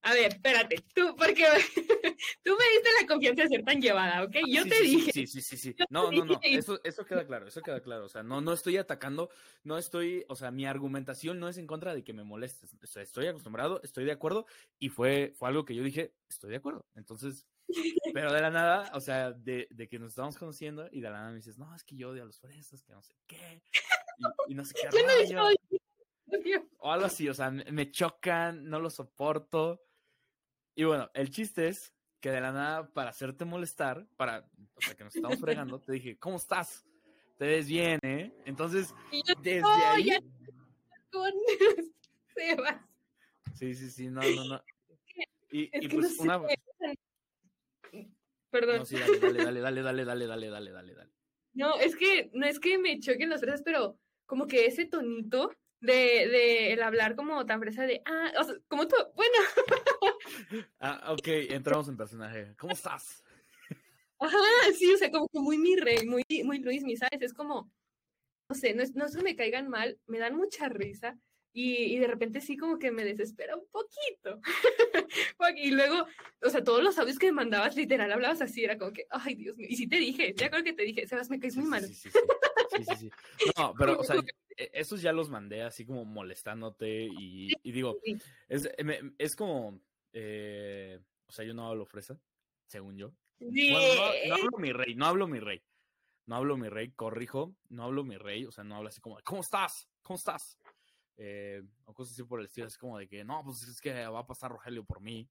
A 0.00 0.14
ver, 0.14 0.32
espérate, 0.32 0.84
tú, 0.94 1.14
porque 1.16 1.44
tú 2.44 2.56
me 2.56 2.64
diste 2.72 2.88
la 3.00 3.06
confianza 3.08 3.42
de 3.42 3.48
ser 3.48 3.64
tan 3.64 3.82
llevada, 3.82 4.22
¿ok? 4.22 4.36
Yo 4.48 4.62
te 4.62 4.80
dije. 4.80 5.12
Sí, 5.12 5.26
sí, 5.26 5.42
sí, 5.42 5.56
sí. 5.56 5.76
No, 5.90 6.10
no, 6.10 6.24
no, 6.24 6.40
eso, 6.42 6.80
eso 6.84 7.04
queda 7.04 7.26
claro, 7.26 7.48
eso 7.48 7.60
queda 7.60 7.80
claro. 7.80 8.06
O 8.06 8.08
sea, 8.08 8.22
no, 8.22 8.40
no 8.40 8.52
estoy 8.52 8.76
atacando, 8.76 9.30
no 9.64 9.76
estoy, 9.76 10.24
o 10.28 10.36
sea, 10.36 10.50
mi 10.50 10.64
argumentación 10.64 11.40
no 11.40 11.48
es 11.48 11.58
en 11.58 11.66
contra 11.66 11.92
de 11.92 12.04
que 12.04 12.12
me 12.12 12.22
molestes. 12.22 12.72
O 12.82 12.86
sea, 12.86 13.02
estoy 13.02 13.26
acostumbrado, 13.26 13.80
estoy 13.82 14.04
de 14.04 14.12
acuerdo, 14.12 14.46
y 14.78 14.90
fue, 14.90 15.34
fue 15.36 15.48
algo 15.48 15.64
que 15.64 15.74
yo 15.74 15.82
dije, 15.82 16.14
estoy 16.30 16.50
de 16.50 16.56
acuerdo. 16.56 16.86
Entonces, 16.94 17.44
pero 18.12 18.32
de 18.32 18.40
la 18.40 18.50
nada, 18.50 18.90
o 18.94 19.00
sea, 19.00 19.32
de, 19.32 19.66
de, 19.70 19.88
que 19.88 19.98
nos 19.98 20.10
estamos 20.10 20.36
conociendo 20.38 20.88
y 20.92 21.00
de 21.00 21.10
la 21.10 21.18
nada 21.18 21.30
me 21.30 21.36
dices, 21.36 21.58
no, 21.58 21.74
es 21.74 21.84
que 21.84 21.96
yo 21.96 22.10
odio 22.10 22.22
a 22.22 22.26
los 22.26 22.38
fresas, 22.38 22.82
que 22.82 22.92
no 22.92 23.02
sé 23.02 23.14
qué. 23.26 23.62
Y, 24.48 24.54
no 24.54 24.64
sé 24.64 24.74
qué. 24.74 24.88
o 26.78 26.92
algo 26.92 27.06
así, 27.06 27.28
o 27.28 27.34
sea, 27.34 27.50
me 27.50 27.90
chocan, 27.90 28.68
no 28.68 28.78
lo 28.78 28.90
soporto. 28.90 29.82
Y 30.74 30.84
bueno, 30.84 31.10
el 31.14 31.30
chiste 31.30 31.68
es 31.68 31.94
que 32.20 32.30
de 32.30 32.40
la 32.40 32.52
nada, 32.52 32.92
para 32.92 33.10
hacerte 33.10 33.44
molestar, 33.44 34.06
para, 34.16 34.48
o 34.74 34.80
sea, 34.80 34.94
que 34.94 35.04
nos 35.04 35.14
estamos 35.14 35.38
fregando, 35.38 35.80
te 35.80 35.92
dije, 35.92 36.18
¿cómo 36.18 36.36
estás? 36.36 36.84
Te 37.38 37.46
ves 37.46 37.68
bien, 37.68 38.00
¿eh? 38.02 38.32
Entonces, 38.44 38.94
desde 39.42 39.62
ahí... 39.64 40.10
Con... 41.12 41.32
Sí, 43.54 43.74
sí, 43.74 43.90
sí, 43.90 44.08
no, 44.08 44.20
no, 44.20 44.44
no. 44.44 44.62
Y, 45.50 45.70
y 45.72 45.88
pues 45.88 46.18
una... 46.18 46.42
Perdón. 48.60 48.78
No, 48.78 48.84
sí, 48.86 48.96
dale, 48.96 49.44
dale, 49.44 49.60
dale, 49.60 49.82
dale, 49.82 50.04
dale, 50.04 50.26
dale, 50.26 50.48
dale, 50.48 50.70
dale, 50.70 50.94
dale. 50.94 51.12
No, 51.52 51.78
es 51.78 51.94
que 51.94 52.30
no 52.32 52.46
es 52.46 52.58
que 52.58 52.78
me 52.78 52.98
choquen 53.00 53.28
las 53.28 53.40
fresas, 53.40 53.62
pero 53.62 53.98
como 54.24 54.46
que 54.46 54.66
ese 54.66 54.86
tonito 54.86 55.50
de, 55.80 55.92
de 55.92 56.72
el 56.72 56.82
hablar 56.82 57.16
como 57.16 57.44
tan 57.44 57.60
fresa 57.60 57.84
de, 57.84 58.02
ah, 58.06 58.32
o 58.40 58.44
sea, 58.44 58.54
como 58.68 58.88
tú, 58.88 58.96
bueno. 59.14 59.38
ah, 60.80 61.12
ok, 61.12 61.28
entramos 61.50 61.88
en 61.88 61.96
personaje. 61.96 62.54
¿Cómo 62.58 62.72
estás? 62.72 63.22
Ajá, 64.18 64.38
sí, 64.74 64.90
o 64.92 64.96
sea, 64.96 65.10
como 65.10 65.28
que 65.28 65.38
muy 65.38 65.58
mi 65.58 65.76
rey, 65.76 66.06
muy, 66.06 66.24
muy 66.44 66.58
Luis, 66.60 66.82
mi, 66.82 66.96
¿sabes? 66.96 67.20
Es 67.20 67.34
como, 67.34 67.70
no 68.48 68.56
sé, 68.56 68.74
no 68.74 68.82
es, 68.82 68.94
no 68.94 69.04
es 69.04 69.14
que 69.14 69.22
me 69.22 69.36
caigan 69.36 69.68
mal, 69.68 69.98
me 70.06 70.18
dan 70.18 70.34
mucha 70.34 70.70
risa, 70.70 71.18
y, 71.58 71.98
de 71.98 72.06
repente 72.06 72.42
sí 72.42 72.54
como 72.58 72.78
que 72.78 72.90
me 72.90 73.02
desespera 73.02 73.56
un 73.56 73.66
poquito. 73.68 74.42
y 75.56 75.70
luego, 75.70 76.06
o 76.42 76.50
sea, 76.50 76.62
todos 76.62 76.84
los 76.84 76.98
audios 76.98 77.18
que 77.18 77.28
me 77.28 77.32
mandabas, 77.32 77.76
literal, 77.76 78.12
hablabas 78.12 78.42
así, 78.42 78.62
era 78.62 78.76
como 78.76 78.92
que, 78.92 79.06
ay, 79.08 79.36
Dios 79.36 79.56
mío. 79.56 79.66
Y 79.70 79.76
sí 79.76 79.88
te 79.88 79.96
dije, 79.96 80.34
ya 80.36 80.50
creo 80.50 80.62
que 80.62 80.74
te 80.74 80.82
dije, 80.82 81.06
Sebas, 81.06 81.30
me 81.30 81.40
caes 81.40 81.56
muy 81.56 81.64
mal. 81.64 81.82
Sí, 81.86 82.10
sí, 82.70 82.96
sí. 82.98 83.10
No, 83.56 83.72
pero, 83.78 83.98
o 83.98 84.04
sea, 84.04 84.16
e, 84.54 84.70
esos 84.74 85.00
ya 85.00 85.14
los 85.14 85.30
mandé 85.30 85.62
así 85.62 85.86
como 85.86 86.04
molestándote 86.04 87.08
y, 87.18 87.54
digo, 87.64 87.96
es, 88.48 88.68
es 89.16 89.34
como, 89.34 89.80
eh, 90.12 91.00
o 91.26 91.32
sea, 91.32 91.46
yo 91.46 91.54
no 91.54 91.68
hablo 91.68 91.86
fresa, 91.86 92.20
según 92.66 92.98
yo. 92.98 93.14
no, 93.40 93.80
no 94.28 94.34
hablo 94.34 94.58
mi 94.58 94.72
rey, 94.72 94.94
no 94.94 95.06
hablo 95.06 95.26
mi 95.26 95.40
rey. 95.40 95.62
No 96.26 96.34
hablo 96.34 96.56
mi 96.56 96.68
rey, 96.68 96.90
corrijo, 96.90 97.54
no 97.68 97.84
hablo 97.84 98.02
mi 98.02 98.16
rey, 98.16 98.44
o 98.46 98.50
sea, 98.50 98.64
no 98.64 98.74
hablo 98.74 98.88
así 98.88 99.00
como, 99.00 99.16
¿cómo 99.22 99.42
estás? 99.42 99.88
¿Cómo 100.02 100.16
estás? 100.16 100.58
Eh, 101.18 101.62
o 101.86 101.94
cosas 101.94 102.12
así 102.12 102.22
por 102.24 102.40
el 102.40 102.46
estilo, 102.46 102.66
es 102.66 102.76
como 102.76 102.98
de 102.98 103.08
que, 103.08 103.24
no, 103.24 103.42
pues 103.44 103.62
es 103.62 103.80
que 103.80 104.06
va 104.06 104.20
a 104.20 104.26
pasar 104.26 104.50
Rogelio 104.50 104.84
por 104.84 105.00
mí, 105.00 105.28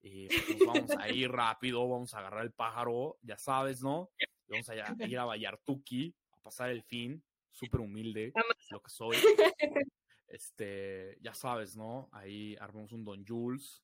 y 0.00 0.28
pues 0.28 0.58
vamos 0.66 0.90
a 0.98 1.08
ir 1.10 1.30
rápido, 1.30 1.88
vamos 1.88 2.14
a 2.14 2.18
agarrar 2.18 2.44
el 2.44 2.52
pájaro, 2.52 3.18
ya 3.22 3.36
sabes, 3.36 3.82
¿no? 3.82 4.10
vamos 4.48 4.68
a 4.70 4.74
ir 5.06 5.18
a 5.18 5.24
Vallartuki 5.24 6.14
a 6.32 6.36
pasar 6.38 6.70
el 6.70 6.82
fin, 6.82 7.22
súper 7.50 7.80
humilde, 7.80 8.32
lo 8.70 8.82
que 8.82 8.90
soy. 8.90 9.16
Este, 10.28 11.16
ya 11.22 11.32
sabes, 11.32 11.74
¿no? 11.74 12.10
Ahí 12.12 12.54
armamos 12.60 12.92
un 12.92 13.02
Don 13.02 13.24
Jules, 13.26 13.82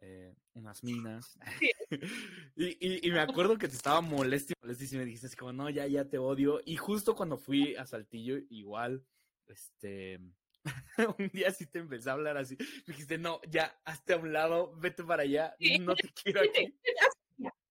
eh, 0.00 0.32
unas 0.54 0.84
minas. 0.84 1.36
y, 2.56 3.08
y, 3.08 3.10
me 3.10 3.18
acuerdo 3.18 3.58
que 3.58 3.66
te 3.66 3.74
estaba 3.74 4.00
molesto 4.00 4.52
y 4.52 4.56
molesto 4.62 4.94
y 4.94 4.98
me 4.98 5.04
dijiste 5.04 5.36
como, 5.36 5.52
no, 5.52 5.70
ya, 5.70 5.86
ya 5.88 6.04
te 6.04 6.18
odio. 6.18 6.60
Y 6.64 6.76
justo 6.76 7.16
cuando 7.16 7.36
fui 7.36 7.74
a 7.74 7.84
Saltillo, 7.84 8.36
igual, 8.48 9.04
este, 9.48 10.20
un 11.18 11.28
día 11.28 11.50
sí 11.50 11.66
te 11.66 11.80
empecé 11.80 12.10
a 12.10 12.14
hablar 12.14 12.36
así. 12.36 12.56
Me 12.58 12.94
dijiste, 12.94 13.18
no, 13.18 13.40
ya, 13.48 13.80
hazte 13.84 14.14
a 14.14 14.16
un 14.16 14.32
lado, 14.32 14.74
vete 14.78 15.04
para 15.04 15.22
allá, 15.22 15.54
no 15.80 15.94
te 15.94 16.08
quiero 16.22 16.40
aquí. 16.40 16.74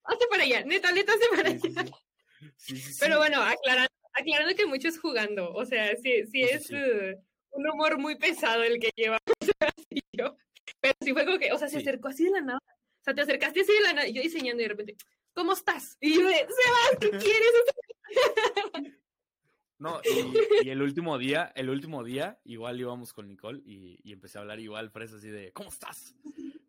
Hazte 0.03 0.25
para 0.29 0.43
allá, 0.43 0.63
neta, 0.65 0.91
neta, 0.91 1.13
hazte 1.13 1.25
para 1.35 1.49
allá. 1.49 1.91
Pero 2.99 3.17
bueno, 3.17 3.41
aclarando, 3.41 3.93
aclarando 4.13 4.55
que 4.55 4.65
mucho 4.65 4.87
es 4.87 4.99
jugando, 4.99 5.53
o 5.53 5.65
sea, 5.65 5.95
sí, 5.95 6.25
sí 6.25 6.41
es 6.43 6.69
uh, 6.71 7.15
un 7.51 7.69
humor 7.69 7.97
muy 7.97 8.15
pesado 8.15 8.63
el 8.63 8.79
que 8.79 8.89
lleva. 8.95 9.17
Pero 10.81 10.95
sí 11.01 11.13
fue 11.13 11.25
como 11.25 11.37
que, 11.37 11.51
o 11.53 11.57
sea, 11.59 11.67
se 11.67 11.77
acercó 11.77 12.07
así 12.07 12.25
de 12.25 12.31
la 12.31 12.41
nada. 12.41 12.59
O 12.65 13.03
sea, 13.03 13.13
te 13.13 13.21
acercaste 13.21 13.61
así 13.61 13.71
de 13.71 13.81
la 13.81 13.93
nada, 13.93 14.07
y 14.07 14.13
yo 14.13 14.21
diseñando 14.21 14.61
y 14.61 14.65
de 14.65 14.69
repente, 14.69 14.95
¿cómo 15.33 15.53
estás? 15.53 15.97
Y 15.99 16.15
yo 16.15 16.27
de, 16.27 16.33
Sebas, 16.35 16.97
¿qué 16.99 17.09
quieres? 17.11 17.51
No, 19.81 19.99
y, 20.63 20.69
el 20.69 20.79
último 20.79 21.17
día, 21.17 21.51
el 21.55 21.71
último 21.71 22.03
día, 22.03 22.37
igual 22.45 22.79
íbamos 22.79 23.13
con 23.13 23.27
Nicole 23.27 23.63
y, 23.65 23.99
y 24.03 24.13
empecé 24.13 24.37
a 24.37 24.41
hablar 24.41 24.59
igual, 24.59 24.91
fresa 24.91 25.15
así 25.15 25.27
de, 25.27 25.51
¿cómo 25.53 25.69
estás? 25.69 26.15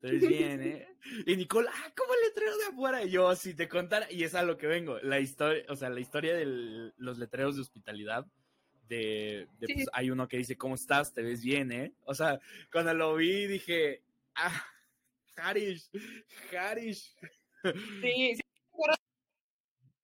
Entonces 0.01 0.27
bien, 0.27 0.63
¿eh? 0.63 0.89
Y 1.27 1.37
Nicole, 1.37 1.69
ah, 1.71 1.93
¿cómo 1.95 2.15
el 2.15 2.21
letrero 2.29 2.57
de 2.57 2.65
afuera? 2.65 3.05
Y 3.05 3.11
yo, 3.11 3.37
si 3.37 3.53
te 3.53 3.69
contara, 3.69 4.11
y 4.11 4.25
es 4.25 4.35
a 4.35 4.43
lo 4.43 4.57
que 4.57 4.67
vengo, 4.67 4.99
la 5.01 5.21
historia, 5.21 5.63
o 5.69 5.77
sea, 5.77 5.91
la 5.91 6.01
historia 6.01 6.35
de 6.35 6.91
los 6.97 7.19
letreros 7.19 7.57
de 7.57 7.61
hospitalidad, 7.61 8.27
de, 8.89 9.47
pues, 9.61 9.87
hay 9.93 10.11
uno 10.11 10.27
que 10.27 10.39
dice, 10.39 10.57
¿cómo 10.57 10.75
estás? 10.75 11.13
Te 11.13 11.21
ves 11.21 11.43
bien, 11.43 11.71
¿eh? 11.71 11.93
O 12.07 12.15
sea, 12.15 12.41
cuando 12.73 12.95
lo 12.95 13.15
vi 13.15 13.47
dije, 13.47 14.03
ah, 14.37 14.65
Harish, 15.37 15.91
Harish. 16.51 17.15
Sí, 18.01 18.37
sí. 18.37 18.43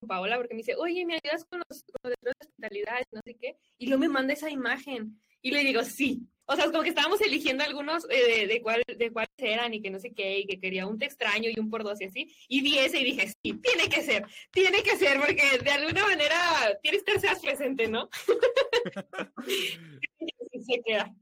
Paola, 0.07 0.37
porque 0.37 0.55
me 0.55 0.59
dice, 0.59 0.75
oye, 0.77 1.05
¿me 1.05 1.15
ayudas 1.15 1.45
con 1.45 1.61
los, 1.69 1.83
con 1.83 2.11
letreros 2.11 2.37
de 2.41 2.47
hospitalidad? 2.47 3.03
No 3.13 3.21
sé 3.25 3.35
qué. 3.35 3.57
Y 3.79 3.87
luego 3.87 4.01
me 4.01 4.09
manda 4.09 4.33
esa 4.33 4.51
imagen. 4.51 5.21
Y 5.43 5.51
le 5.51 5.65
digo, 5.65 5.83
sí. 5.83 6.29
O 6.47 6.57
sea, 6.57 6.65
como 6.67 6.83
que 6.83 6.89
estábamos 6.89 7.21
eligiendo 7.21 7.63
algunos 7.63 8.07
eh, 8.09 8.47
de, 8.47 8.63
cuál, 8.63 8.83
de 8.87 9.13
cuáles 9.13 9.31
eran 9.37 9.75
y 9.75 9.83
que 9.83 9.91
no 9.91 9.99
sé 9.99 10.15
qué, 10.15 10.39
y 10.39 10.47
que 10.47 10.59
quería 10.59 10.87
un 10.87 10.99
te 10.99 11.05
extraño 11.05 11.51
y 11.51 11.61
un 11.61 11.69
por 11.69 11.85
dos 11.85 12.01
y 12.01 12.05
así. 12.05 12.35
Y 12.49 12.63
vi 12.63 12.79
ese 12.79 13.01
y 13.01 13.05
dije, 13.05 13.29
sí, 13.29 13.53
tiene 13.53 13.89
que 13.91 14.03
ser, 14.03 14.25
tiene 14.51 14.83
que 14.83 14.97
ser, 14.97 15.21
porque 15.21 15.59
de 15.63 15.71
alguna 15.71 16.07
manera 16.07 16.79
tienes 16.83 17.03
que 17.05 17.21
ser 17.21 17.37
presente, 17.43 17.87
¿no? 17.89 18.09
se 20.63 20.83
queda. 20.83 21.15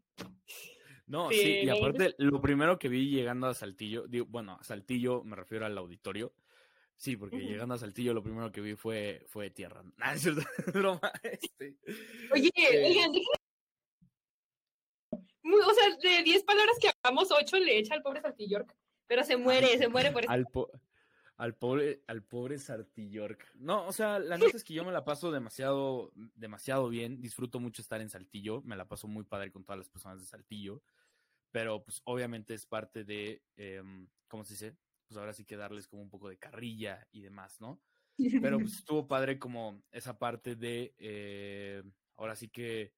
No, 1.07 1.31
sí, 1.31 1.61
y 1.63 1.69
aparte, 1.69 2.15
lo 2.19 2.41
primero 2.41 2.79
que 2.79 2.89
vi 2.89 3.11
llegando 3.11 3.47
a 3.47 3.55
Saltillo, 3.55 4.07
digo, 4.09 4.27
bueno, 4.29 4.59
a 4.61 4.65
Saltillo 4.65 5.23
me 5.23 5.37
refiero 5.37 5.65
al 5.65 5.79
auditorio, 5.79 6.33
Sí, 6.97 7.17
porque 7.17 7.39
llegando 7.39 7.75
a 7.75 7.79
Saltillo 7.79 8.15
lo 8.15 8.23
primero 8.23 8.51
que 8.51 8.61
vi 8.61 8.75
fue, 8.75 9.25
fue 9.29 9.51
tierra. 9.51 9.83
Ah, 10.01 10.15
es 10.15 10.27
este. 11.23 11.77
Oye, 12.33 12.51
eh, 12.57 12.87
oigan, 12.87 13.13
o 15.43 15.75
sea, 15.75 15.97
de 15.97 16.23
10 16.23 16.45
palabras 16.45 16.77
que 16.81 16.91
hablamos, 17.03 17.31
8 17.31 17.59
le 17.59 17.79
echa 17.79 17.95
al 17.95 18.03
pobre 18.03 18.21
Sartillork. 18.21 18.75
Pero 19.07 19.25
se 19.25 19.37
muere, 19.37 19.79
se 19.79 19.89
muere 19.89 20.11
por 20.11 20.25
eso. 20.25 20.33
Al, 20.33 20.47
al 21.37 21.55
pobre, 21.55 22.03
al 22.07 22.23
pobre 22.25 22.59
Sartillork. 22.59 23.55
No, 23.55 23.87
o 23.87 23.93
sea, 23.93 24.19
la 24.19 24.37
neta 24.37 24.57
es 24.57 24.65
que 24.65 24.75
yo 24.75 24.85
me 24.85 24.93
la 24.93 25.05
paso 25.05 25.31
demasiado, 25.31 26.13
demasiado 26.35 26.89
bien. 26.89 27.21
Disfruto 27.21 27.61
mucho 27.61 27.83
estar 27.83 28.01
en 28.01 28.11
Saltillo. 28.11 28.63
Me 28.63 28.77
la 28.77 28.89
paso 28.89 29.07
muy 29.07 29.25
padre 29.25 29.53
con 29.53 29.65
todas 29.65 29.79
las 29.79 29.89
personas 29.89 30.19
de 30.19 30.27
Saltillo. 30.27 30.83
Pero, 31.53 31.85
pues, 31.85 32.01
obviamente 32.05 32.55
es 32.55 32.67
parte 32.67 33.05
de, 33.05 33.43
em, 33.57 34.09
¿cómo 34.27 34.45
se 34.45 34.55
dice? 34.55 34.77
Pues 35.07 35.19
ahora 35.19 35.33
sí 35.33 35.45
que 35.45 35.57
darles 35.57 35.87
como 35.89 36.03
un 36.03 36.11
poco 36.11 36.29
de 36.29 36.39
carrilla 36.39 37.07
y 37.13 37.21
demás, 37.21 37.61
¿no? 37.61 37.81
Pero 38.17 38.59
pues 38.59 38.73
estuvo 38.79 39.07
padre 39.07 39.39
como 39.39 39.83
esa 39.93 40.19
parte 40.19 40.57
de, 40.57 40.95
eh, 40.99 41.83
ahora 42.17 42.35
sí 42.35 42.49
que 42.49 42.93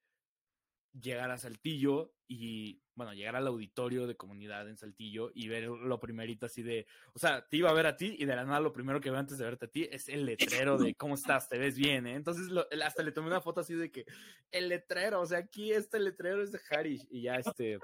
llegar 0.93 1.31
a 1.31 1.39
Saltillo 1.39 2.15
y, 2.27 2.83
bueno, 2.95 3.15
llegar 3.15 3.37
al 3.37 3.47
auditorio 3.47 4.07
de 4.07 4.17
comunidad 4.17 4.69
en 4.69 4.77
Saltillo 4.77 5.31
y 5.35 5.49
ver 5.49 5.65
lo 5.65 6.01
primerito 6.01 6.47
así 6.47 6.63
de, 6.63 6.87
o 7.15 7.19
sea, 7.19 7.47
te 7.47 7.57
iba 7.57 7.71
a 7.71 7.75
ver 7.75 7.87
a 7.87 7.97
ti 7.97 8.17
y 8.19 8.25
de 8.25 8.37
la 8.37 8.45
nada 8.45 8.61
lo 8.61 8.73
primero 8.73 9.01
que 9.01 9.11
veo 9.11 9.19
antes 9.19 9.39
de 9.39 9.45
verte 9.45 9.67
a 9.67 9.71
ti 9.71 9.89
es 9.91 10.09
el 10.09 10.27
letrero 10.27 10.79
de 10.79 10.95
cómo 10.95 11.15
estás, 11.15 11.49
te 11.49 11.59
ves 11.59 11.77
bien, 11.77 12.07
¿eh? 12.07 12.15
Entonces 12.15 12.49
hasta 12.83 13.03
le 13.03 13.13
tomé 13.13 13.29
una 13.29 13.41
foto 13.41 13.61
así 13.61 13.75
de 13.75 13.91
que 13.91 14.05
el 14.51 14.69
letrero, 14.69 15.21
o 15.21 15.27
sea, 15.27 15.39
aquí 15.39 15.73
este 15.73 15.99
letrero 16.01 16.43
es 16.43 16.53
de 16.53 16.61
Harish 16.71 17.07
y 17.11 17.23
ya 17.23 17.37
este, 17.37 17.79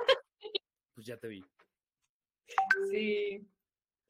pues 0.94 1.06
ya 1.06 1.16
te 1.18 1.28
vi. 1.28 1.44
Sí, 2.90 3.48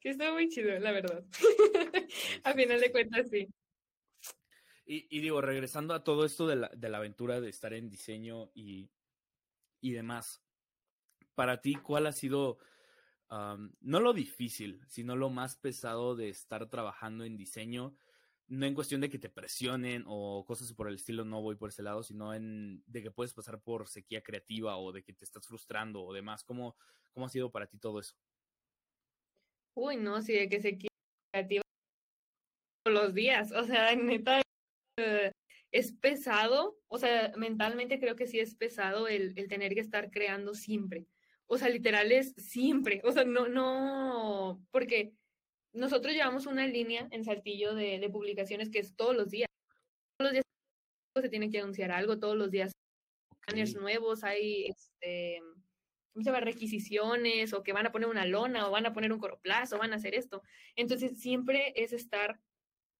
sí, 0.05 0.09
está 0.09 0.31
muy 0.31 0.49
chido, 0.49 0.77
la 0.77 0.91
verdad. 0.91 1.25
a 2.43 2.53
final 2.53 2.79
de 2.79 2.91
cuentas, 2.91 3.27
sí. 3.27 3.47
Y, 4.85 5.19
digo, 5.19 5.41
regresando 5.41 5.95
a 5.95 6.03
todo 6.03 6.25
esto 6.25 6.45
de 6.45 6.57
la, 6.57 6.69
de 6.75 6.89
la 6.89 6.99
aventura 6.99 7.41
de 7.41 7.49
estar 7.49 7.73
en 7.73 7.89
diseño 7.89 8.51
y, 8.53 8.91
y 9.81 9.93
demás, 9.93 10.43
para 11.33 11.59
ti, 11.59 11.73
¿cuál 11.73 12.05
ha 12.05 12.11
sido, 12.11 12.59
no 13.31 13.99
lo 13.99 14.13
difícil, 14.13 14.79
sino 14.87 15.15
lo 15.15 15.31
más 15.31 15.55
pesado 15.55 16.15
de 16.15 16.29
estar 16.29 16.69
trabajando 16.69 17.23
en 17.23 17.35
diseño? 17.35 17.95
No 18.47 18.67
en 18.67 18.75
cuestión 18.75 19.01
de 19.01 19.09
que 19.09 19.17
te 19.17 19.31
presionen 19.31 20.03
o 20.05 20.45
cosas 20.45 20.71
por 20.73 20.87
el 20.87 20.95
estilo, 20.95 21.25
no 21.25 21.41
voy 21.41 21.55
por 21.55 21.69
ese 21.69 21.81
lado, 21.81 22.03
sino 22.03 22.31
en 22.35 22.83
de 22.85 23.01
que 23.01 23.09
puedes 23.09 23.33
pasar 23.33 23.59
por 23.59 23.87
sequía 23.87 24.21
creativa 24.21 24.77
o 24.77 24.91
de 24.91 25.01
que 25.01 25.13
te 25.13 25.25
estás 25.25 25.47
frustrando 25.47 26.03
o 26.03 26.13
demás. 26.13 26.43
¿Cómo, 26.43 26.77
cómo 27.11 27.25
ha 27.25 27.29
sido 27.29 27.51
para 27.51 27.65
ti 27.65 27.79
todo 27.79 27.99
eso? 27.99 28.15
Uy, 29.75 29.97
no, 29.97 30.21
sí, 30.21 30.33
de 30.33 30.49
que 30.49 30.61
sequía 30.61 30.89
creativa 31.31 31.61
todos 32.83 33.03
los 33.03 33.13
días. 33.13 33.51
O 33.51 33.63
sea, 33.65 33.93
neta, 33.95 34.41
es 35.71 35.91
pesado, 35.91 36.77
o 36.87 36.97
sea, 36.97 37.33
mentalmente 37.35 37.99
creo 37.99 38.15
que 38.15 38.27
sí 38.27 38.39
es 38.39 38.55
pesado 38.55 39.07
el, 39.07 39.35
tener 39.49 39.73
que 39.73 39.81
estar 39.81 40.09
creando 40.11 40.53
siempre. 40.53 41.05
O 41.47 41.57
sea, 41.57 41.69
literal 41.69 42.11
es 42.11 42.33
siempre. 42.37 43.01
O 43.03 43.11
sea, 43.11 43.25
no, 43.25 43.47
no, 43.49 44.65
porque 44.71 45.13
nosotros 45.73 46.13
llevamos 46.13 46.45
una 46.45 46.65
línea 46.65 47.07
en 47.11 47.25
Saltillo 47.25 47.75
de, 47.75 48.09
publicaciones 48.11 48.69
que 48.69 48.79
es 48.79 48.95
todos 48.95 49.15
los 49.15 49.29
días. 49.29 49.49
Todos 50.17 50.31
los 50.31 50.33
días 50.33 50.45
se 51.21 51.29
tiene 51.29 51.49
que 51.49 51.59
anunciar 51.59 51.91
algo, 51.91 52.19
todos 52.19 52.37
los 52.37 52.51
días 52.51 52.71
hay 53.47 53.63
nuevos, 53.73 54.23
hay 54.23 54.67
este, 54.67 55.41
¿cómo 56.15 56.23
se 56.23 56.29
llama? 56.29 56.39
requisiciones, 56.39 57.51
o 57.51 57.61
que 57.61 57.73
van 57.73 57.87
a 57.87 57.91
poner 57.91 58.07
una 58.07 58.25
lona, 58.25 58.69
o 58.69 58.71
van 58.71 58.85
a 58.85 58.93
poner 58.93 59.11
un 59.11 59.19
coroplazo, 59.19 59.77
van 59.77 59.91
a 59.91 59.97
hacer 59.97 60.15
esto. 60.15 60.41
Entonces, 60.77 61.19
siempre 61.19 61.73
es 61.75 61.91
estar 61.91 62.39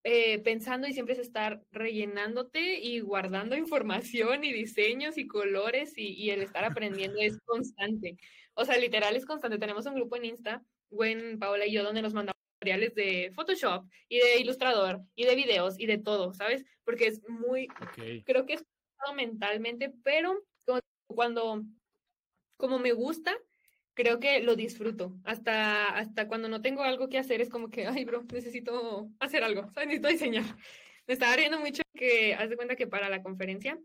eh, 0.04 0.40
pensando 0.40 0.86
y 0.86 0.94
siempre 0.94 1.14
es 1.14 1.20
estar 1.20 1.64
rellenándote 1.72 2.78
y 2.78 3.00
guardando 3.00 3.56
información 3.58 4.44
y 4.44 4.52
diseños 4.52 5.18
y 5.18 5.28
colores 5.28 5.94
y, 5.96 6.30
el 6.30 6.42
estar 6.42 6.66
aprendiendo 6.66 7.18
es 7.22 7.40
constante. 7.46 8.18
O 8.54 8.66
sea, 8.66 8.78
literal 8.78 9.16
es 9.16 9.26
constante. 9.26 9.60
Tenemos 9.60 9.86
un 9.86 9.96
grupo 9.96 10.18
en 10.18 10.26
Insta, 10.26 10.62
Gwen, 10.90 11.40
Paola 11.40 11.66
y 11.66 11.72
yo, 11.72 11.84
donde 11.84 12.02
nos 12.02 12.14
mandamos 12.14 12.36
materiales 12.60 12.96
de 12.96 13.32
Photoshop 13.34 13.86
y 14.10 14.18
de 14.20 14.40
Ilustrador 14.40 15.02
y 15.16 15.24
de 15.24 15.36
videos 15.36 15.80
y 15.80 15.86
de 15.86 16.00
todo, 16.00 16.34
¿sabes? 16.34 16.66
Porque 16.84 17.08
es 17.08 17.22
muy, 17.30 17.68
creo 18.26 18.46
que 18.46 18.56
es 18.56 18.66
mentalmente, 19.16 19.94
pero 20.04 20.44
cuando, 21.08 21.64
como 22.58 22.80
me 22.80 22.94
gusta, 22.94 23.36
creo 23.94 24.20
que 24.20 24.42
lo 24.42 24.56
disfruto. 24.56 25.18
Hasta, 25.24 25.90
hasta 25.98 26.28
cuando 26.28 26.50
no 26.50 26.62
tengo 26.62 26.84
algo 26.84 27.10
que 27.10 27.18
hacer, 27.18 27.42
es 27.42 27.50
como 27.50 27.70
que, 27.70 27.88
ay, 27.88 28.06
bro, 28.06 28.24
necesito 28.32 29.10
hacer 29.20 29.44
algo, 29.44 29.72
necesito 29.76 30.08
diseñar. 30.10 30.46
Me 31.08 31.14
estaba 31.14 31.36
riendo 31.36 31.60
mucho 31.60 31.84
que, 31.94 32.34
haz 32.36 32.50
de 32.50 32.56
cuenta 32.56 32.76
que 32.76 32.88
para 32.88 33.10
la 33.10 33.22
conferencia, 33.22 33.80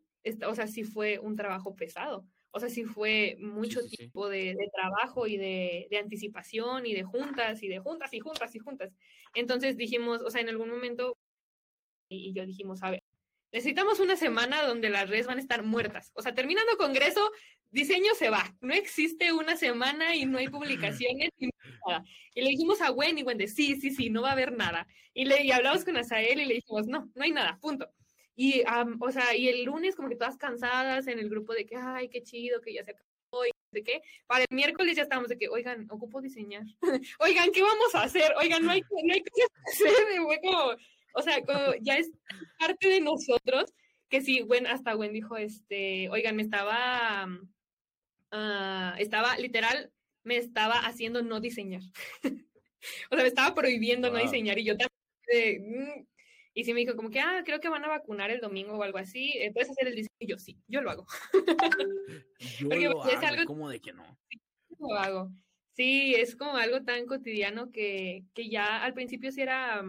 o 0.47 0.55
sea, 0.55 0.67
sí 0.67 0.85
fue 0.85 1.19
un 1.19 1.37
trabajo 1.37 1.75
pesado. 1.75 2.27
O 2.53 2.59
sea, 2.59 2.69
sí 2.69 2.85
fue 2.85 3.37
mucho 3.39 3.81
tiempo 3.87 4.29
de, 4.29 4.57
trabajo 4.75 5.27
y 5.27 5.37
de, 5.37 5.87
de, 5.91 5.99
anticipación 5.99 6.85
y 6.85 6.95
de 6.95 7.05
juntas 7.05 7.63
y 7.63 7.69
de 7.69 7.79
juntas 7.79 8.13
y 8.13 8.19
juntas 8.19 8.55
y 8.55 8.59
juntas. 8.59 8.93
Entonces 9.35 9.77
dijimos, 9.77 10.21
o 10.23 10.31
sea, 10.31 10.41
en 10.41 10.49
algún 10.49 10.69
momento, 10.69 11.17
y 12.09 12.33
yo 12.33 12.45
dijimos, 12.45 12.83
a 12.83 12.91
ver, 12.91 13.03
necesitamos 13.53 14.01
una 14.01 14.17
semana 14.17 14.63
donde 14.63 14.91
las 14.91 15.09
redes 15.09 15.27
van 15.27 15.39
a 15.39 15.41
estar 15.41 15.63
muertas. 15.63 16.13
O 16.15 16.23
sea, 16.23 16.35
terminando 16.35 16.77
congreso, 16.77 17.31
diseño 17.71 18.15
se 18.15 18.31
va. 18.31 18.55
No 18.61 18.75
existe 18.75 19.33
una 19.33 19.57
semana 19.57 20.15
y 20.15 20.27
no 20.27 20.39
hay 20.39 20.49
publicaciones 20.49 21.31
y 21.39 21.51
nada. 21.87 22.05
Y 22.35 22.43
le 22.43 22.51
dijimos 22.51 22.81
a 22.81 22.91
Gwen 22.91 23.19
y 23.19 23.23
Gwen 23.23 23.49
sí, 23.49 23.81
sí, 23.81 23.91
sí, 23.91 24.11
no 24.11 24.23
va 24.23 24.31
a 24.31 24.33
haber 24.33 24.53
nada. 24.53 24.87
Y 25.15 25.25
le 25.25 25.45
y 25.45 25.53
hablamos 25.53 25.85
con 25.85 25.97
Asael 25.97 26.41
y 26.41 26.47
le 26.47 26.55
dijimos, 26.55 26.87
no, 26.87 27.11
no 27.15 27.25
hay 27.25 27.33
nada, 27.33 27.59
punto. 27.61 27.91
Y, 28.37 28.63
o 29.01 29.11
sea, 29.11 29.37
y 29.37 29.49
el 29.49 29.65
lunes 29.65 29.95
como 29.95 30.09
que 30.09 30.17
todas 30.17 30.39
cansadas 30.39 31.07
en 31.09 31.19
el 31.19 31.29
grupo 31.29 31.53
de 31.53 31.67
que, 31.67 31.77
ay, 31.77 32.09
qué 32.09 32.23
chido, 32.23 32.61
que 32.61 32.73
ya 32.73 32.85
se 32.85 32.93
acabó 32.93 33.45
y 33.45 33.51
de 33.73 33.83
qué. 33.83 34.03
Para 34.27 34.45
el 34.49 34.57
miércoles 34.57 34.97
ya 34.97 35.03
estábamos 35.03 35.29
de 35.29 35.37
que, 35.37 35.49
oigan, 35.49 35.87
ocupo 35.91 36.23
diseñar. 36.23 36.63
oigan, 37.19 37.53
¿qué 37.53 37.63
vamos 37.63 37.95
a 37.95 38.05
hacer? 38.05 38.33
Oigan, 38.41 38.65
no 38.65 38.71
hay, 38.71 38.81
no 38.81 39.13
hay 39.13 39.23
que 39.23 39.43
hacer. 39.67 39.93
O 41.15 41.23
sea, 41.23 41.39
ya 41.81 41.99
es 41.99 42.11
parte 42.59 42.89
de 42.89 43.01
nosotros 43.01 43.73
que 44.09 44.21
sí, 44.21 44.41
Gwen, 44.41 44.67
hasta 44.67 44.95
Gwen 44.95 45.13
dijo, 45.13 45.37
este, 45.37 46.09
oigan, 46.09 46.35
me 46.35 46.43
estaba 46.43 47.29
Ah, 48.33 48.95
estaba 48.99 49.37
literal, 49.39 49.93
me 50.23 50.37
estaba 50.37 50.79
haciendo 50.79 51.23
no 51.23 51.41
diseñar. 51.41 51.83
o 53.11 53.15
sea, 53.15 53.23
me 53.23 53.29
estaba 53.29 53.55
prohibiendo 53.55 54.11
no 54.11 54.19
diseñar 54.19 54.59
y 54.59 54.65
yo 54.65 54.77
también, 54.77 55.71
mm", 55.71 56.07
y 56.55 56.65
sí 56.65 56.75
me 56.75 56.81
dijo 56.81 56.97
como 56.97 57.11
que, 57.11 57.21
ah, 57.21 57.43
creo 57.45 57.61
que 57.61 57.69
van 57.69 57.85
a 57.85 57.89
vacunar 57.89 58.31
el 58.31 58.41
domingo 58.41 58.75
o 58.75 58.83
algo 58.83 58.99
así, 58.99 59.33
eh, 59.39 59.53
¿puedes 59.53 59.71
hacer 59.71 59.89
el 59.89 59.97
diseño? 59.97 60.17
Y 60.19 60.27
yo, 60.27 60.39
sí, 60.39 60.59
yo 60.69 60.81
lo 60.81 60.91
hago. 60.91 61.07
yo 62.61 62.69
lo 62.69 63.03
hago, 63.03 63.11
es 63.11 63.23
algo, 63.23 63.45
¿cómo 63.47 63.69
de 63.69 63.81
que 63.81 63.93
no? 63.93 64.05
Sí, 64.29 64.41
lo 64.79 64.95
hago. 64.95 65.31
Sí, 65.75 66.15
es 66.15 66.37
como 66.37 66.57
algo 66.57 66.83
tan 66.83 67.07
cotidiano 67.07 67.71
que, 67.71 68.25
que 68.35 68.49
ya 68.49 68.83
al 68.83 68.93
principio 68.93 69.33
sí 69.33 69.41
era 69.41 69.83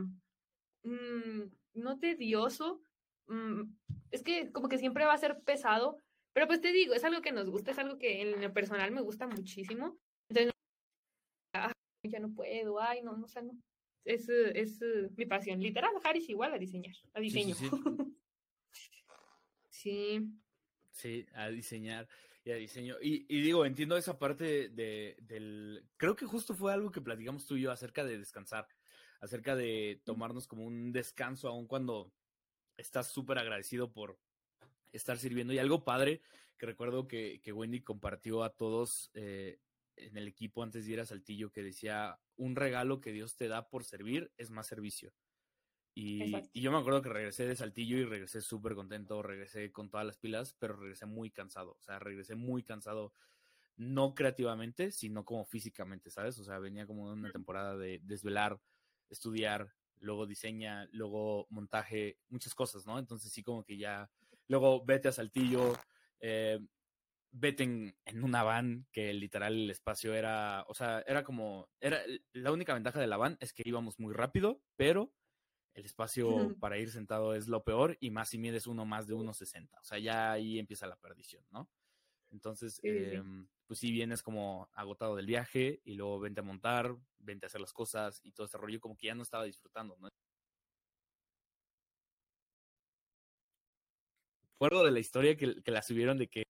mm, 0.83 1.43
no 1.75 1.99
tedioso, 1.99 2.81
mm, 3.27 3.63
es 4.11 4.23
que 4.23 4.51
como 4.51 4.69
que 4.69 4.77
siempre 4.77 5.05
va 5.05 5.13
a 5.13 5.17
ser 5.17 5.39
pesado, 5.41 5.97
pero 6.33 6.47
pues 6.47 6.61
te 6.61 6.71
digo, 6.71 6.93
es 6.93 7.03
algo 7.03 7.21
que 7.21 7.31
nos 7.31 7.49
gusta, 7.49 7.71
es 7.71 7.79
algo 7.79 7.97
que 7.97 8.21
en 8.21 8.41
lo 8.41 8.53
personal 8.53 8.91
me 8.91 9.01
gusta 9.01 9.27
muchísimo. 9.27 9.97
Entonces, 10.29 10.53
ya 12.03 12.19
no 12.19 12.33
puedo, 12.33 12.79
ay, 12.81 13.01
no, 13.01 13.17
no, 13.17 13.27
no. 13.43 13.57
Es, 14.03 14.29
es, 14.29 14.79
mi 15.15 15.25
pasión. 15.25 15.59
Literal, 15.59 15.91
Haris 16.03 16.29
igual 16.29 16.53
a 16.53 16.57
diseñar, 16.57 16.95
a 17.13 17.19
diseño. 17.19 17.55
Sí, 17.55 17.69
Sí. 19.69 20.19
Sí, 20.91 21.25
a 21.33 21.49
diseñar 21.49 22.07
y 22.43 22.51
a 22.51 22.55
diseño. 22.55 22.97
Y, 23.01 23.23
digo, 23.41 23.65
entiendo 23.65 23.97
esa 23.97 24.19
parte 24.19 24.69
de, 24.69 25.17
del... 25.21 25.87
Creo 25.97 26.15
que 26.15 26.25
justo 26.25 26.53
fue 26.53 26.73
algo 26.73 26.91
que 26.91 27.01
platicamos 27.01 27.45
tú 27.45 27.55
y 27.55 27.61
yo 27.61 27.71
acerca 27.71 28.03
de 28.03 28.17
descansar, 28.17 28.67
acerca 29.21 29.55
de 29.55 30.01
tomarnos 30.03 30.47
como 30.47 30.65
un 30.65 30.91
descanso, 30.91 31.47
aun 31.47 31.67
cuando 31.67 32.11
estás 32.77 33.07
súper 33.07 33.37
agradecido 33.37 33.93
por 33.93 34.19
estar 34.91 35.17
sirviendo. 35.17 35.53
Y 35.53 35.59
algo 35.59 35.85
padre 35.85 36.21
que 36.57 36.65
recuerdo 36.65 37.07
que, 37.07 37.39
que 37.41 37.53
Wendy 37.53 37.81
compartió 37.81 38.43
a 38.43 38.49
todos 38.49 39.09
eh, 39.13 39.59
en 39.95 40.17
el 40.17 40.27
equipo 40.27 40.63
antes 40.63 40.85
de 40.85 40.93
ir 40.93 40.99
a 40.99 41.05
Saltillo, 41.05 41.51
que 41.51 41.63
decía, 41.63 42.19
un 42.35 42.55
regalo 42.55 43.01
que 43.01 43.11
Dios 43.11 43.35
te 43.35 43.47
da 43.47 43.69
por 43.69 43.83
servir 43.83 44.31
es 44.37 44.49
más 44.49 44.67
servicio. 44.67 45.13
Y, 45.93 46.31
yo 46.53 46.71
me 46.71 46.77
acuerdo 46.77 47.01
que 47.01 47.09
regresé 47.09 47.45
de 47.45 47.55
Saltillo 47.55 47.97
y 47.97 48.05
regresé 48.05 48.41
súper 48.41 48.75
contento, 48.75 49.21
regresé 49.21 49.71
con 49.71 49.89
todas 49.89 50.05
las 50.05 50.17
pilas, 50.17 50.55
pero 50.57 50.75
regresé 50.77 51.05
muy 51.05 51.31
cansado, 51.31 51.71
o 51.79 51.81
sea, 51.81 51.99
regresé 51.99 52.35
muy 52.35 52.63
cansado, 52.63 53.13
no 53.75 54.15
creativamente, 54.15 54.91
sino 54.91 55.25
como 55.25 55.45
físicamente, 55.45 56.09
¿sabes? 56.09 56.39
O 56.39 56.43
sea, 56.43 56.59
venía 56.59 56.87
como 56.87 57.11
una 57.11 57.31
temporada 57.31 57.75
de 57.75 57.99
desvelar, 58.03 58.59
estudiar, 59.11 59.73
luego 59.99 60.25
diseña, 60.25 60.87
luego 60.91 61.47
montaje, 61.49 62.17
muchas 62.29 62.55
cosas, 62.55 62.85
¿no? 62.85 62.99
Entonces 62.99 63.31
sí 63.31 63.43
como 63.43 63.63
que 63.63 63.77
ya, 63.77 64.09
luego 64.47 64.83
vete 64.83 65.07
a 65.07 65.11
Saltillo, 65.11 65.77
eh, 66.19 66.59
vete 67.31 67.63
en, 67.63 67.95
en, 68.05 68.23
una 68.23 68.43
van 68.43 68.87
que 68.91 69.13
literal 69.13 69.53
el 69.53 69.69
espacio 69.69 70.13
era, 70.13 70.65
o 70.67 70.73
sea, 70.73 71.03
era 71.07 71.23
como, 71.23 71.69
era, 71.79 72.01
la 72.33 72.51
única 72.51 72.73
ventaja 72.73 72.99
de 72.99 73.07
la 73.07 73.17
van 73.17 73.37
es 73.39 73.53
que 73.53 73.63
íbamos 73.65 73.99
muy 73.99 74.13
rápido, 74.13 74.61
pero 74.75 75.13
el 75.73 75.85
espacio 75.85 76.25
para 76.59 76.77
ir 76.77 76.91
sentado 76.91 77.33
es 77.33 77.47
lo 77.47 77.63
peor 77.63 77.97
y 77.99 78.11
más 78.11 78.29
si 78.29 78.37
mides 78.37 78.67
uno 78.67 78.85
más 78.85 79.07
de 79.07 79.15
1,60. 79.15 79.69
O 79.79 79.83
sea, 79.83 79.99
ya 79.99 80.31
ahí 80.31 80.59
empieza 80.59 80.87
la 80.87 80.97
perdición, 80.97 81.45
¿no? 81.51 81.69
Entonces, 82.31 82.79
em, 82.83 83.47
pues 83.65 83.79
sí 83.79 83.91
vienes 83.91 84.23
como 84.23 84.69
agotado 84.73 85.15
del 85.15 85.25
viaje 85.25 85.81
y 85.83 85.95
luego 85.95 86.19
vente 86.19 86.39
a 86.39 86.43
montar, 86.43 86.95
vente 87.19 87.45
a 87.45 87.47
hacer 87.47 87.61
las 87.61 87.73
cosas 87.73 88.21
y 88.23 88.31
todo 88.31 88.45
ese 88.45 88.57
rollo 88.57 88.79
como 88.79 88.95
que 88.95 89.07
ya 89.07 89.15
no 89.15 89.23
estaba 89.23 89.43
disfrutando, 89.43 89.97
¿no? 89.99 90.07
Algo 94.59 94.83
de 94.83 94.91
la 94.91 94.99
historia 94.99 95.35
que, 95.35 95.55
la 95.65 95.81
subieron 95.81 96.17
de 96.17 96.29
que 96.29 96.45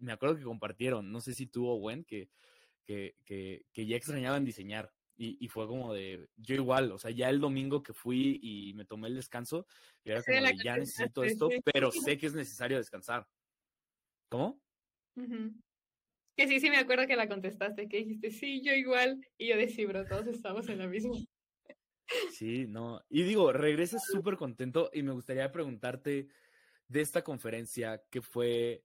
me 0.00 0.12
acuerdo 0.12 0.36
que 0.36 0.42
compartieron, 0.42 1.12
no 1.12 1.20
sé 1.20 1.34
si 1.34 1.46
tú 1.46 1.68
o 1.68 1.76
Gwen, 1.76 2.04
que, 2.04 2.28
que, 2.84 3.16
que, 3.24 3.64
que 3.72 3.86
ya 3.86 3.96
extrañaban 3.96 4.44
diseñar 4.44 4.92
y, 5.20 5.48
fue 5.48 5.66
como 5.66 5.92
de, 5.92 6.28
yo 6.36 6.54
igual, 6.54 6.92
o 6.92 6.98
sea, 6.98 7.10
ya 7.10 7.28
el 7.28 7.40
domingo 7.40 7.82
que 7.82 7.92
fui 7.92 8.38
y 8.40 8.72
me 8.74 8.84
tomé 8.84 9.08
el 9.08 9.16
descanso, 9.16 9.66
era 10.04 10.22
como 10.22 10.40
de, 10.40 10.56
ya 10.62 10.76
necesito 10.76 11.24
esto, 11.24 11.48
pero 11.74 11.90
sé 11.90 12.16
que 12.16 12.26
es 12.26 12.34
necesario 12.34 12.76
descansar. 12.76 13.26
¿Cómo? 14.30 14.60
Que 16.36 16.46
sí, 16.46 16.60
sí 16.60 16.70
me 16.70 16.76
acuerdo 16.76 17.06
que 17.06 17.16
la 17.16 17.28
contestaste, 17.28 17.88
que 17.88 17.98
dijiste, 17.98 18.30
sí, 18.30 18.62
yo 18.62 18.72
igual, 18.72 19.20
y 19.36 19.48
yo 19.48 19.88
bro, 19.88 20.06
todos 20.06 20.26
estamos 20.28 20.68
en 20.68 20.78
la 20.78 20.86
misma. 20.86 21.16
Sí, 22.30 22.66
no, 22.68 23.02
y 23.08 23.22
digo, 23.22 23.52
regresas 23.52 24.02
súper 24.06 24.36
contento 24.36 24.90
y 24.92 25.02
me 25.02 25.12
gustaría 25.12 25.50
preguntarte 25.52 26.28
de 26.86 27.00
esta 27.00 27.22
conferencia, 27.22 28.02
¿qué 28.10 28.22
fue 28.22 28.84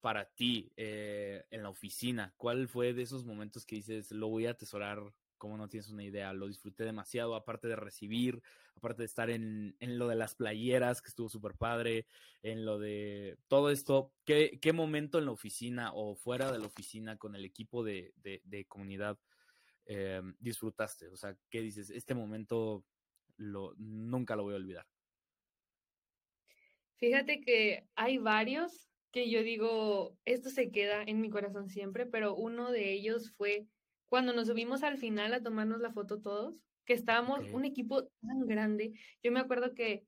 para 0.00 0.30
ti 0.32 0.72
eh, 0.76 1.44
en 1.50 1.62
la 1.62 1.68
oficina? 1.68 2.32
¿Cuál 2.36 2.68
fue 2.68 2.94
de 2.94 3.02
esos 3.02 3.24
momentos 3.24 3.66
que 3.66 3.76
dices, 3.76 4.12
lo 4.12 4.28
voy 4.28 4.46
a 4.46 4.52
atesorar 4.52 5.12
como 5.36 5.56
no 5.56 5.68
tienes 5.68 5.88
una 5.90 6.04
idea, 6.04 6.32
lo 6.32 6.48
disfruté 6.48 6.84
demasiado, 6.84 7.34
aparte 7.34 7.68
de 7.68 7.76
recibir, 7.76 8.42
aparte 8.76 9.02
de 9.02 9.06
estar 9.06 9.30
en, 9.30 9.76
en 9.80 9.98
lo 9.98 10.08
de 10.08 10.16
las 10.16 10.34
playeras, 10.34 11.02
que 11.02 11.08
estuvo 11.08 11.28
súper 11.28 11.54
padre, 11.54 12.06
en 12.42 12.64
lo 12.64 12.78
de 12.78 13.38
todo 13.48 13.70
esto, 13.70 14.12
¿qué, 14.24 14.58
¿qué, 14.60 14.72
momento 14.72 15.18
en 15.18 15.26
la 15.26 15.32
oficina 15.32 15.92
o 15.94 16.14
fuera 16.14 16.52
de 16.52 16.58
la 16.58 16.66
oficina 16.66 17.16
con 17.16 17.34
el 17.34 17.44
equipo 17.44 17.84
de, 17.84 18.12
de, 18.16 18.64
comunidad 18.66 19.18
eh, 19.86 20.22
disfrutaste? 20.38 21.08
O 21.08 21.16
sea, 21.16 21.36
¿qué 21.50 21.60
dices? 21.60 21.90
Este 21.90 22.14
momento 22.14 22.84
lo, 23.36 23.74
nunca 23.76 24.36
lo 24.36 24.44
voy 24.44 24.54
a 24.54 24.58
olvidar. 24.58 24.86
Fíjate 26.96 27.40
que 27.40 27.86
hay 27.94 28.18
varios 28.18 28.88
que 29.12 29.30
yo 29.30 29.42
digo, 29.42 30.16
esto 30.24 30.50
se 30.50 30.70
queda 30.70 31.02
en 31.02 31.20
mi 31.20 31.30
corazón 31.30 31.68
siempre, 31.68 32.06
pero 32.06 32.34
uno 32.34 32.70
de 32.70 32.92
ellos 32.92 33.32
fue 33.36 33.66
cuando 34.08 34.32
nos 34.32 34.48
subimos 34.48 34.82
al 34.82 34.98
final 34.98 35.34
a 35.34 35.42
tomarnos 35.42 35.80
la 35.80 35.92
foto 35.92 36.20
todos, 36.20 36.54
que 36.84 36.92
estábamos 36.92 37.40
un 37.52 37.64
equipo 37.64 38.04
tan 38.04 38.46
grande. 38.46 38.92
Yo 39.22 39.32
me 39.32 39.40
acuerdo 39.40 39.74
que 39.74 40.06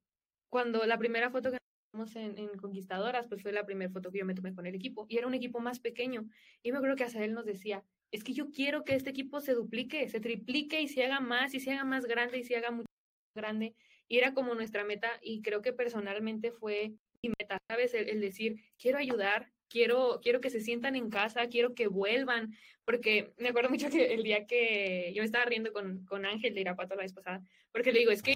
cuando 0.48 0.86
la 0.86 0.98
primera 0.98 1.30
foto 1.30 1.50
que 1.50 1.58
tomamos 1.92 2.14
en, 2.16 2.38
en, 2.38 2.56
Conquistadoras, 2.58 3.26
pues 3.26 3.42
fue 3.42 3.52
la 3.52 3.66
primera 3.66 3.90
foto 3.90 4.10
que 4.10 4.18
yo 4.18 4.24
me 4.24 4.34
tomé 4.34 4.54
con 4.54 4.66
el 4.66 4.74
equipo, 4.74 5.06
y 5.08 5.18
era 5.18 5.26
un 5.26 5.34
equipo 5.34 5.60
más 5.60 5.80
pequeño. 5.80 6.28
Y 6.62 6.72
me 6.72 6.78
acuerdo 6.78 6.96
que 6.96 7.04
él 7.04 7.34
nos 7.34 7.44
decía, 7.44 7.84
es 8.12 8.24
que 8.24 8.32
yo 8.32 8.50
quiero 8.50 8.84
que 8.84 8.94
este 8.94 9.10
equipo 9.10 9.40
se 9.40 9.54
duplique, 9.54 10.08
se 10.08 10.20
triplique 10.20 10.80
y 10.80 10.88
se 10.88 11.04
haga 11.04 11.20
más, 11.20 11.52
y 11.54 11.60
se 11.60 11.72
haga 11.72 11.84
más 11.84 12.06
grande 12.06 12.38
y 12.38 12.44
se 12.44 12.56
haga 12.56 12.70
mucho 12.70 12.86
más 12.86 13.42
grande. 13.42 13.74
Y 14.06 14.18
era 14.18 14.32
como 14.32 14.54
nuestra 14.54 14.84
meta, 14.84 15.10
y 15.20 15.42
creo 15.42 15.60
que 15.60 15.72
personalmente 15.72 16.52
fue 16.52 16.94
mi 17.22 17.32
meta, 17.38 17.58
¿sabes? 17.68 17.92
el 17.94 18.20
decir, 18.20 18.62
quiero 18.78 18.98
ayudar, 18.98 19.52
quiero, 19.68 20.20
quiero 20.22 20.40
que 20.40 20.50
se 20.50 20.60
sientan 20.60 20.96
en 20.96 21.10
casa, 21.10 21.48
quiero 21.48 21.74
que 21.74 21.86
vuelvan, 21.86 22.54
porque 22.84 23.32
me 23.38 23.48
acuerdo 23.48 23.70
mucho 23.70 23.90
que 23.90 24.14
el 24.14 24.22
día 24.22 24.46
que 24.46 25.12
yo 25.14 25.22
me 25.22 25.26
estaba 25.26 25.44
riendo 25.44 25.72
con, 25.72 26.04
con 26.06 26.26
Ángel 26.26 26.54
de 26.54 26.60
Irapato 26.62 26.94
la 26.94 27.02
vez 27.02 27.12
pasada, 27.12 27.42
porque 27.72 27.92
le 27.92 28.00
digo, 28.00 28.10
es 28.10 28.22
que 28.22 28.34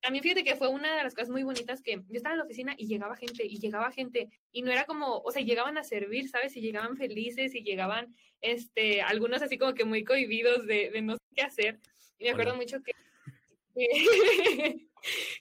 también 0.00 0.22
fíjate 0.22 0.44
que 0.44 0.56
fue 0.56 0.68
una 0.68 0.96
de 0.96 1.04
las 1.04 1.14
cosas 1.14 1.30
muy 1.30 1.42
bonitas 1.42 1.82
que 1.82 2.02
yo 2.08 2.16
estaba 2.16 2.34
en 2.34 2.38
la 2.38 2.44
oficina 2.44 2.74
y 2.76 2.86
llegaba 2.86 3.16
gente 3.16 3.44
y 3.44 3.58
llegaba 3.58 3.92
gente 3.92 4.28
y 4.52 4.62
no 4.62 4.72
era 4.72 4.84
como, 4.84 5.18
o 5.18 5.30
sea, 5.30 5.42
llegaban 5.42 5.78
a 5.78 5.84
servir, 5.84 6.28
¿sabes? 6.28 6.56
Y 6.56 6.60
llegaban 6.60 6.96
felices 6.96 7.54
y 7.54 7.62
llegaban, 7.62 8.14
este, 8.40 9.02
algunos 9.02 9.42
así 9.42 9.58
como 9.58 9.74
que 9.74 9.84
muy 9.84 10.04
cohibidos 10.04 10.66
de, 10.66 10.90
de 10.90 11.02
no 11.02 11.14
sé 11.14 11.22
qué 11.34 11.42
hacer. 11.42 11.80
Y 12.18 12.24
me 12.24 12.30
acuerdo 12.30 12.56
mucho 12.56 12.78
que, 12.82 12.92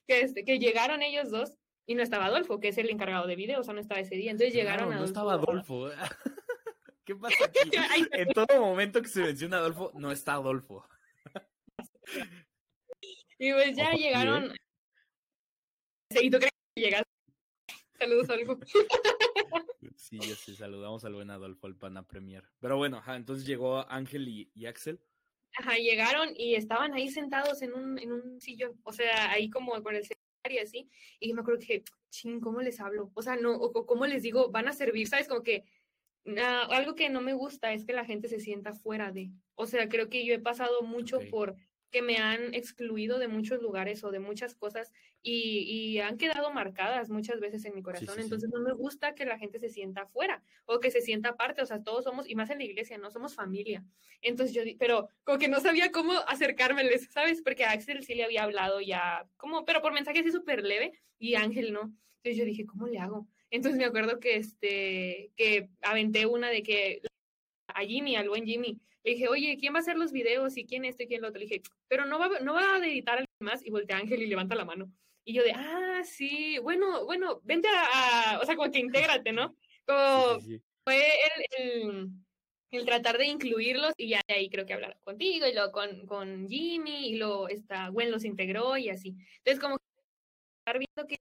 que, 0.08 0.22
este, 0.22 0.44
que 0.44 0.60
llegaron 0.60 1.02
ellos 1.02 1.32
dos 1.32 1.58
y 1.88 1.96
no 1.96 2.02
estaba 2.02 2.26
Adolfo, 2.26 2.60
que 2.60 2.70
es 2.70 2.78
el 2.78 2.90
encargado 2.90 3.28
de 3.28 3.36
video, 3.36 3.60
o 3.60 3.64
sea, 3.64 3.74
no 3.74 3.82
estaba 3.82 4.02
ese 4.02 4.16
día. 4.16 4.32
Entonces 4.32 4.54
llegaron 4.54 4.92
a. 4.92 4.98
No 4.98 5.06
estaba 5.06 5.34
Adolfo. 5.34 5.90
¿Qué 7.06 7.16
pasa 7.16 7.46
aquí? 7.46 7.60
en 8.14 8.30
todo 8.34 8.60
momento 8.60 9.02
que 9.02 9.08
se 9.08 9.22
menciona 9.22 9.58
Adolfo, 9.58 9.92
no 9.94 10.12
está 10.12 10.34
Adolfo. 10.34 10.88
y 13.40 13.54
pues 13.54 13.76
ya 13.76 13.92
llegaron. 13.92 14.52
¿Y 16.10 16.30
tú 16.30 16.38
crees 16.38 16.54
que 16.76 16.82
llegaste? 16.82 17.10
Saludos, 18.00 18.30
Adolfo. 18.30 18.60
sí, 19.96 20.20
ya 20.20 20.36
sí, 20.36 20.56
saludamos 20.56 21.06
al 21.06 21.14
buen 21.14 21.30
Adolfo, 21.30 21.68
al 21.68 21.76
pana 21.76 22.08
Premier. 22.08 22.44
Pero 22.60 22.78
bueno, 22.78 22.98
ajá, 22.98 23.16
entonces 23.16 23.46
llegó 23.46 23.88
Ángel 23.92 24.28
y, 24.28 24.52
y 24.56 24.66
Axel. 24.66 25.00
Ajá, 25.58 25.76
llegaron 25.78 26.30
y 26.36 26.56
estaban 26.56 26.94
ahí 26.94 27.10
sentados 27.10 27.62
en 27.62 27.74
un, 27.74 27.98
en 28.00 28.12
un 28.12 28.42
sillón, 28.42 28.78
o 28.84 28.92
sea, 28.92 29.32
ahí 29.32 29.50
como 29.50 29.82
con 29.82 29.96
el 29.96 30.04
y 30.52 30.60
así, 30.60 30.90
y 31.20 31.30
yo 31.30 31.36
me 31.36 31.42
acuerdo 31.42 31.60
que, 31.66 31.84
ching, 32.10 32.40
¿cómo 32.40 32.62
les 32.62 32.80
hablo? 32.80 33.12
O 33.14 33.22
sea, 33.22 33.36
no, 33.36 33.54
o, 33.56 33.86
cómo 33.86 34.06
les 34.06 34.24
digo, 34.24 34.50
van 34.52 34.68
a 34.68 34.74
servir, 34.74 35.08
¿sabes? 35.08 35.28
Como 35.28 35.44
que 35.44 35.64
algo 36.70 36.96
que 36.96 37.10
no 37.10 37.22
me 37.22 37.34
gusta 37.34 37.74
es 37.74 37.86
que 37.86 37.94
la 37.94 38.06
gente 38.06 38.28
se 38.28 38.40
sienta 38.40 38.74
fuera 38.74 39.12
de, 39.12 39.30
o 39.56 39.68
sea, 39.68 39.88
creo 39.90 40.10
que 40.10 40.26
yo 40.26 40.34
he 40.34 40.40
pasado 40.40 40.82
mucho 40.82 41.20
por 41.30 41.56
que 41.96 42.02
me 42.02 42.18
han 42.18 42.54
excluido 42.54 43.20
de 43.20 43.30
muchos 43.30 43.62
lugares 43.62 44.04
o 44.04 44.12
de 44.12 44.20
muchas 44.20 44.54
cosas 44.54 44.92
y, 45.22 45.98
han 46.00 46.18
quedado 46.18 46.52
marcadas 46.52 47.10
muchas 47.10 47.40
veces 47.40 47.64
en 47.64 47.74
mi 47.74 47.82
corazón. 47.82 48.20
Entonces 48.20 48.50
no 48.54 48.60
me 48.60 48.74
gusta 48.74 49.16
que 49.16 49.24
la 49.24 49.38
gente 49.38 49.60
se 49.60 49.70
sienta 49.70 50.02
afuera 50.02 50.44
o 50.66 50.82
que 50.82 50.92
se 50.92 51.00
sienta 51.00 51.30
aparte. 51.30 51.62
O 51.62 51.66
sea, 51.66 51.82
todos 51.84 52.04
somos, 52.04 52.30
y 52.30 52.36
más 52.36 52.50
en 52.50 52.58
la 52.58 52.66
iglesia, 52.66 52.98
no 52.98 53.12
somos 53.12 53.34
familia. 53.34 53.82
Entonces 54.22 54.54
yo, 54.54 54.64
pero 54.78 55.08
como 55.24 55.38
que 55.40 55.48
no 55.48 55.62
sabía 55.62 55.90
cómo 55.94 56.12
acercármeles, 56.28 57.08
¿sabes? 57.14 57.42
Porque 57.42 57.64
a 57.64 57.72
Axel 57.72 58.04
sí 58.04 58.14
le 58.14 58.26
había 58.26 58.44
hablado 58.44 58.82
ya, 58.82 59.26
como, 59.38 59.64
pero 59.64 59.82
por 59.82 59.94
mensaje 59.94 60.20
así 60.20 60.34
súper 60.34 60.66
leve 60.66 61.00
y 61.18 61.36
Ángel 61.36 61.72
no. 61.72 61.94
Entonces 62.18 62.38
yo 62.38 62.44
dije, 62.44 62.66
¿cómo 62.66 62.88
le 62.88 63.00
hago? 63.00 63.26
Entonces 63.52 63.80
me 63.80 63.86
acuerdo 63.86 64.20
que, 64.20 64.36
este, 64.36 65.32
que 65.38 65.70
aventé 65.82 66.26
una 66.26 66.50
de 66.50 66.62
que 66.62 67.02
a 67.68 67.86
Jimmy, 67.86 68.18
al 68.18 68.28
buen 68.28 68.46
Jimmy, 68.46 68.82
le 69.06 69.12
dije, 69.12 69.28
oye, 69.28 69.56
¿quién 69.60 69.74
va 69.74 69.78
a 69.78 69.82
hacer 69.82 69.98
los 69.98 70.12
videos? 70.12 70.58
¿Y 70.58 70.66
quién 70.66 70.84
esto 70.84 71.04
y 71.04 71.08
quién 71.08 71.22
lo 71.22 71.28
otro? 71.28 71.40
Le 71.40 71.46
dije, 71.46 71.62
pero 71.88 72.06
no 72.08 72.18
va, 72.18 72.40
no 72.40 72.56
va 72.56 72.76
a 72.76 72.78
editar 72.80 73.14
a 73.14 73.18
alguien 73.20 73.36
más. 73.40 73.64
Y 73.64 73.70
voltea 73.70 73.98
a 73.98 74.00
Ángel 74.00 74.24
y 74.24 74.26
levanta 74.26 74.56
la 74.56 74.66
mano. 74.66 74.92
Y 75.24 75.34
yo 75.34 75.44
de, 75.44 75.52
ah, 75.52 76.02
sí, 76.04 76.58
bueno, 76.58 77.06
bueno, 77.06 77.40
vente 77.44 77.68
a, 77.68 78.40
o 78.42 78.46
sea, 78.46 78.56
como 78.56 78.72
que 78.72 78.80
intégrate, 78.80 79.32
¿no? 79.32 79.56
Como 79.86 80.40
fue 80.84 81.04
el, 81.60 82.10
el, 82.72 82.86
tratar 82.86 83.20
de 83.20 83.28
incluirlos 83.28 83.94
y 83.96 84.10
ya 84.10 84.22
de 84.28 84.34
ahí 84.34 84.50
creo 84.50 84.66
que 84.66 84.74
hablar 84.74 84.98
contigo 85.04 85.48
y 85.48 85.54
luego 85.54 85.72
con, 85.72 86.06
con 86.08 86.50
Jimmy 86.50 87.10
y 87.10 87.18
luego 87.18 87.48
esta 87.48 87.90
Gwen 87.90 88.12
los 88.12 88.26
integró 88.26 88.76
y 88.76 88.90
así. 88.90 89.16
Entonces, 89.38 89.60
como 89.60 89.78
estar 90.60 90.80
viendo 90.80 91.08
que 91.08 91.18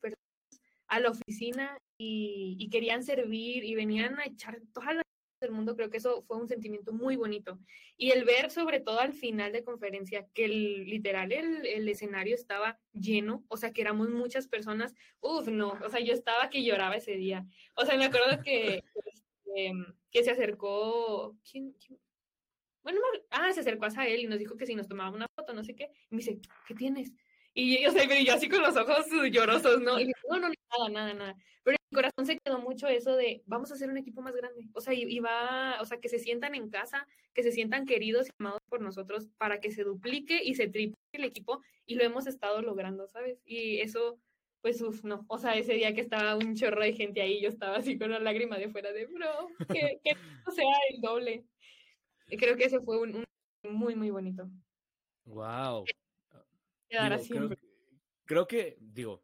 personas 0.00 0.62
a 0.86 1.00
la 1.00 1.10
oficina 1.10 1.76
y, 1.98 2.56
y, 2.58 2.70
querían 2.70 3.02
servir 3.02 3.64
y 3.64 3.74
venían 3.74 4.18
a 4.20 4.24
echar 4.26 4.60
todas 4.72 4.94
las 4.94 5.04
del 5.40 5.52
mundo, 5.52 5.76
creo 5.76 5.90
que 5.90 5.96
eso 5.98 6.22
fue 6.22 6.36
un 6.36 6.48
sentimiento 6.48 6.92
muy 6.92 7.16
bonito. 7.16 7.58
Y 7.96 8.10
el 8.10 8.24
ver, 8.24 8.50
sobre 8.50 8.80
todo 8.80 9.00
al 9.00 9.12
final 9.12 9.52
de 9.52 9.64
conferencia, 9.64 10.26
que 10.34 10.44
el, 10.44 10.84
literal 10.84 11.32
el, 11.32 11.66
el 11.66 11.88
escenario 11.88 12.34
estaba 12.34 12.78
lleno, 12.92 13.44
o 13.48 13.56
sea, 13.56 13.72
que 13.72 13.80
éramos 13.80 14.10
muchas 14.10 14.48
personas, 14.48 14.94
uff, 15.20 15.48
no, 15.48 15.78
o 15.84 15.88
sea, 15.88 16.00
yo 16.00 16.12
estaba 16.12 16.50
que 16.50 16.64
lloraba 16.64 16.96
ese 16.96 17.16
día. 17.16 17.46
O 17.74 17.84
sea, 17.84 17.96
me 17.96 18.04
acuerdo 18.04 18.42
que, 18.42 18.82
este, 19.04 19.72
que 20.10 20.24
se 20.24 20.30
acercó, 20.30 21.36
¿quién, 21.50 21.74
Bueno, 22.82 23.00
ah, 23.30 23.52
se 23.52 23.60
acercó 23.60 23.86
a 23.94 24.08
él 24.08 24.20
y 24.20 24.26
nos 24.26 24.38
dijo 24.38 24.56
que 24.56 24.66
si 24.66 24.74
nos 24.74 24.88
tomaba 24.88 25.14
una 25.14 25.26
foto, 25.34 25.52
no 25.52 25.64
sé 25.64 25.74
qué, 25.74 25.90
y 26.10 26.14
me 26.14 26.18
dice, 26.18 26.40
¿qué 26.66 26.74
tienes? 26.74 27.12
Y 27.52 27.82
yo, 27.82 27.90
yo 27.92 28.34
así 28.34 28.48
con 28.48 28.62
los 28.62 28.76
ojos 28.76 29.06
llorosos, 29.30 29.80
¿no? 29.80 29.98
Y 29.98 30.06
dije, 30.06 30.20
no, 30.28 30.38
no, 30.38 30.48
nada, 30.48 30.88
nada, 30.90 31.14
nada. 31.14 31.36
Pero 31.64 31.76
corazón 31.92 32.26
se 32.26 32.38
quedó 32.38 32.58
mucho 32.58 32.88
eso 32.88 33.16
de, 33.16 33.42
vamos 33.46 33.70
a 33.70 33.74
hacer 33.74 33.90
un 33.90 33.98
equipo 33.98 34.22
más 34.22 34.34
grande. 34.34 34.68
O 34.74 34.80
sea, 34.80 34.94
y, 34.94 35.18
va, 35.20 35.80
o 35.80 35.84
sea, 35.84 35.98
que 35.98 36.08
se 36.08 36.18
sientan 36.18 36.54
en 36.54 36.70
casa, 36.70 37.06
que 37.34 37.42
se 37.42 37.52
sientan 37.52 37.86
queridos 37.86 38.28
y 38.28 38.30
amados 38.38 38.60
por 38.68 38.80
nosotros 38.80 39.28
para 39.38 39.60
que 39.60 39.70
se 39.70 39.84
duplique 39.84 40.42
y 40.42 40.54
se 40.54 40.68
triple 40.68 40.96
el 41.12 41.24
equipo. 41.24 41.62
Y 41.86 41.94
lo 41.96 42.04
hemos 42.04 42.26
estado 42.26 42.62
logrando, 42.62 43.08
¿sabes? 43.08 43.40
Y 43.44 43.80
eso, 43.80 44.18
pues, 44.62 44.80
uff, 44.82 45.04
no. 45.04 45.24
O 45.28 45.38
sea, 45.38 45.56
ese 45.56 45.74
día 45.74 45.94
que 45.94 46.00
estaba 46.00 46.36
un 46.36 46.54
chorro 46.54 46.82
de 46.82 46.92
gente 46.92 47.20
ahí, 47.20 47.40
yo 47.40 47.48
estaba 47.48 47.76
así 47.76 47.98
con 47.98 48.08
una 48.08 48.20
lágrima 48.20 48.58
de 48.58 48.68
fuera 48.68 48.92
de, 48.92 49.06
bro, 49.06 49.48
que, 49.72 50.00
que 50.04 50.12
no 50.46 50.52
sea 50.52 50.74
el 50.90 51.00
doble. 51.00 51.44
Y 52.28 52.36
creo 52.36 52.56
que 52.56 52.64
ese 52.64 52.80
fue 52.80 53.00
un, 53.00 53.24
un 53.64 53.74
muy, 53.74 53.94
muy 53.96 54.10
bonito. 54.10 54.48
Wow 55.24 55.84
creo, 58.26 58.46
que, 58.46 58.76
digo, 58.80 59.22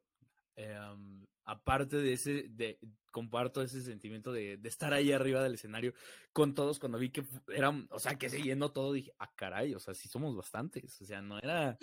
em, 0.57 1.26
aparte 1.47 1.97
de 1.97 2.13
ese, 2.13 2.47
de, 2.51 2.79
comparto 3.11 3.63
ese 3.63 3.81
sentimiento 3.81 4.33
de, 4.33 4.61
estar 4.65 4.93
ahí 4.93 5.13
arriba 5.13 5.43
del 5.43 5.55
escenario 5.55 5.95
con 6.33 6.55
todos 6.55 6.79
cuando 6.79 6.99
vi 6.99 7.11
que 7.11 7.25
eran, 7.49 7.89
o 7.91 7.99
sea, 7.99 8.19
que 8.19 8.29
se 8.29 8.43
llenó 8.43 8.73
todo, 8.73 8.93
dije, 8.93 9.13
ah, 9.19 9.33
caray, 9.35 9.75
o 9.75 9.81
sea, 9.81 9.95
sí 9.95 10.09
somos 10.09 10.37
bastantes, 10.37 11.01
o 11.01 11.05
sea, 11.05 11.23
no 11.23 11.39
era... 11.39 11.79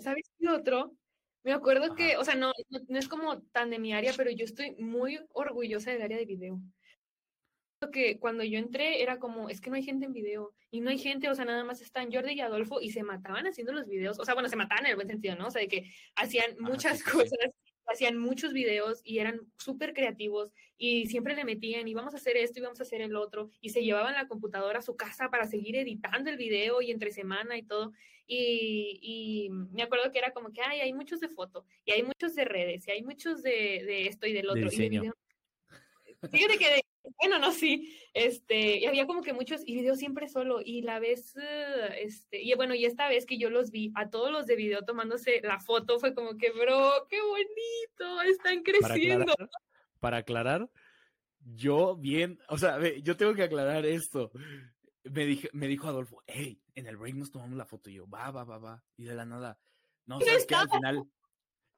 ¿Sabes 0.00 0.30
qué 0.38 0.48
otro? 0.48 0.96
Me 1.44 1.52
acuerdo 1.52 1.94
que, 1.94 2.16
o 2.16 2.24
sea, 2.24 2.36
no, 2.36 2.52
no, 2.88 2.98
es 2.98 3.08
como 3.08 3.42
tan 3.42 3.68
de 3.70 3.78
mi 3.78 3.92
área, 3.92 4.12
pero 4.16 4.30
yo 4.30 4.44
estoy 4.44 4.76
muy 4.76 5.20
orgullosa 5.34 5.90
del 5.90 6.02
área 6.02 6.16
de 6.16 6.24
video 6.24 6.60
que 7.90 8.18
cuando 8.18 8.44
yo 8.44 8.58
entré 8.58 9.02
era 9.02 9.18
como, 9.18 9.48
es 9.48 9.60
que 9.60 9.70
no 9.70 9.76
hay 9.76 9.82
gente 9.82 10.06
en 10.06 10.12
video 10.12 10.54
y 10.70 10.80
no 10.80 10.90
hay 10.90 10.98
gente, 10.98 11.28
o 11.28 11.34
sea, 11.34 11.44
nada 11.44 11.64
más 11.64 11.80
están 11.80 12.12
Jordi 12.12 12.34
y 12.34 12.40
Adolfo 12.40 12.80
y 12.80 12.90
se 12.90 13.02
mataban 13.02 13.46
haciendo 13.46 13.72
los 13.72 13.88
videos, 13.88 14.18
o 14.18 14.24
sea, 14.24 14.34
bueno, 14.34 14.48
se 14.48 14.56
mataban 14.56 14.84
en 14.84 14.90
el 14.90 14.96
buen 14.96 15.08
sentido, 15.08 15.34
¿no? 15.36 15.48
O 15.48 15.50
sea, 15.50 15.62
de 15.62 15.68
que 15.68 15.90
hacían 16.14 16.56
muchas 16.60 17.02
cosas, 17.02 17.50
hacían 17.92 18.18
muchos 18.18 18.52
videos 18.52 19.00
y 19.04 19.18
eran 19.18 19.40
súper 19.56 19.94
creativos 19.94 20.52
y 20.76 21.06
siempre 21.06 21.34
le 21.34 21.44
metían 21.44 21.86
y 21.86 21.94
vamos 21.94 22.14
a 22.14 22.16
hacer 22.16 22.36
esto 22.36 22.58
y 22.58 22.62
vamos 22.62 22.80
a 22.80 22.82
hacer 22.82 23.00
el 23.00 23.16
otro 23.16 23.50
y 23.60 23.70
se 23.70 23.82
llevaban 23.82 24.14
la 24.14 24.26
computadora 24.26 24.80
a 24.80 24.82
su 24.82 24.96
casa 24.96 25.30
para 25.30 25.46
seguir 25.46 25.76
editando 25.76 26.30
el 26.30 26.36
video 26.36 26.82
y 26.82 26.90
entre 26.90 27.12
semana 27.12 27.56
y 27.56 27.62
todo. 27.62 27.92
Y, 28.26 28.98
y 29.02 29.50
me 29.50 29.82
acuerdo 29.82 30.10
que 30.10 30.18
era 30.18 30.32
como 30.32 30.52
que, 30.52 30.62
ay, 30.62 30.80
hay 30.80 30.92
muchos 30.92 31.20
de 31.20 31.28
foto 31.28 31.64
y 31.84 31.92
hay 31.92 32.02
muchos 32.02 32.34
de 32.34 32.44
redes 32.44 32.86
y 32.88 32.90
hay 32.92 33.02
muchos 33.02 33.42
de, 33.42 33.50
de 33.50 34.06
esto 34.06 34.26
y 34.26 34.32
del 34.32 34.48
otro. 34.48 34.68
De 34.70 35.12
Fíjate 36.30 36.58
que 36.58 36.82
bueno, 37.20 37.38
no, 37.38 37.52
sí, 37.52 37.96
este, 38.14 38.78
y 38.78 38.86
había 38.86 39.06
como 39.06 39.22
que 39.22 39.32
muchos, 39.32 39.62
y 39.66 39.74
video 39.74 39.96
siempre 39.96 40.28
solo, 40.28 40.60
y 40.64 40.82
la 40.82 40.98
vez, 40.98 41.34
este, 41.98 42.42
y 42.42 42.54
bueno, 42.54 42.74
y 42.74 42.84
esta 42.84 43.08
vez 43.08 43.26
que 43.26 43.38
yo 43.38 43.50
los 43.50 43.70
vi, 43.70 43.92
a 43.94 44.10
todos 44.10 44.30
los 44.30 44.46
de 44.46 44.56
video 44.56 44.84
tomándose 44.84 45.40
la 45.42 45.60
foto, 45.60 45.98
fue 45.98 46.14
como 46.14 46.36
que, 46.36 46.50
bro, 46.50 47.06
qué 47.08 47.20
bonito, 47.20 48.22
están 48.22 48.62
creciendo. 48.62 49.34
Para 50.00 50.18
aclarar, 50.18 50.70
yo 51.40 51.96
bien, 51.96 52.38
o 52.48 52.58
sea, 52.58 52.78
yo 52.98 53.16
tengo 53.16 53.34
que 53.34 53.42
aclarar 53.42 53.84
esto. 53.86 54.30
Me, 55.04 55.26
dije, 55.26 55.48
me 55.52 55.66
dijo 55.66 55.88
Adolfo, 55.88 56.22
hey, 56.26 56.60
en 56.74 56.86
el 56.86 56.96
break 56.96 57.16
nos 57.16 57.30
tomamos 57.30 57.56
la 57.56 57.66
foto, 57.66 57.90
y 57.90 57.94
yo, 57.94 58.08
va, 58.08 58.30
va, 58.30 58.44
va, 58.44 58.58
va, 58.58 58.84
y 58.96 59.04
de 59.04 59.14
la 59.14 59.24
nada, 59.24 59.58
no, 60.06 60.20
sabes 60.20 60.46
que 60.46 60.54
al 60.54 60.70
final, 60.70 61.04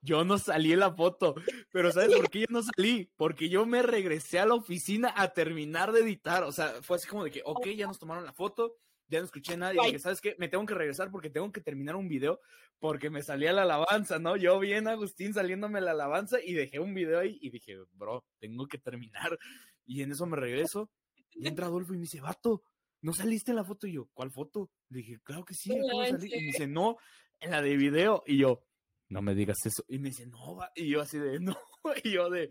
yo 0.05 0.23
no 0.23 0.37
salí 0.37 0.71
en 0.71 0.79
la 0.79 0.93
foto, 0.93 1.35
pero 1.71 1.91
¿sabes 1.91 2.15
por 2.15 2.29
qué 2.29 2.41
yo 2.41 2.47
no 2.49 2.61
salí? 2.61 3.11
Porque 3.17 3.49
yo 3.49 3.65
me 3.65 3.81
regresé 3.81 4.39
a 4.39 4.45
la 4.45 4.53
oficina 4.53 5.13
a 5.15 5.33
terminar 5.33 5.91
de 5.91 6.01
editar, 6.01 6.43
o 6.43 6.51
sea, 6.51 6.81
fue 6.81 6.97
así 6.97 7.07
como 7.07 7.23
de 7.23 7.31
que, 7.31 7.41
ok, 7.43 7.67
ya 7.69 7.87
nos 7.87 7.99
tomaron 7.99 8.23
la 8.23 8.33
foto, 8.33 8.77
ya 9.07 9.19
no 9.19 9.25
escuché 9.25 9.57
nada, 9.57 9.73
y 9.73 9.85
dije, 9.85 9.99
¿sabes 9.99 10.21
qué? 10.21 10.35
Me 10.39 10.47
tengo 10.47 10.65
que 10.65 10.73
regresar 10.73 11.11
porque 11.11 11.29
tengo 11.29 11.51
que 11.51 11.61
terminar 11.61 11.95
un 11.95 12.07
video, 12.07 12.39
porque 12.79 13.09
me 13.09 13.23
salía 13.23 13.51
la 13.51 13.63
alabanza, 13.63 14.19
¿no? 14.19 14.37
Yo 14.37 14.59
bien, 14.59 14.87
Agustín, 14.87 15.33
saliéndome 15.33 15.81
la 15.81 15.91
alabanza, 15.91 16.37
y 16.41 16.53
dejé 16.53 16.79
un 16.79 16.93
video 16.93 17.19
ahí, 17.19 17.37
y 17.41 17.49
dije, 17.49 17.75
bro, 17.93 18.25
tengo 18.39 18.67
que 18.67 18.77
terminar, 18.77 19.37
y 19.85 20.01
en 20.01 20.11
eso 20.11 20.25
me 20.25 20.37
regreso, 20.37 20.89
y 21.31 21.47
entra 21.47 21.65
Adolfo 21.65 21.93
y 21.93 21.97
me 21.97 22.03
dice, 22.03 22.21
vato, 22.21 22.63
¿no 23.01 23.13
saliste 23.13 23.51
en 23.51 23.57
la 23.57 23.63
foto? 23.63 23.87
Y 23.87 23.93
yo, 23.93 24.09
¿cuál 24.13 24.31
foto? 24.31 24.71
Le 24.89 24.99
dije, 24.99 25.19
claro 25.23 25.43
que 25.45 25.53
sí, 25.53 25.69
salí. 26.09 26.27
Y 26.33 26.37
me 26.37 26.45
dice, 26.45 26.67
no, 26.67 26.97
en 27.39 27.51
la 27.51 27.61
de 27.61 27.75
video, 27.75 28.23
y 28.25 28.37
yo, 28.37 28.63
no 29.09 29.21
me 29.21 29.35
digas 29.35 29.65
eso. 29.65 29.83
Y 29.87 29.99
me 29.99 30.09
dice, 30.09 30.25
no, 30.25 30.55
va. 30.55 30.71
Y 30.75 30.89
yo 30.89 31.01
así 31.01 31.17
de, 31.17 31.39
no. 31.39 31.57
Y 32.03 32.11
yo 32.11 32.29
de, 32.29 32.49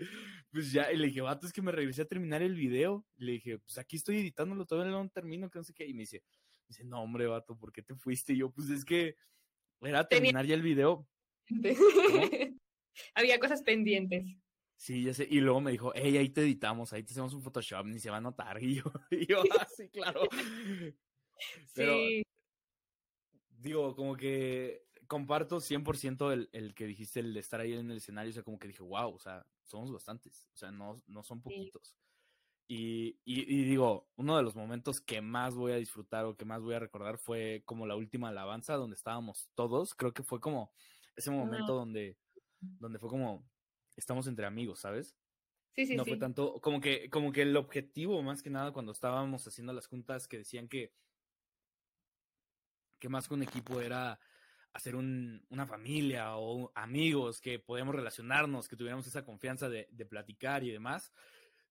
pues 0.52 0.72
ya. 0.72 0.92
Y 0.92 0.96
le 0.96 1.06
dije, 1.08 1.20
vato, 1.20 1.46
es 1.46 1.52
que 1.52 1.62
me 1.62 1.72
regresé 1.72 2.02
a 2.02 2.06
terminar 2.06 2.42
el 2.42 2.54
video. 2.54 3.04
Y 3.16 3.24
le 3.24 3.32
dije, 3.32 3.58
pues 3.58 3.78
aquí 3.78 3.96
estoy 3.96 4.18
editándolo, 4.18 4.66
todavía 4.66 4.92
no 4.92 5.08
termino, 5.08 5.50
que 5.50 5.58
no 5.58 5.64
sé 5.64 5.74
qué. 5.74 5.86
Y 5.86 5.94
me 5.94 6.02
dice, 6.02 6.22
dice, 6.68 6.84
no, 6.84 7.02
hombre, 7.02 7.26
vato, 7.26 7.56
¿por 7.56 7.72
qué 7.72 7.82
te 7.82 7.94
fuiste? 7.94 8.32
Y 8.32 8.38
yo, 8.38 8.50
pues 8.50 8.70
es 8.70 8.84
que 8.84 9.16
era 9.80 10.06
terminar 10.06 10.46
ya 10.46 10.54
el 10.54 10.62
video. 10.62 11.06
Había 13.14 13.38
cosas 13.40 13.62
pendientes. 13.62 14.24
Sí, 14.76 15.04
ya 15.04 15.14
sé. 15.14 15.26
Y 15.30 15.40
luego 15.40 15.60
me 15.60 15.72
dijo, 15.72 15.92
hey, 15.94 16.16
ahí 16.16 16.28
te 16.28 16.42
editamos, 16.42 16.92
ahí 16.92 17.02
te 17.02 17.12
hacemos 17.12 17.34
un 17.34 17.42
Photoshop, 17.42 17.86
ni 17.86 17.98
se 17.98 18.10
va 18.10 18.18
a 18.18 18.20
notar. 18.20 18.58
Y 18.62 18.76
yo, 18.76 18.84
y 19.10 19.26
yo 19.26 19.42
ah, 19.58 19.66
sí, 19.76 19.88
claro. 19.88 20.22
Pero, 21.74 21.96
sí. 21.96 22.22
Digo, 23.50 23.96
como 23.96 24.16
que 24.16 24.84
comparto 25.14 25.60
100% 25.60 26.32
el, 26.32 26.48
el 26.50 26.74
que 26.74 26.86
dijiste, 26.88 27.20
el 27.20 27.34
de 27.34 27.38
estar 27.38 27.60
ahí 27.60 27.72
en 27.72 27.88
el 27.88 27.98
escenario, 27.98 28.30
o 28.30 28.32
sea, 28.32 28.42
como 28.42 28.58
que 28.58 28.66
dije, 28.66 28.82
wow, 28.82 29.14
o 29.14 29.18
sea, 29.20 29.46
somos 29.62 29.92
bastantes, 29.92 30.50
o 30.52 30.56
sea, 30.56 30.72
no, 30.72 31.00
no 31.06 31.22
son 31.22 31.40
poquitos. 31.40 31.94
Y, 32.66 33.20
y, 33.24 33.62
digo, 33.62 34.08
uno 34.16 34.36
de 34.36 34.42
los 34.42 34.56
momentos 34.56 35.00
que 35.00 35.20
más 35.20 35.54
voy 35.54 35.70
a 35.70 35.76
disfrutar 35.76 36.24
o 36.24 36.36
que 36.36 36.44
más 36.44 36.62
voy 36.62 36.74
a 36.74 36.80
recordar 36.80 37.18
fue 37.18 37.62
como 37.64 37.86
la 37.86 37.94
última 37.94 38.30
alabanza 38.30 38.74
donde 38.74 38.96
estábamos 38.96 39.48
todos, 39.54 39.94
creo 39.94 40.12
que 40.12 40.24
fue 40.24 40.40
como 40.40 40.72
ese 41.14 41.30
momento 41.30 41.74
donde, 41.74 42.18
donde 42.58 42.98
fue 42.98 43.08
como, 43.08 43.48
estamos 43.94 44.26
entre 44.26 44.46
amigos, 44.46 44.80
¿sabes? 44.80 45.14
Sí, 45.76 45.86
sí, 45.86 45.94
no 45.94 46.04
fue 46.04 46.16
tanto, 46.16 46.60
como 46.60 46.80
que, 46.80 47.08
como 47.08 47.30
que 47.30 47.42
el 47.42 47.56
objetivo 47.56 48.20
más 48.24 48.42
que 48.42 48.50
nada 48.50 48.72
cuando 48.72 48.90
estábamos 48.90 49.46
haciendo 49.46 49.72
las 49.72 49.86
juntas 49.86 50.26
que 50.26 50.38
decían 50.38 50.66
que, 50.66 50.92
que 52.98 53.08
más 53.08 53.28
que 53.28 53.34
un 53.34 53.44
equipo 53.44 53.80
era 53.80 54.18
hacer 54.74 54.96
un, 54.96 55.46
una 55.48 55.66
familia 55.66 56.36
o 56.36 56.70
amigos 56.74 57.40
que 57.40 57.58
podíamos 57.58 57.94
relacionarnos, 57.94 58.68
que 58.68 58.76
tuviéramos 58.76 59.06
esa 59.06 59.24
confianza 59.24 59.68
de, 59.68 59.88
de 59.90 60.04
platicar 60.04 60.64
y 60.64 60.70
demás. 60.70 61.12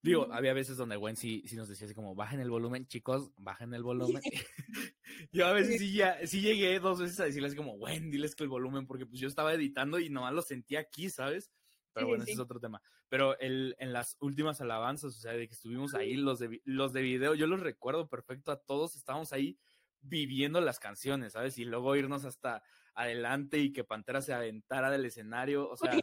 Digo, 0.01 0.27
había 0.33 0.53
veces 0.53 0.75
donde 0.75 0.97
Gwen 0.97 1.15
sí, 1.15 1.43
sí, 1.45 1.55
nos 1.55 1.69
decía 1.69 1.85
así 1.85 1.95
como, 1.95 2.13
bajen 2.15 2.39
el 2.39 2.49
volumen, 2.49 2.87
chicos, 2.87 3.31
bajen 3.37 3.73
el 3.73 3.83
volumen. 3.83 4.21
yo 5.31 5.45
a 5.45 5.53
veces 5.53 5.79
sí, 5.79 5.93
ya, 5.93 6.25
sí 6.27 6.41
llegué 6.41 6.79
dos 6.79 6.99
veces 6.99 7.19
a 7.19 7.25
decirles 7.25 7.55
como, 7.55 7.77
Gwen, 7.77 8.09
diles 8.09 8.35
que 8.35 8.43
el 8.43 8.49
volumen, 8.49 8.85
porque 8.85 9.05
pues 9.05 9.21
yo 9.21 9.27
estaba 9.27 9.53
editando 9.53 9.99
y 9.99 10.09
nomás 10.09 10.33
lo 10.33 10.41
sentía 10.41 10.81
aquí, 10.81 11.09
¿sabes? 11.09 11.51
Pero 11.93 12.07
bueno, 12.07 12.23
ese 12.23 12.33
es 12.33 12.39
otro 12.39 12.59
tema. 12.59 12.81
Pero 13.07 13.39
el, 13.39 13.75
en 13.79 13.93
las 13.93 14.17
últimas 14.19 14.59
alabanzas, 14.59 15.15
o 15.15 15.19
sea, 15.21 15.33
de 15.33 15.47
que 15.47 15.53
estuvimos 15.53 15.93
ahí, 15.93 16.15
los 16.15 16.39
de, 16.39 16.61
los 16.65 16.91
de 16.91 17.01
video, 17.01 17.35
yo 17.35 17.47
los 17.47 17.61
recuerdo 17.61 18.09
perfecto 18.09 18.51
a 18.51 18.57
todos, 18.57 18.95
estábamos 18.95 19.31
ahí 19.31 19.57
viviendo 20.01 20.59
las 20.59 20.79
canciones, 20.79 21.33
¿sabes? 21.33 21.57
Y 21.57 21.65
luego 21.65 21.95
irnos 21.95 22.25
hasta 22.25 22.63
adelante 22.95 23.57
y 23.59 23.71
que 23.71 23.83
Pantera 23.83 24.21
se 24.21 24.33
aventara 24.33 24.91
del 24.91 25.05
escenario. 25.05 25.69
O 25.69 25.77
sea, 25.77 25.99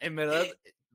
en 0.00 0.16
verdad, 0.16 0.44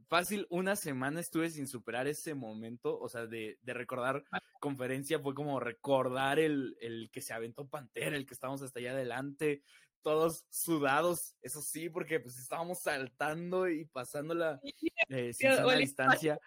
fácil, 0.07 0.47
una 0.49 0.75
semana 0.75 1.19
estuve 1.19 1.49
sin 1.49 1.67
superar 1.67 2.07
ese 2.07 2.35
momento, 2.35 2.99
o 2.99 3.09
sea, 3.09 3.27
de, 3.27 3.57
de 3.61 3.73
recordar 3.73 4.23
conferencia, 4.59 5.19
fue 5.19 5.33
como 5.33 5.59
recordar 5.59 6.39
el, 6.39 6.77
el, 6.81 7.09
que 7.11 7.21
se 7.21 7.33
aventó 7.33 7.67
Pantera, 7.67 8.15
el 8.15 8.25
que 8.25 8.33
estábamos 8.33 8.61
hasta 8.61 8.79
allá 8.79 8.91
adelante, 8.91 9.63
todos 10.01 10.45
sudados, 10.49 11.35
eso 11.41 11.61
sí, 11.61 11.89
porque 11.89 12.19
pues 12.19 12.37
estábamos 12.37 12.79
saltando 12.79 13.69
y 13.69 13.85
pasándola 13.85 14.59
eh, 15.09 15.33
sin 15.33 15.51
sana 15.51 15.75
distancia. 15.75 16.39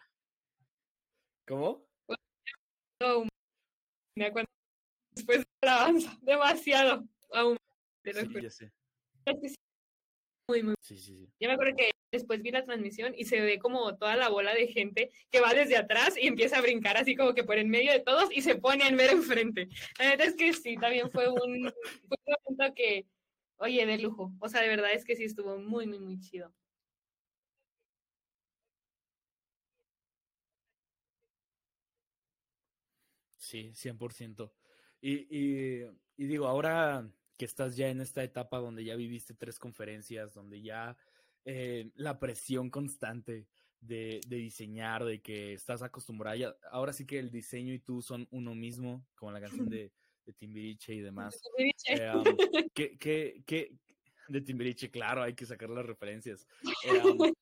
¿Cómo? 1.46 1.86
me 4.16 4.26
acuerdo 4.26 4.48
después 5.14 5.44
avanza 5.62 6.16
demasiado 6.22 7.04
aún. 7.32 7.56
Sí, 8.04 8.42
ya 8.42 8.50
sé. 8.50 8.72
Muy, 10.48 10.62
muy. 10.62 10.74
Sí, 10.80 10.98
sí, 10.98 11.16
sí. 11.16 11.32
Yo 11.40 11.48
me 11.48 11.54
acuerdo 11.54 11.74
que 11.76 11.90
después 12.12 12.42
vi 12.42 12.50
la 12.50 12.64
transmisión 12.64 13.14
y 13.16 13.24
se 13.24 13.40
ve 13.40 13.58
como 13.58 13.96
toda 13.96 14.14
la 14.16 14.28
bola 14.28 14.54
de 14.54 14.68
gente 14.68 15.10
que 15.30 15.40
va 15.40 15.54
desde 15.54 15.76
atrás 15.76 16.16
y 16.20 16.26
empieza 16.26 16.58
a 16.58 16.60
brincar 16.60 16.96
así 16.98 17.16
como 17.16 17.34
que 17.34 17.44
por 17.44 17.56
en 17.56 17.70
medio 17.70 17.92
de 17.92 18.00
todos 18.00 18.28
y 18.30 18.42
se 18.42 18.56
pone 18.56 18.86
en 18.86 18.96
ver 18.96 19.10
enfrente. 19.10 19.68
La 19.98 20.10
verdad 20.10 20.26
es 20.26 20.36
que 20.36 20.52
sí, 20.52 20.76
también 20.76 21.10
fue 21.10 21.28
un, 21.28 21.72
fue 22.08 22.18
un 22.26 22.34
momento 22.44 22.74
que, 22.74 23.06
oye, 23.56 23.86
de 23.86 23.98
lujo. 23.98 24.32
O 24.38 24.48
sea, 24.48 24.60
de 24.60 24.68
verdad 24.68 24.92
es 24.92 25.04
que 25.04 25.16
sí 25.16 25.24
estuvo 25.24 25.58
muy, 25.58 25.86
muy, 25.86 25.98
muy 25.98 26.20
chido. 26.20 26.52
Sí, 33.38 33.72
100%. 33.74 34.52
Y, 35.00 35.12
y, 35.30 35.84
y 36.16 36.26
digo, 36.26 36.46
ahora 36.46 37.08
que 37.36 37.44
estás 37.44 37.76
ya 37.76 37.88
en 37.88 38.00
esta 38.00 38.22
etapa 38.22 38.58
donde 38.58 38.84
ya 38.84 38.96
viviste 38.96 39.34
tres 39.34 39.58
conferencias, 39.58 40.34
donde 40.34 40.62
ya 40.62 40.96
eh, 41.44 41.90
la 41.96 42.18
presión 42.18 42.70
constante 42.70 43.46
de, 43.80 44.20
de, 44.26 44.36
diseñar, 44.36 45.04
de 45.04 45.20
que 45.20 45.52
estás 45.52 45.82
acostumbrada, 45.82 46.56
ahora 46.70 46.92
sí 46.92 47.06
que 47.06 47.18
el 47.18 47.30
diseño 47.30 47.74
y 47.74 47.78
tú 47.78 48.02
son 48.02 48.26
uno 48.30 48.54
mismo, 48.54 49.06
como 49.14 49.32
la 49.32 49.40
canción 49.40 49.68
de, 49.70 49.92
de 50.24 50.32
Timbiriche 50.32 50.94
y 50.94 51.00
demás. 51.00 51.40
Eh, 51.86 52.10
um, 52.14 52.24
¿qué, 52.74 52.96
qué, 52.98 53.42
qué, 53.44 53.76
de 54.28 54.40
Timbiriche, 54.40 54.90
claro, 54.90 55.22
hay 55.22 55.34
que 55.34 55.46
sacar 55.46 55.70
las 55.70 55.84
referencias. 55.84 56.46
Eh, 56.84 57.02
um, 57.04 57.34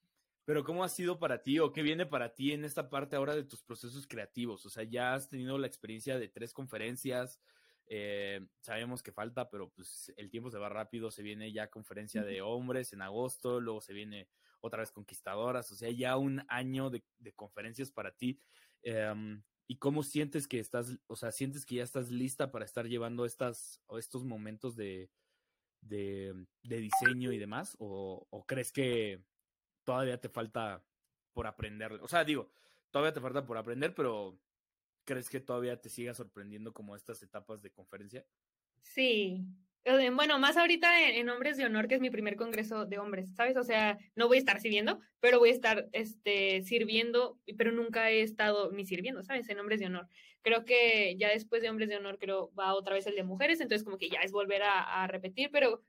pero 0.45 0.65
¿cómo 0.65 0.83
ha 0.83 0.89
sido 0.89 1.19
para 1.19 1.43
ti 1.43 1.59
o 1.61 1.73
qué 1.73 1.83
viene 1.83 2.07
para 2.07 2.35
ti 2.35 2.53
en 2.53 2.65
esta 2.65 2.91
parte 2.91 3.15
ahora 3.15 3.35
de 3.35 3.45
tus 3.45 3.63
procesos 3.63 4.07
creativos? 4.07 4.67
O 4.67 4.71
sea, 4.71 4.83
ya 4.83 5.15
has 5.15 5.29
tenido 5.29 5.57
la 5.59 5.69
experiencia 5.69 6.19
de 6.19 6.29
tres 6.29 6.53
conferencias, 6.53 7.41
eh, 7.87 8.47
sabemos 8.61 9.03
que 9.03 9.13
falta, 9.13 9.51
pero 9.51 9.71
pues 9.71 10.13
el 10.17 10.31
tiempo 10.31 10.51
se 10.51 10.59
va 10.59 10.69
rápido, 10.69 11.11
se 11.11 11.23
viene 11.23 11.53
ya 11.53 11.71
conferencia 11.71 12.23
de 12.23 12.43
hombres 12.43 12.93
en 12.93 13.03
agosto, 13.03 13.61
luego 13.61 13.81
se 13.81 13.93
viene 13.93 14.29
otra 14.61 14.81
vez 14.81 14.93
conquistadoras, 14.93 15.71
o 15.73 15.77
sea, 15.77 15.91
ya 15.91 16.17
un 16.17 16.45
año 16.49 16.91
de, 16.91 17.05
de 17.19 17.33
conferencias 17.33 17.91
para 17.91 18.13
ti. 18.13 18.39
Eh, 18.83 19.41
¿Y 19.69 19.77
cómo 19.77 20.03
sientes 20.03 20.49
que 20.49 20.59
estás, 20.59 20.99
o 21.07 21.17
sea, 21.17 21.33
sientes 21.33 21.65
que 21.65 21.77
ya 21.77 21.83
estás 21.83 22.11
lista 22.11 22.51
para 22.51 22.65
estar 22.65 22.87
llevando 22.87 23.25
estas, 23.25 23.81
estos 23.99 24.25
momentos 24.25 24.77
de, 24.77 25.11
de, 25.81 26.47
de 26.63 26.77
diseño 26.79 27.33
y 27.33 27.39
demás? 27.39 27.77
¿O, 27.79 28.27
¿O 28.29 28.45
crees 28.45 28.71
que 28.71 29.25
todavía 29.85 30.21
te 30.21 30.29
falta 30.29 30.85
por 31.33 31.47
aprender? 31.47 31.93
O 32.03 32.09
sea, 32.09 32.25
digo, 32.25 32.51
todavía 32.91 33.15
te 33.15 33.21
falta 33.21 33.47
por 33.47 33.57
aprender, 33.57 33.95
pero 33.95 34.39
¿crees 35.05 35.29
que 35.29 35.41
todavía 35.41 35.81
te 35.81 35.89
siga 35.89 36.15
sorprendiendo 36.15 36.73
como 36.73 36.97
estas 36.97 37.23
etapas 37.23 37.63
de 37.63 37.71
conferencia? 37.71 38.25
Sí. 38.83 39.47
Bueno, 40.15 40.39
más 40.39 40.57
ahorita 40.57 41.09
en, 41.09 41.17
en, 41.17 41.29
Hombres 41.29 41.57
de 41.57 41.65
Honor, 41.65 41.89
que 41.89 41.97
es 41.97 42.01
mi 42.01 42.11
primer 42.11 42.37
congreso 42.37 42.87
de 42.87 42.99
hombres, 42.99 43.35
¿sabes? 43.35 43.57
O 43.57 43.65
sea, 43.65 43.99
no 44.15 44.29
voy 44.29 44.37
a 44.37 44.41
estar 44.41 44.61
sirviendo, 44.61 45.01
pero 45.19 45.41
voy 45.41 45.49
a 45.49 45.53
estar 45.53 45.89
este, 45.93 46.63
sirviendo, 46.63 47.41
pero 47.59 47.73
nunca 47.73 48.09
he 48.11 48.23
estado 48.23 48.71
ni 48.71 48.87
sirviendo, 48.87 49.25
¿sabes? 49.25 49.49
En 49.49 49.59
Hombres 49.59 49.81
de 49.81 49.87
Honor. 49.87 50.07
Creo 50.43 50.65
que 50.65 51.17
ya 51.19 51.31
después 51.31 51.63
de 51.63 51.71
Hombres 51.71 51.89
de 51.89 51.97
Honor, 51.97 52.19
creo 52.19 52.53
va 52.55 52.75
otra 52.75 52.95
vez 52.95 53.07
el 53.09 53.17
de 53.17 53.25
mujeres, 53.25 53.61
entonces 53.61 53.85
como 53.85 53.99
que 53.99 54.09
ya 54.09 54.21
es 54.21 54.31
volver 54.31 54.63
a, 54.63 55.03
a 55.03 55.09
repetir, 55.09 55.51
pero 55.51 55.83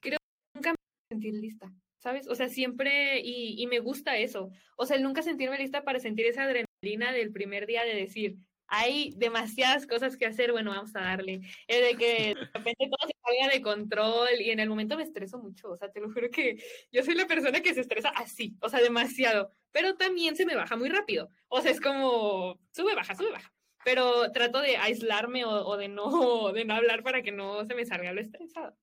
creo 0.00 0.18
que 0.18 0.58
nunca 0.58 0.70
me 0.70 0.76
sentí 1.10 1.32
lista, 1.32 1.72
¿sabes? 1.98 2.28
O 2.28 2.36
sea, 2.36 2.48
siempre, 2.48 3.20
y, 3.20 3.60
y 3.60 3.66
me 3.66 3.80
gusta 3.80 4.16
eso. 4.16 4.50
O 4.76 4.86
sea, 4.86 4.98
nunca 4.98 5.22
sentirme 5.22 5.58
lista 5.58 5.82
para 5.82 5.98
sentir 5.98 6.26
esa 6.26 6.44
adrenalina 6.44 6.73
del 6.84 7.32
primer 7.32 7.66
día 7.66 7.84
de 7.84 7.94
decir, 7.94 8.36
hay 8.66 9.12
demasiadas 9.16 9.86
cosas 9.86 10.16
que 10.16 10.26
hacer, 10.26 10.52
bueno, 10.52 10.70
vamos 10.70 10.94
a 10.96 11.00
darle. 11.00 11.40
Es 11.66 11.82
de 11.82 11.96
que 11.96 12.34
de 12.34 12.48
repente 12.52 12.88
todo 12.88 13.08
se 13.08 13.14
salga 13.22 13.52
de 13.52 13.62
control 13.62 14.40
y 14.40 14.50
en 14.50 14.60
el 14.60 14.68
momento 14.68 14.96
me 14.96 15.02
estreso 15.02 15.38
mucho, 15.38 15.70
o 15.70 15.76
sea, 15.76 15.90
te 15.90 16.00
lo 16.00 16.12
juro 16.12 16.30
que 16.30 16.62
yo 16.92 17.02
soy 17.02 17.14
la 17.14 17.26
persona 17.26 17.60
que 17.60 17.74
se 17.74 17.80
estresa 17.80 18.10
así, 18.10 18.56
o 18.60 18.68
sea, 18.68 18.80
demasiado, 18.80 19.50
pero 19.72 19.96
también 19.96 20.36
se 20.36 20.46
me 20.46 20.56
baja 20.56 20.76
muy 20.76 20.88
rápido, 20.88 21.30
o 21.48 21.60
sea, 21.60 21.70
es 21.70 21.80
como, 21.80 22.60
sube, 22.72 22.94
baja, 22.94 23.14
sube, 23.14 23.30
baja, 23.30 23.52
pero 23.84 24.30
trato 24.32 24.60
de 24.60 24.76
aislarme 24.76 25.44
o, 25.44 25.50
o 25.50 25.76
de, 25.76 25.88
no, 25.88 26.52
de 26.52 26.64
no 26.64 26.74
hablar 26.74 27.02
para 27.02 27.22
que 27.22 27.32
no 27.32 27.64
se 27.64 27.74
me 27.74 27.84
salga 27.84 28.12
lo 28.12 28.20
estresado. 28.20 28.76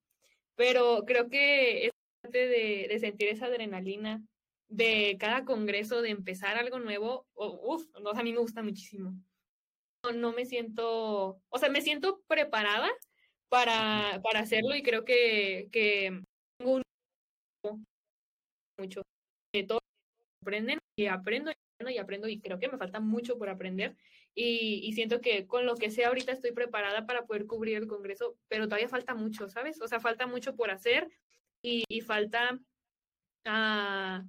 Pero 0.55 1.05
creo 1.07 1.27
que 1.27 1.87
es 1.87 1.91
parte 2.21 2.47
de, 2.47 2.87
de 2.87 2.99
sentir 2.99 3.29
esa 3.29 3.47
adrenalina 3.47 4.21
de 4.71 5.17
cada 5.19 5.45
congreso, 5.45 6.01
de 6.01 6.09
empezar 6.09 6.57
algo 6.57 6.79
nuevo, 6.79 7.27
uff, 7.35 7.85
no, 8.01 8.11
a 8.11 8.23
mí 8.23 8.31
me 8.31 8.39
gusta 8.39 8.63
muchísimo 8.63 9.13
no 10.15 10.33
me 10.33 10.45
siento, 10.45 11.41
o 11.49 11.57
sea, 11.59 11.69
me 11.69 11.81
siento 11.81 12.21
preparada 12.27 12.89
para, 13.49 14.19
para 14.23 14.39
hacerlo 14.39 14.75
y 14.75 14.81
creo 14.81 15.05
que, 15.05 15.69
que 15.71 16.21
tengo 16.57 16.75
un 16.75 17.85
mucho 18.79 19.01
de 19.53 19.63
todo 19.63 19.79
aprenden 20.41 20.79
y 20.97 21.05
aprendo 21.05 21.51
y 21.87 21.97
aprendo 21.97 22.27
y 22.27 22.39
creo 22.39 22.57
que 22.57 22.69
me 22.69 22.77
falta 22.77 22.99
mucho 22.99 23.37
por 23.37 23.49
aprender 23.49 23.95
y, 24.33 24.81
y, 24.83 24.93
siento 24.93 25.19
que 25.19 25.45
con 25.45 25.65
lo 25.65 25.75
que 25.75 25.91
sé 25.91 26.05
ahorita 26.05 26.31
estoy 26.31 26.51
preparada 26.51 27.05
para 27.05 27.25
poder 27.25 27.45
cubrir 27.47 27.75
el 27.75 27.87
Congreso, 27.87 28.37
pero 28.47 28.65
todavía 28.65 28.87
falta 28.87 29.13
mucho, 29.13 29.49
¿sabes? 29.49 29.81
O 29.81 29.87
sea, 29.89 29.99
falta 29.99 30.25
mucho 30.25 30.55
por 30.55 30.71
hacer 30.71 31.09
y, 31.61 31.83
falta... 32.01 32.57
Uh, 33.45 34.23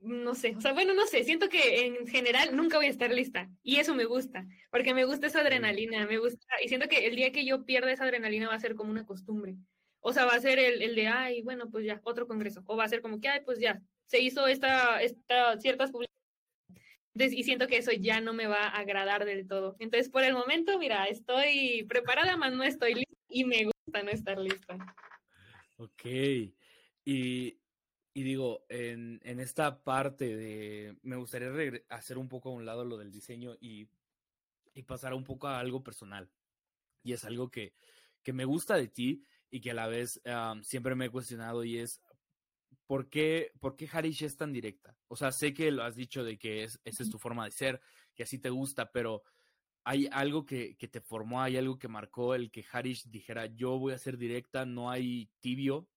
no 0.00 0.34
sé, 0.34 0.54
o 0.56 0.60
sea, 0.60 0.72
bueno, 0.72 0.94
no 0.94 1.06
sé, 1.06 1.24
siento 1.24 1.48
que 1.48 1.86
en 1.86 2.06
general 2.06 2.56
nunca 2.56 2.78
voy 2.78 2.86
a 2.86 2.90
estar 2.90 3.10
lista 3.10 3.48
y 3.62 3.76
eso 3.76 3.94
me 3.94 4.04
gusta, 4.04 4.46
porque 4.70 4.94
me 4.94 5.04
gusta 5.04 5.26
esa 5.26 5.40
adrenalina, 5.40 6.06
me 6.06 6.18
gusta, 6.18 6.46
y 6.64 6.68
siento 6.68 6.88
que 6.88 7.06
el 7.06 7.16
día 7.16 7.32
que 7.32 7.44
yo 7.44 7.64
pierda 7.64 7.92
esa 7.92 8.04
adrenalina 8.04 8.48
va 8.48 8.54
a 8.54 8.60
ser 8.60 8.74
como 8.74 8.90
una 8.90 9.04
costumbre, 9.04 9.56
o 10.00 10.12
sea, 10.12 10.24
va 10.24 10.34
a 10.34 10.40
ser 10.40 10.58
el, 10.58 10.82
el 10.82 10.94
de, 10.94 11.08
ay, 11.08 11.42
bueno, 11.42 11.70
pues 11.70 11.84
ya, 11.84 12.00
otro 12.04 12.26
congreso, 12.26 12.62
o 12.66 12.76
va 12.76 12.84
a 12.84 12.88
ser 12.88 13.02
como 13.02 13.20
que, 13.20 13.28
ay, 13.28 13.40
pues 13.44 13.58
ya, 13.58 13.80
se 14.06 14.20
hizo 14.20 14.46
esta, 14.46 15.02
esta 15.02 15.58
ciertas 15.58 15.90
publicaciones, 15.90 16.10
y 17.14 17.44
siento 17.44 17.66
que 17.66 17.76
eso 17.76 17.92
ya 17.92 18.20
no 18.20 18.32
me 18.32 18.46
va 18.46 18.68
a 18.68 18.78
agradar 18.78 19.24
del 19.24 19.46
todo. 19.46 19.76
Entonces, 19.78 20.08
por 20.08 20.24
el 20.24 20.32
momento, 20.32 20.78
mira, 20.78 21.04
estoy 21.04 21.84
preparada, 21.88 22.36
más 22.36 22.52
no 22.52 22.62
estoy 22.64 22.94
lista 22.94 23.14
y 23.28 23.44
me 23.44 23.64
gusta 23.64 24.02
no 24.02 24.10
estar 24.10 24.38
lista. 24.38 24.78
Ok, 25.76 26.04
y 27.04 27.58
y 28.12 28.22
digo, 28.24 28.64
en, 28.68 29.20
en, 29.22 29.38
esta 29.38 29.82
parte 29.82 30.36
de, 30.36 30.98
me 31.02 31.16
gustaría 31.16 31.50
hacer 31.88 32.18
un 32.18 32.28
poco 32.28 32.48
a 32.48 32.52
un 32.52 32.66
lado 32.66 32.84
lo 32.84 32.98
del 32.98 33.12
diseño 33.12 33.56
y, 33.60 33.88
y 34.74 34.82
pasar 34.82 35.14
un 35.14 35.22
poco 35.22 35.46
a 35.46 35.60
algo 35.60 35.84
personal. 35.84 36.28
Y 37.04 37.12
es 37.12 37.24
algo 37.24 37.50
que, 37.50 37.72
que 38.22 38.32
me 38.32 38.44
gusta 38.44 38.76
de 38.76 38.88
ti 38.88 39.24
y 39.48 39.60
que 39.60 39.70
a 39.70 39.74
la 39.74 39.86
vez 39.86 40.20
um, 40.26 40.62
siempre 40.62 40.94
me 40.96 41.06
he 41.06 41.10
cuestionado 41.10 41.62
y 41.62 41.78
es, 41.78 42.00
¿por 42.86 43.08
qué, 43.08 43.52
¿por 43.60 43.76
qué 43.76 43.88
Harish 43.90 44.24
es 44.24 44.36
tan 44.36 44.52
directa? 44.52 44.96
O 45.06 45.14
sea, 45.14 45.30
sé 45.30 45.54
que 45.54 45.70
lo 45.70 45.84
has 45.84 45.94
dicho 45.94 46.24
de 46.24 46.36
que 46.36 46.64
es, 46.64 46.80
esa 46.84 47.04
es 47.04 47.10
tu 47.10 47.18
forma 47.18 47.44
de 47.44 47.52
ser, 47.52 47.80
que 48.14 48.24
así 48.24 48.40
te 48.40 48.50
gusta, 48.50 48.90
pero 48.90 49.22
hay 49.84 50.08
algo 50.10 50.44
que, 50.44 50.76
que 50.76 50.88
te 50.88 51.00
formó, 51.00 51.42
hay 51.42 51.56
algo 51.56 51.78
que 51.78 51.88
marcó 51.88 52.34
el 52.34 52.50
que 52.50 52.64
Harish 52.70 53.08
dijera, 53.08 53.46
yo 53.46 53.78
voy 53.78 53.92
a 53.92 53.98
ser 53.98 54.18
directa, 54.18 54.66
no 54.66 54.90
hay 54.90 55.30
tibio, 55.38 55.88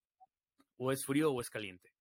o 0.78 0.91
es 0.91 1.05
frío 1.05 1.32
o 1.32 1.41
es 1.41 1.49
caliente 1.49 1.92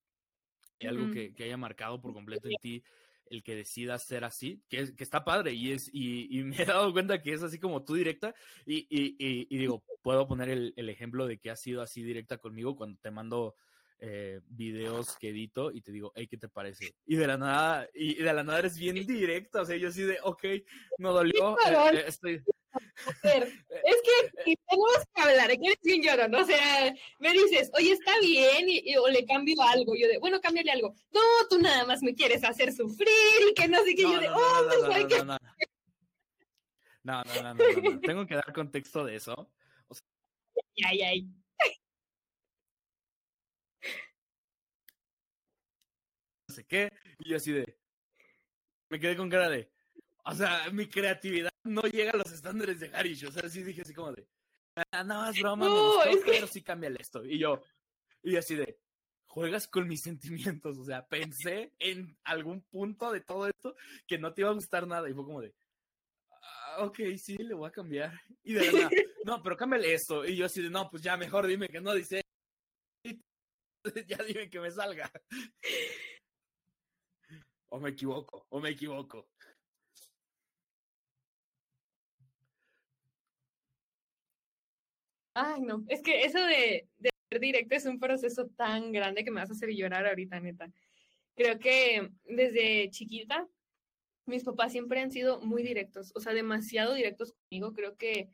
algo 0.89 1.11
que, 1.11 1.35
que, 1.35 1.45
haya 1.45 1.57
marcado 1.57 2.01
por 2.01 2.13
completo 2.13 2.49
en 2.49 2.57
ti 2.61 2.83
el 3.31 3.43
que 3.43 3.57
decidas 3.57 4.05
ser 4.05 4.25
así, 4.25 4.63
que, 4.69 4.95
que 4.95 5.05
está 5.05 5.25
padre 5.25 5.53
y, 5.53 5.73
es, 5.73 5.89
y, 5.93 6.39
y, 6.39 6.45
me 6.45 6.63
he 6.63 6.67
dado 6.67 6.93
cuenta 6.93 7.23
que 7.23 7.33
es 7.33 7.43
así 7.43 7.59
como 7.59 7.83
tú 7.83 7.95
directa 7.95 8.35
y, 8.67 8.87
y, 8.91 9.17
y 9.19 9.59
digo, 9.59 9.83
puedo 10.03 10.29
poner 10.29 10.51
el, 10.51 10.75
el, 10.77 10.89
ejemplo 10.91 11.27
de 11.27 11.39
que 11.39 11.51
has 11.51 11.61
sido 11.61 11.81
así 11.81 12.03
directa 12.03 12.37
conmigo 12.37 12.77
cuando 12.77 12.99
te 13.01 13.11
mando 13.11 13.55
eh, 14.05 14.41
videos 14.49 15.17
que 15.17 15.29
edito 15.29 15.71
y 15.71 15.81
te 15.81 15.93
digo, 15.93 16.13
hey, 16.17 16.27
¿qué 16.27 16.37
te 16.37 16.49
parece? 16.49 16.93
Y 17.07 17.15
de 17.15 17.25
la 17.25 17.37
nada, 17.37 17.89
y 17.95 18.17
de 18.17 18.33
la 18.33 18.43
nada 18.43 18.59
eres 18.59 18.77
bien 18.77 18.97
directa, 19.07 19.63
o 19.63 19.65
sea, 19.65 19.77
yo 19.77 19.89
así 19.89 20.03
de, 20.03 20.19
ok, 20.25 20.43
me 20.99 21.09
dolió, 21.09 21.57
eh, 21.59 21.95
eh, 21.95 22.05
estoy... 22.09 22.43
Ver, 23.23 23.43
es 23.45 23.97
que 24.03 24.43
si 24.45 24.57
tenemos 24.57 25.07
que 25.15 25.23
hablar, 25.23 25.49
que 25.51 25.67
eres 25.67 25.79
bien 25.83 26.03
llorón, 26.03 26.35
o 26.35 26.45
sea, 26.45 26.95
me 27.19 27.33
dices, 27.33 27.71
oye, 27.75 27.93
está 27.93 28.19
bien, 28.21 28.69
y, 28.69 28.83
y, 28.85 28.97
o 28.97 29.09
le 29.09 29.25
cambio 29.27 29.61
algo, 29.63 29.95
yo 29.95 30.09
de, 30.09 30.19
bueno, 30.19 30.41
cámbiale 30.41 30.73
algo. 30.73 30.95
No, 31.13 31.21
tú 31.51 31.59
nada 31.59 31.85
más 31.85 32.03
me 32.03 32.15
quieres 32.15 32.45
hacer 32.45 32.73
sufrir 32.73 33.09
y 33.51 33.55
que 33.55 33.69
no 33.69 33.83
sé 33.85 33.95
qué, 33.95 34.03
no, 34.03 34.13
yo 34.13 34.21
de, 34.21 34.29
no, 34.29 34.37
oh, 34.37 34.65
pues 34.69 34.83
no, 34.83 34.93
hay 34.93 35.07
que... 35.07 35.19
No, 35.19 35.39
no, 37.05 37.25
no, 37.25 37.43
no, 37.43 37.55
no, 37.55 37.57
tengo 38.01 38.27
que 38.27 38.37
dar 38.37 38.53
contexto 38.53 39.05
de 39.05 39.17
eso. 39.17 39.51
O 39.89 39.95
sea, 39.95 40.05
ay, 40.89 41.03
ay. 41.03 41.29
No 46.49 46.55
sé 46.55 46.65
qué, 46.65 46.91
y 47.19 47.31
yo 47.31 47.37
así 47.37 47.51
de, 47.51 47.79
me 48.91 49.01
quedé 49.01 49.17
con 49.17 49.31
cara 49.31 49.49
de, 49.49 49.71
o 50.25 50.35
sea, 50.35 50.69
mi 50.71 50.87
creatividad 50.87 51.52
no 51.65 51.83
llega 51.83 52.13
a 52.13 52.17
los 52.17 52.33
estándares 52.33 52.81
de 52.81 52.91
Harish. 52.95 53.25
O 53.27 53.33
sea, 53.33 53.49
sí 53.49 53.63
dije 53.63 53.83
así 53.83 53.95
como 53.95 54.13
de, 54.13 54.27
ah, 54.93 55.05
no, 55.05 55.29
es 55.29 55.41
broma, 55.41 55.67
no, 55.67 55.75
me 55.75 55.81
gustó, 55.81 56.05
es 56.05 56.25
que... 56.25 56.31
pero 56.33 56.47
sí 56.47 56.63
cámbiale 56.63 56.99
esto. 57.01 57.25
Y 57.25 57.39
yo, 57.39 57.63
y 58.23 58.37
así 58.37 58.55
de, 58.55 58.79
juegas 59.33 59.67
con 59.67 59.89
mis 59.89 60.03
sentimientos. 60.03 60.79
O 60.79 60.85
sea, 60.85 61.07
pensé 61.07 61.73
en 61.79 62.17
algún 62.25 62.63
punto 62.63 63.11
de 63.11 63.21
todo 63.21 63.47
esto 63.49 63.75
que 64.07 64.19
no 64.19 64.35
te 64.35 64.43
iba 64.43 64.51
a 64.51 64.55
gustar 64.55 64.87
nada. 64.87 65.09
Y 65.09 65.15
fue 65.15 65.25
como 65.25 65.41
de, 65.41 65.55
ah, 66.31 66.85
ok, 66.85 67.01
sí, 67.17 67.37
le 67.39 67.55
voy 67.55 67.69
a 67.69 67.73
cambiar. 67.73 68.13
Y 68.43 68.55
de 68.55 68.61
verdad, 68.61 68.91
no, 69.25 69.43
pero 69.43 69.57
cámbiale 69.57 69.95
esto. 69.95 70.25
Y 70.25 70.37
yo 70.37 70.47
así 70.47 70.63
de, 70.63 70.71
no, 70.71 70.89
pues 70.91 71.03
ya 71.03 71.17
mejor 71.17 71.47
dime 71.47 71.69
que 71.69 71.81
no 71.81 71.95
dice. 71.95 72.23
Ya 74.07 74.19
dime 74.19 74.49
que 74.49 74.61
me 74.61 74.71
salga. 74.71 75.11
O 77.75 77.81
me 77.81 77.89
equivoco, 77.89 78.45
o 78.51 78.61
me 78.61 78.69
equivoco. 78.69 79.31
Ay, 85.35 85.63
no, 85.63 85.85
es 85.89 86.03
que 86.03 86.25
eso 86.25 86.39
de, 86.45 86.89
de 86.99 87.11
ser 87.31 87.41
directo 87.41 87.75
es 87.75 87.87
un 87.87 87.99
proceso 87.99 88.49
tan 88.49 88.93
grande 88.93 89.25
que 89.25 89.31
me 89.31 89.41
vas 89.41 89.51
a 89.51 89.55
hacer 89.55 89.71
llorar 89.71 90.07
ahorita, 90.07 90.41
neta. 90.41 90.71
Creo 91.35 91.59
que 91.59 92.11
desde 92.25 92.91
chiquita 92.91 93.49
mis 94.27 94.45
papás 94.45 94.73
siempre 94.73 95.01
han 95.01 95.11
sido 95.11 95.41
muy 95.41 95.63
directos, 95.63 96.13
o 96.15 96.21
sea, 96.21 96.33
demasiado 96.33 96.95
directos 96.95 97.33
conmigo. 97.33 97.73
Creo 97.73 97.97
que 97.97 98.29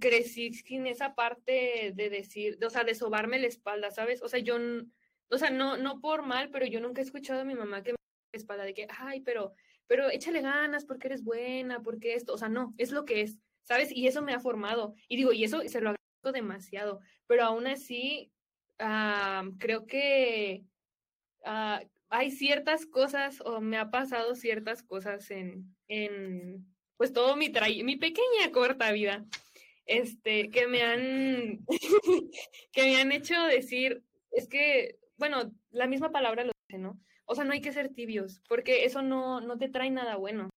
crecí 0.00 0.52
sin 0.54 0.86
esa 0.86 1.14
parte 1.14 1.92
de 1.94 2.10
decir, 2.10 2.58
o 2.64 2.70
sea, 2.70 2.84
de 2.84 2.94
sobarme 2.94 3.38
la 3.38 3.46
espalda, 3.46 3.90
¿sabes? 3.90 4.22
O 4.22 4.28
sea, 4.28 4.40
yo, 4.40 4.56
o 5.30 5.38
sea, 5.38 5.50
no, 5.50 5.76
no 5.76 6.00
por 6.00 6.22
mal, 6.22 6.50
pero 6.50 6.66
yo 6.66 6.80
nunca 6.80 7.00
he 7.00 7.04
escuchado 7.04 7.40
a 7.40 7.44
mi 7.44 7.54
mamá 7.54 7.82
que 7.82 7.92
me 7.92 7.96
la 8.32 8.38
espalda 8.38 8.64
de 8.64 8.74
que, 8.74 8.86
ay, 8.98 9.20
pero, 9.20 9.52
pero 9.86 10.08
échale 10.10 10.40
ganas 10.40 10.86
porque 10.86 11.08
eres 11.08 11.22
buena, 11.22 11.82
porque 11.82 12.14
esto, 12.14 12.32
o 12.32 12.38
sea, 12.38 12.48
no, 12.48 12.74
es 12.78 12.90
lo 12.90 13.04
que 13.04 13.20
es, 13.22 13.38
¿sabes? 13.62 13.92
Y 13.92 14.06
eso 14.06 14.22
me 14.22 14.32
ha 14.32 14.40
formado. 14.40 14.94
Y 15.08 15.16
digo, 15.16 15.32
y 15.32 15.44
eso 15.44 15.60
se 15.68 15.80
lo 15.80 15.94
demasiado, 16.30 17.00
pero 17.26 17.44
aún 17.44 17.66
así, 17.66 18.30
creo 19.58 19.86
que 19.86 20.64
ah, 21.44 21.82
hay 22.08 22.30
ciertas 22.30 22.86
cosas 22.86 23.40
o 23.40 23.60
me 23.60 23.78
ha 23.78 23.90
pasado 23.90 24.34
ciertas 24.34 24.82
cosas 24.82 25.30
en, 25.30 25.74
en 25.88 26.66
pues 26.96 27.12
todo 27.12 27.36
mi, 27.36 27.50
mi 27.82 27.96
pequeña 27.96 28.52
corta 28.52 28.92
vida 28.92 29.24
este, 29.86 30.50
que 30.50 30.66
me 30.66 30.82
han, 30.82 31.66
que 32.72 32.82
me 32.82 33.00
han 33.00 33.12
hecho 33.12 33.40
decir, 33.44 34.02
es 34.30 34.48
que, 34.48 34.98
bueno, 35.16 35.52
la 35.70 35.86
misma 35.86 36.10
palabra 36.10 36.44
lo 36.44 36.52
dice, 36.68 36.80
¿no? 36.80 37.00
O 37.24 37.34
sea, 37.34 37.44
no 37.44 37.52
hay 37.52 37.60
que 37.60 37.72
ser 37.72 37.92
tibios, 37.94 38.42
porque 38.48 38.84
eso 38.84 39.02
no, 39.02 39.40
no 39.40 39.58
te 39.58 39.68
trae 39.68 39.90
nada 39.90 40.16
bueno. 40.16 40.50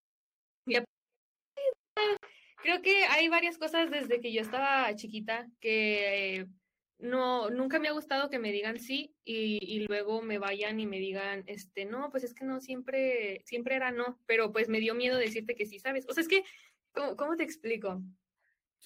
Creo 2.65 2.81
que 2.81 3.05
hay 3.05 3.27
varias 3.27 3.59
cosas 3.59 3.91
desde 3.91 4.19
que 4.19 4.33
yo 4.33 4.41
estaba 4.41 4.93
chiquita 4.95 5.47
que 5.59 6.47
no, 6.97 7.51
nunca 7.51 7.77
me 7.77 7.89
ha 7.89 7.91
gustado 7.91 8.27
que 8.31 8.39
me 8.39 8.51
digan 8.51 8.79
sí 8.79 9.13
y, 9.23 9.59
y, 9.61 9.85
luego 9.85 10.23
me 10.23 10.39
vayan 10.39 10.79
y 10.79 10.87
me 10.87 10.97
digan, 10.97 11.43
este, 11.45 11.85
no, 11.85 12.09
pues 12.09 12.23
es 12.23 12.33
que 12.33 12.43
no, 12.43 12.59
siempre, 12.61 13.43
siempre 13.45 13.75
era 13.75 13.91
no, 13.91 14.19
pero 14.25 14.51
pues 14.51 14.67
me 14.67 14.79
dio 14.79 14.95
miedo 14.95 15.15
decirte 15.15 15.53
que 15.53 15.67
sí, 15.67 15.77
¿sabes? 15.77 16.07
O 16.09 16.13
sea, 16.13 16.21
es 16.21 16.27
que, 16.27 16.43
¿cómo, 16.91 17.15
cómo 17.15 17.35
te 17.35 17.43
explico? 17.43 18.01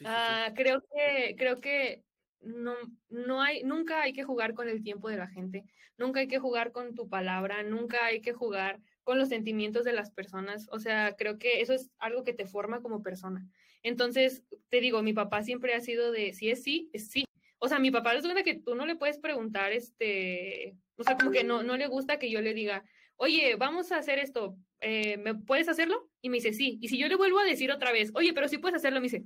Ah, 0.03 0.51
creo 0.55 0.82
que, 0.82 1.36
creo 1.38 1.61
que 1.61 2.03
no, 2.41 2.75
no 3.07 3.41
hay, 3.41 3.63
nunca 3.63 4.01
hay 4.01 4.11
que 4.11 4.25
jugar 4.25 4.55
con 4.55 4.67
el 4.67 4.84
tiempo 4.84 5.07
de 5.07 5.17
la 5.17 5.27
gente, 5.27 5.63
nunca 5.97 6.19
hay 6.19 6.27
que 6.27 6.39
jugar 6.39 6.73
con 6.73 6.95
tu 6.95 7.07
palabra, 7.07 7.63
nunca 7.63 8.03
hay 8.03 8.19
que 8.19 8.34
jugar 8.34 8.82
con 9.03 9.17
los 9.17 9.30
sentimientos 9.30 9.86
de 9.86 9.93
las 9.93 10.11
personas. 10.11 10.67
O 10.71 10.77
sea, 10.80 11.15
creo 11.15 11.39
que 11.39 11.61
eso 11.61 11.73
es 11.73 11.89
algo 11.97 12.23
que 12.23 12.34
te 12.34 12.45
forma 12.45 12.82
como 12.82 13.01
persona. 13.01 13.43
Entonces, 13.84 14.43
te 14.69 14.82
digo, 14.82 15.01
mi 15.03 15.13
papá 15.13 15.43
siempre 15.43 15.73
ha 15.73 15.82
sido 15.82 16.11
de 16.11 16.34
si 16.34 16.49
es 16.49 16.63
sí, 16.63 16.89
es 16.93 17.09
sí. 17.09 17.25
O 17.59 17.67
sea, 17.67 17.80
mi 17.80 17.91
papá 17.91 18.13
es 18.13 18.25
una 18.25 18.43
que 18.43 18.55
tú 18.55 18.75
no 18.75 18.86
le 18.86 18.95
puedes 18.95 19.17
preguntar, 19.17 19.73
este, 19.73 20.77
o 20.95 21.03
sea, 21.03 21.17
como 21.17 21.32
que 21.32 21.43
no, 21.43 21.63
no 21.63 21.75
le 21.77 21.88
gusta 21.88 22.17
que 22.19 22.30
yo 22.30 22.41
le 22.41 22.53
diga, 22.53 22.84
oye, 23.17 23.55
vamos 23.55 23.91
a 23.91 23.97
hacer 23.97 24.17
esto, 24.17 24.57
eh, 24.80 25.17
¿me 25.17 25.36
puedes 25.36 25.67
hacerlo? 25.67 26.09
Y 26.21 26.30
me 26.30 26.38
dice, 26.38 26.53
sí. 26.53 26.77
Y 26.82 26.88
si 26.88 26.97
yo 26.97 27.07
le 27.07 27.15
vuelvo 27.15 27.39
a 27.39 27.43
decir 27.43 27.71
otra 27.71 27.91
vez, 27.91 28.11
oye, 28.15 28.34
pero 28.34 28.47
si 28.47 28.57
puedes 28.57 28.77
hacerlo, 28.77 28.99
me 28.99 29.05
dice, 29.05 29.23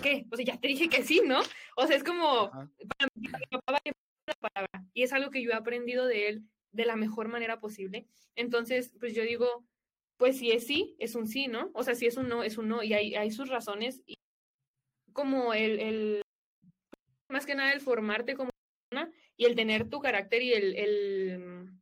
¿qué? 0.00 0.26
O 0.30 0.36
sea, 0.36 0.44
ya 0.44 0.60
te 0.60 0.68
dije 0.68 0.88
que 0.88 1.02
sí, 1.02 1.22
¿no? 1.24 1.40
O 1.76 1.86
sea, 1.86 1.96
es 1.96 2.04
como, 2.04 2.50
para 2.50 3.08
mi 3.14 3.28
papá 3.50 3.80
la 3.84 4.34
palabra. 4.34 4.86
Y 4.94 5.02
es 5.02 5.12
algo 5.12 5.30
que 5.30 5.42
yo 5.42 5.50
he 5.50 5.54
aprendido 5.54 6.06
de 6.06 6.28
él 6.28 6.42
de 6.70 6.84
la 6.86 6.96
mejor 6.96 7.28
manera 7.28 7.60
posible. 7.60 8.06
Entonces, 8.36 8.94
pues 8.98 9.14
yo 9.14 9.22
digo, 9.22 9.64
pues 10.22 10.38
si 10.38 10.52
es 10.52 10.68
sí, 10.68 10.94
es 11.00 11.16
un 11.16 11.26
sí, 11.26 11.48
¿no? 11.48 11.72
O 11.74 11.82
sea, 11.82 11.96
si 11.96 12.06
es 12.06 12.16
un 12.16 12.28
no, 12.28 12.44
es 12.44 12.56
un 12.56 12.68
no. 12.68 12.84
Y 12.84 12.94
hay, 12.94 13.16
hay 13.16 13.32
sus 13.32 13.48
razones. 13.48 14.04
Y 14.06 14.14
como 15.12 15.52
el, 15.52 15.80
el, 15.80 16.22
más 17.28 17.44
que 17.44 17.56
nada 17.56 17.72
el 17.72 17.80
formarte 17.80 18.36
como 18.36 18.50
persona 18.88 19.10
y 19.36 19.46
el 19.46 19.56
tener 19.56 19.90
tu 19.90 19.98
carácter 19.98 20.42
y 20.42 20.52
el, 20.52 20.76
el, 20.76 21.72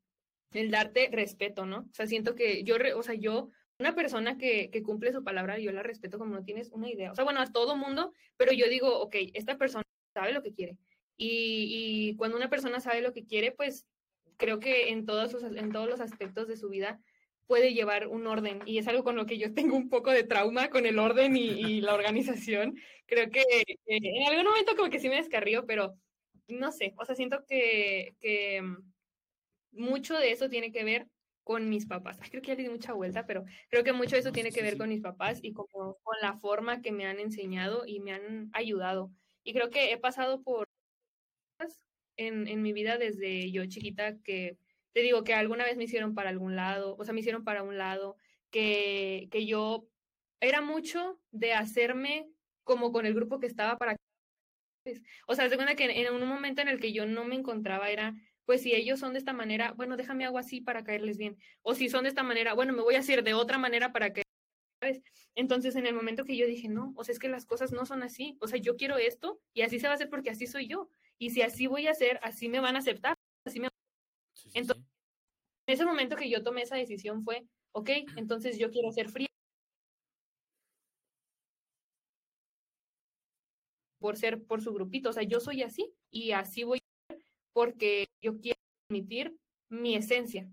el 0.54 0.70
darte 0.70 1.10
respeto, 1.12 1.66
¿no? 1.66 1.80
O 1.80 1.92
sea, 1.92 2.06
siento 2.06 2.34
que 2.34 2.64
yo, 2.64 2.76
o 2.96 3.02
sea, 3.02 3.14
yo 3.14 3.50
una 3.78 3.94
persona 3.94 4.38
que, 4.38 4.70
que, 4.70 4.82
cumple 4.82 5.12
su 5.12 5.22
palabra, 5.22 5.58
yo 5.58 5.70
la 5.70 5.82
respeto 5.82 6.18
como 6.18 6.34
no 6.34 6.42
tienes 6.42 6.70
una 6.70 6.88
idea. 6.88 7.12
O 7.12 7.14
sea, 7.14 7.24
bueno, 7.24 7.42
a 7.42 7.52
todo 7.52 7.76
mundo, 7.76 8.14
pero 8.38 8.52
yo 8.52 8.70
digo, 8.70 9.00
ok, 9.02 9.16
esta 9.34 9.58
persona 9.58 9.84
sabe 10.14 10.32
lo 10.32 10.42
que 10.42 10.54
quiere. 10.54 10.78
Y, 11.14 12.08
y 12.08 12.16
cuando 12.16 12.38
una 12.38 12.48
persona 12.48 12.80
sabe 12.80 13.02
lo 13.02 13.12
que 13.12 13.26
quiere, 13.26 13.52
pues 13.52 13.84
creo 14.38 14.60
que 14.60 14.88
en 14.88 15.04
todos, 15.04 15.30
sus, 15.30 15.42
en 15.42 15.72
todos 15.72 15.90
los 15.90 16.00
aspectos 16.00 16.48
de 16.48 16.56
su 16.56 16.70
vida 16.70 16.98
puede 17.50 17.74
llevar 17.74 18.06
un 18.06 18.28
orden. 18.28 18.60
Y 18.64 18.78
es 18.78 18.86
algo 18.86 19.02
con 19.02 19.16
lo 19.16 19.26
que 19.26 19.36
yo 19.36 19.52
tengo 19.54 19.76
un 19.76 19.88
poco 19.88 20.12
de 20.12 20.22
trauma 20.22 20.70
con 20.70 20.86
el 20.86 21.00
orden 21.00 21.36
y, 21.36 21.48
y 21.48 21.80
la 21.80 21.94
organización. 21.94 22.76
Creo 23.06 23.28
que 23.28 23.42
en 23.86 24.22
algún 24.28 24.44
momento 24.44 24.76
como 24.76 24.88
que 24.88 25.00
sí 25.00 25.08
me 25.08 25.16
descarrío, 25.16 25.66
pero 25.66 25.96
no 26.46 26.70
sé, 26.70 26.94
o 26.96 27.04
sea, 27.04 27.16
siento 27.16 27.44
que, 27.48 28.14
que 28.20 28.62
mucho 29.72 30.16
de 30.16 30.30
eso 30.30 30.48
tiene 30.48 30.70
que 30.70 30.84
ver 30.84 31.08
con 31.42 31.68
mis 31.68 31.86
papás. 31.86 32.20
creo 32.30 32.40
que 32.40 32.50
ya 32.50 32.54
le 32.54 32.62
di 32.62 32.68
mucha 32.68 32.92
vuelta, 32.92 33.26
pero 33.26 33.44
creo 33.68 33.82
que 33.82 33.92
mucho 33.92 34.14
de 34.14 34.20
eso 34.20 34.30
tiene 34.30 34.52
que 34.52 34.62
ver 34.62 34.78
con 34.78 34.88
mis 34.88 35.00
papás 35.00 35.40
y 35.42 35.52
como 35.52 35.96
con 36.04 36.16
la 36.22 36.38
forma 36.38 36.82
que 36.82 36.92
me 36.92 37.04
han 37.04 37.18
enseñado 37.18 37.84
y 37.84 37.98
me 37.98 38.12
han 38.12 38.48
ayudado. 38.52 39.10
Y 39.42 39.54
creo 39.54 39.70
que 39.70 39.90
he 39.90 39.98
pasado 39.98 40.40
por 40.44 40.68
en, 42.16 42.46
en 42.46 42.62
mi 42.62 42.72
vida 42.72 42.96
desde 42.96 43.50
yo 43.50 43.66
chiquita 43.66 44.18
que 44.22 44.56
te 44.92 45.00
digo 45.00 45.24
que 45.24 45.34
alguna 45.34 45.64
vez 45.64 45.76
me 45.76 45.84
hicieron 45.84 46.14
para 46.14 46.30
algún 46.30 46.56
lado, 46.56 46.96
o 46.98 47.04
sea, 47.04 47.14
me 47.14 47.20
hicieron 47.20 47.44
para 47.44 47.62
un 47.62 47.78
lado, 47.78 48.16
que, 48.50 49.28
que 49.30 49.46
yo 49.46 49.86
era 50.40 50.60
mucho 50.60 51.20
de 51.30 51.52
hacerme 51.52 52.28
como 52.64 52.92
con 52.92 53.06
el 53.06 53.14
grupo 53.14 53.40
que 53.40 53.46
estaba 53.46 53.78
para... 53.78 53.96
O 55.26 55.34
sea, 55.34 55.48
segunda 55.48 55.74
que 55.74 55.84
en 55.84 56.12
un 56.12 56.26
momento 56.26 56.62
en 56.62 56.68
el 56.68 56.80
que 56.80 56.92
yo 56.92 57.06
no 57.06 57.24
me 57.24 57.36
encontraba 57.36 57.90
era 57.90 58.14
pues 58.50 58.62
si 58.62 58.74
ellos 58.74 58.98
son 58.98 59.12
de 59.12 59.20
esta 59.20 59.32
manera, 59.32 59.74
bueno, 59.74 59.96
déjame 59.96 60.24
algo 60.24 60.36
así 60.36 60.60
para 60.60 60.82
caerles 60.82 61.18
bien. 61.18 61.38
O 61.62 61.76
si 61.76 61.88
son 61.88 62.02
de 62.02 62.08
esta 62.08 62.24
manera, 62.24 62.52
bueno, 62.52 62.72
me 62.72 62.82
voy 62.82 62.96
a 62.96 62.98
hacer 62.98 63.22
de 63.22 63.32
otra 63.32 63.58
manera 63.58 63.92
para 63.92 64.12
que. 64.12 64.24
Entonces, 65.36 65.76
en 65.76 65.86
el 65.86 65.94
momento 65.94 66.24
que 66.24 66.36
yo 66.36 66.48
dije, 66.48 66.68
no, 66.68 66.92
o 66.96 67.04
sea, 67.04 67.12
es 67.12 67.20
que 67.20 67.28
las 67.28 67.46
cosas 67.46 67.70
no 67.70 67.86
son 67.86 68.02
así. 68.02 68.36
O 68.40 68.48
sea, 68.48 68.58
yo 68.58 68.74
quiero 68.76 68.98
esto 68.98 69.40
y 69.54 69.62
así 69.62 69.78
se 69.78 69.86
va 69.86 69.92
a 69.92 69.94
hacer 69.94 70.10
porque 70.10 70.30
así 70.30 70.48
soy 70.48 70.66
yo. 70.66 70.90
Y 71.16 71.30
si 71.30 71.42
así 71.42 71.68
voy 71.68 71.86
a 71.86 71.92
hacer, 71.92 72.18
así 72.24 72.48
me 72.48 72.58
van 72.58 72.74
a 72.74 72.80
aceptar. 72.80 73.14
Así 73.44 73.60
me... 73.60 73.68
entonces, 74.54 74.84
en 75.66 75.74
ese 75.74 75.84
momento 75.84 76.16
que 76.16 76.30
yo 76.30 76.42
tomé 76.42 76.62
esa 76.62 76.76
decisión 76.76 77.24
fue, 77.24 77.46
ok, 77.72 77.90
entonces 78.16 78.58
yo 78.58 78.70
quiero 78.70 78.92
ser 78.92 79.08
fría. 79.08 79.28
por 84.00 84.16
ser 84.16 84.42
por 84.44 84.62
su 84.62 84.72
grupito, 84.72 85.10
o 85.10 85.12
sea, 85.12 85.22
yo 85.22 85.40
soy 85.40 85.62
así 85.62 85.92
y 86.10 86.32
así 86.32 86.64
voy 86.64 86.80
porque 87.52 88.08
yo 88.22 88.40
quiero 88.40 88.58
transmitir 88.88 89.36
mi 89.68 89.94
esencia 89.94 90.48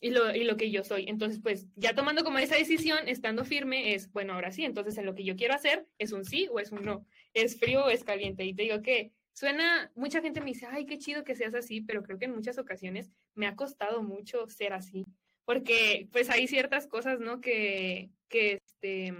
y 0.00 0.10
lo, 0.10 0.34
y 0.34 0.44
lo 0.44 0.56
que 0.56 0.70
yo 0.70 0.84
soy. 0.84 1.06
Entonces, 1.08 1.40
pues 1.42 1.66
ya 1.76 1.94
tomando 1.94 2.24
como 2.24 2.38
esa 2.38 2.56
decisión, 2.56 3.08
estando 3.08 3.44
firme, 3.44 3.94
es, 3.94 4.12
bueno, 4.12 4.34
ahora 4.34 4.52
sí, 4.52 4.64
entonces 4.64 4.96
en 4.98 5.06
lo 5.06 5.14
que 5.14 5.24
yo 5.24 5.36
quiero 5.36 5.54
hacer 5.54 5.86
es 5.98 6.12
un 6.12 6.24
sí 6.24 6.48
o 6.50 6.60
es 6.60 6.72
un 6.72 6.84
no, 6.84 7.06
es 7.34 7.58
frío 7.58 7.84
o 7.84 7.88
es 7.90 8.04
caliente. 8.04 8.44
Y 8.44 8.54
te 8.54 8.62
digo 8.62 8.82
que 8.82 9.12
suena, 9.32 9.90
mucha 9.94 10.20
gente 10.20 10.40
me 10.40 10.46
dice, 10.46 10.66
ay, 10.70 10.86
qué 10.86 10.98
chido 10.98 11.24
que 11.24 11.34
seas 11.34 11.54
así, 11.54 11.80
pero 11.80 12.02
creo 12.02 12.18
que 12.18 12.26
en 12.26 12.34
muchas 12.34 12.58
ocasiones 12.58 13.10
me 13.34 13.46
ha 13.46 13.56
costado 13.56 14.02
mucho 14.02 14.48
ser 14.48 14.72
así, 14.72 15.06
porque 15.44 16.08
pues 16.12 16.30
hay 16.30 16.46
ciertas 16.46 16.86
cosas, 16.86 17.20
¿no? 17.20 17.40
Que, 17.40 18.10
que, 18.28 18.60
este, 18.64 19.14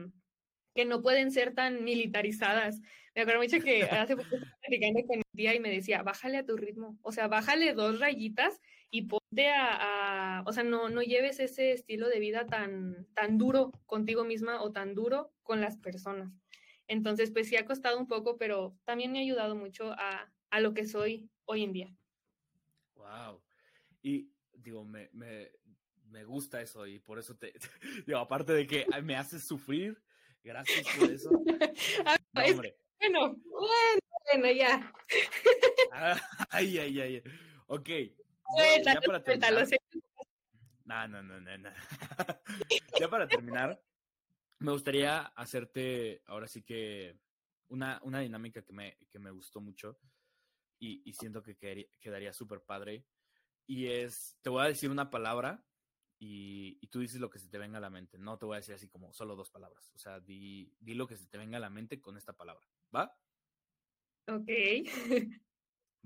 que 0.74 0.84
no 0.84 1.02
pueden 1.02 1.30
ser 1.30 1.54
tan 1.54 1.84
militarizadas 1.84 2.80
me 3.14 3.22
acuerdo 3.22 3.42
mucho 3.42 3.60
que 3.60 3.82
hace 4.06 4.16
poco 4.16 4.34
estaba 4.34 4.58
platicando 4.60 5.06
con 5.06 5.18
mi 5.18 5.22
tía 5.34 5.54
y 5.54 5.60
me 5.60 5.70
decía, 5.70 6.02
bájale 6.02 6.38
a 6.38 6.46
tu 6.46 6.56
ritmo, 6.56 6.98
o 7.02 7.12
sea, 7.12 7.28
bájale 7.28 7.74
dos 7.74 7.98
rayitas 7.98 8.60
y 8.90 9.02
ponte 9.02 9.48
a, 9.48 10.42
o 10.46 10.52
sea, 10.52 10.64
no, 10.64 10.88
no 10.88 11.02
lleves 11.02 11.40
ese 11.40 11.72
estilo 11.72 12.08
de 12.08 12.18
vida 12.18 12.46
tan, 12.46 13.06
tan 13.14 13.38
duro 13.38 13.72
contigo 13.86 14.24
misma 14.24 14.62
o 14.62 14.72
tan 14.72 14.94
duro 14.94 15.32
con 15.42 15.60
las 15.60 15.76
personas. 15.76 16.32
Entonces, 16.90 17.30
pues 17.30 17.48
sí 17.48 17.54
ha 17.56 17.64
costado 17.64 18.00
un 18.00 18.08
poco, 18.08 18.36
pero 18.36 18.76
también 18.84 19.12
me 19.12 19.20
ha 19.20 19.22
ayudado 19.22 19.54
mucho 19.54 19.92
a, 19.92 20.28
a 20.50 20.60
lo 20.60 20.74
que 20.74 20.84
soy 20.84 21.30
hoy 21.44 21.62
en 21.62 21.72
día. 21.72 21.96
Wow. 22.96 23.40
Y 24.02 24.28
digo, 24.52 24.84
me, 24.84 25.08
me, 25.12 25.52
me 26.06 26.24
gusta 26.24 26.60
eso 26.60 26.88
y 26.88 26.98
por 26.98 27.20
eso 27.20 27.36
te, 27.36 27.54
digo, 28.06 28.18
aparte 28.18 28.52
de 28.52 28.66
que 28.66 28.86
me 29.04 29.14
haces 29.14 29.46
sufrir, 29.46 30.02
gracias 30.42 30.84
por 30.98 31.10
eso. 31.12 31.30
No, 32.32 32.44
hombre. 32.44 32.76
Bueno, 32.98 33.36
bueno, 33.44 34.00
bueno, 34.32 34.50
ya. 34.50 34.92
Ah, 35.92 36.20
ay, 36.50 36.78
ay, 36.78 37.00
ay. 37.00 37.22
Ok. 37.66 37.88
ya 38.84 39.00
para 39.00 39.22
terminar. 39.22 39.68
No, 40.84 41.08
no, 41.08 41.22
no, 41.22 41.40
no, 41.40 41.58
no. 41.58 41.70
ya 42.98 43.08
para 43.08 43.28
terminar, 43.28 43.80
me 44.60 44.72
gustaría 44.72 45.20
hacerte 45.20 46.22
ahora 46.26 46.46
sí 46.46 46.62
que 46.62 47.18
una, 47.68 48.00
una 48.04 48.20
dinámica 48.20 48.62
que 48.62 48.72
me, 48.72 48.98
que 49.10 49.18
me 49.18 49.30
gustó 49.30 49.60
mucho 49.60 49.98
y, 50.78 51.02
y 51.08 51.14
siento 51.14 51.42
que 51.42 51.56
quedaría 51.98 52.32
súper 52.32 52.62
padre. 52.62 53.06
Y 53.66 53.86
es, 53.86 54.36
te 54.42 54.50
voy 54.50 54.62
a 54.62 54.68
decir 54.68 54.90
una 54.90 55.10
palabra 55.10 55.64
y, 56.18 56.78
y, 56.80 56.88
tú 56.88 57.00
dices 57.00 57.20
lo 57.20 57.30
que 57.30 57.38
se 57.38 57.48
te 57.48 57.56
venga 57.56 57.78
a 57.78 57.80
la 57.80 57.88
mente. 57.88 58.18
No 58.18 58.38
te 58.38 58.44
voy 58.44 58.56
a 58.56 58.58
decir 58.58 58.74
así 58.74 58.88
como 58.88 59.12
solo 59.12 59.34
dos 59.34 59.50
palabras. 59.50 59.90
O 59.94 59.98
sea, 59.98 60.20
di, 60.20 60.74
di 60.78 60.94
lo 60.94 61.06
que 61.06 61.16
se 61.16 61.26
te 61.26 61.38
venga 61.38 61.56
a 61.56 61.60
la 61.60 61.70
mente 61.70 62.00
con 62.00 62.18
esta 62.18 62.34
palabra. 62.34 62.66
¿Va? 62.94 63.16
Ok. 64.26 64.48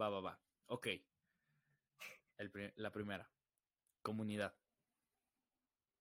va, 0.00 0.11
va, 0.11 0.20
va. 0.20 0.40
Ok. 0.66 0.88
El, 2.36 2.72
la 2.76 2.92
primera. 2.92 3.28
Comunidad. 4.02 4.55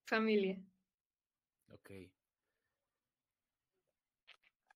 Familia. 0.06 0.62
Ok. 1.72 1.92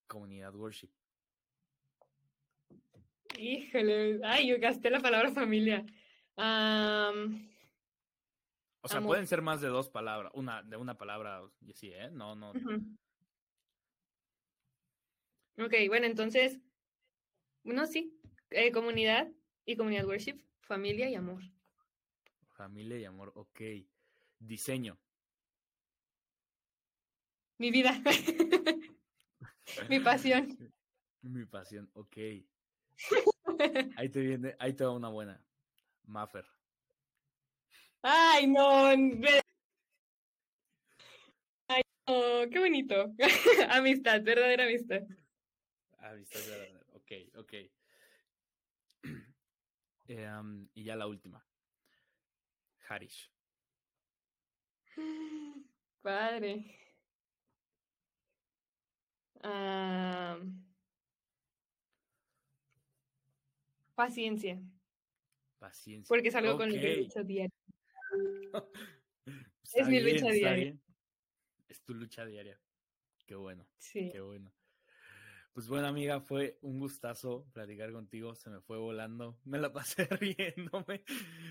Comunidad 0.08 0.55
worship. 0.55 0.89
Híjole, 3.38 4.20
ay, 4.24 4.47
yo 4.47 4.60
gasté 4.60 4.89
la 4.89 4.99
palabra 4.99 5.32
familia. 5.32 5.86
o 8.82 8.88
sea, 8.88 9.01
pueden 9.01 9.28
ser 9.28 9.41
más 9.41 9.62
de 9.62 9.68
dos 9.68 9.89
palabras, 9.89 10.32
una 10.36 10.64
de 10.64 10.78
una 10.78 10.97
palabra, 10.97 11.41
sí, 11.74 11.91
¿eh? 11.93 12.10
No, 12.12 12.36
no. 12.36 12.51
Ok, 15.60 15.74
bueno, 15.88 16.05
entonces, 16.05 16.60
no, 17.64 17.86
sí, 17.86 18.20
eh, 18.51 18.72
comunidad 18.72 19.28
y 19.66 19.76
comunidad 19.76 20.05
worship, 20.05 20.38
familia 20.62 21.10
y 21.10 21.16
amor. 21.16 21.41
Familia 22.49 22.97
y 22.97 23.05
amor, 23.05 23.32
ok. 23.36 23.62
Diseño. 24.39 24.99
Mi 27.58 27.72
vida. 27.72 28.01
Mi 29.89 29.99
pasión. 29.99 30.57
Mi 31.22 31.45
pasión, 31.45 31.89
ok. 31.93 32.18
Ahí 33.97 34.09
te 34.09 34.22
viene, 34.22 34.55
ahí 34.59 34.74
te 34.74 34.84
va 34.84 34.91
una 34.91 35.09
buena. 35.09 35.43
Maffer. 36.03 36.45
Ay, 38.01 38.47
no. 38.47 38.86
Ay, 41.68 41.82
no, 42.07 42.49
qué 42.51 42.59
bonito. 42.59 43.13
amistad, 43.70 44.22
verdadera 44.22 44.65
amistad. 44.65 45.01
Amistad 45.97 46.39
verdadera. 46.41 46.86
Ok, 46.93 47.11
ok. 47.36 47.53
Em, 50.07 50.70
y 50.74 50.84
ya 50.86 50.95
la 50.95 51.07
última. 51.07 51.45
Harish. 52.88 53.30
Padre. 56.01 56.86
Paciencia. 63.95 64.61
Paciencia. 65.59 66.07
Porque 66.07 66.29
es 66.29 66.35
algo 66.35 66.57
con 66.57 66.69
lo 66.69 66.79
que 66.79 66.97
lucho 66.97 67.23
diario. 67.23 67.53
es 69.73 69.88
mi 69.88 69.99
lucha 69.99 70.29
diaria. 70.29 70.77
Es 71.67 71.81
tu 71.83 71.93
lucha 71.93 72.25
diaria. 72.25 72.59
Qué 73.25 73.35
bueno. 73.35 73.67
Sí. 73.77 74.09
Qué 74.11 74.21
bueno. 74.21 74.53
Pues 75.57 75.67
bueno, 75.69 75.88
amiga, 75.88 76.21
fue 76.21 76.59
un 76.61 76.79
gustazo 76.79 77.47
platicar 77.51 77.91
contigo. 77.91 78.35
Se 78.35 78.51
me 78.51 78.61
fue 78.61 78.77
volando. 78.77 79.39
Me 79.43 79.57
la 79.57 79.73
pasé 79.73 80.05
riéndome. 80.05 81.03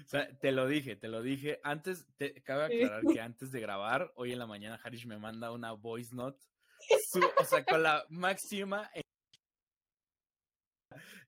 O 0.05 0.09
sea, 0.09 0.29
te 0.39 0.53
lo 0.53 0.69
dije, 0.69 0.95
te 0.95 1.09
lo 1.09 1.23
dije. 1.23 1.59
Antes, 1.65 2.07
te, 2.17 2.41
cabe 2.45 2.67
aclarar 2.67 3.03
que 3.13 3.21
antes 3.21 3.51
de 3.51 3.61
grabar, 3.61 4.13
hoy 4.15 4.31
en 4.31 4.39
la 4.39 4.47
mañana, 4.47 4.81
Harish 4.83 5.07
me 5.07 5.19
manda 5.19 5.51
una 5.51 5.73
voice 5.73 6.15
note. 6.15 6.47
O 7.41 7.45
sea, 7.45 7.65
con 7.65 7.83
la 7.83 8.05
máxima. 8.09 8.91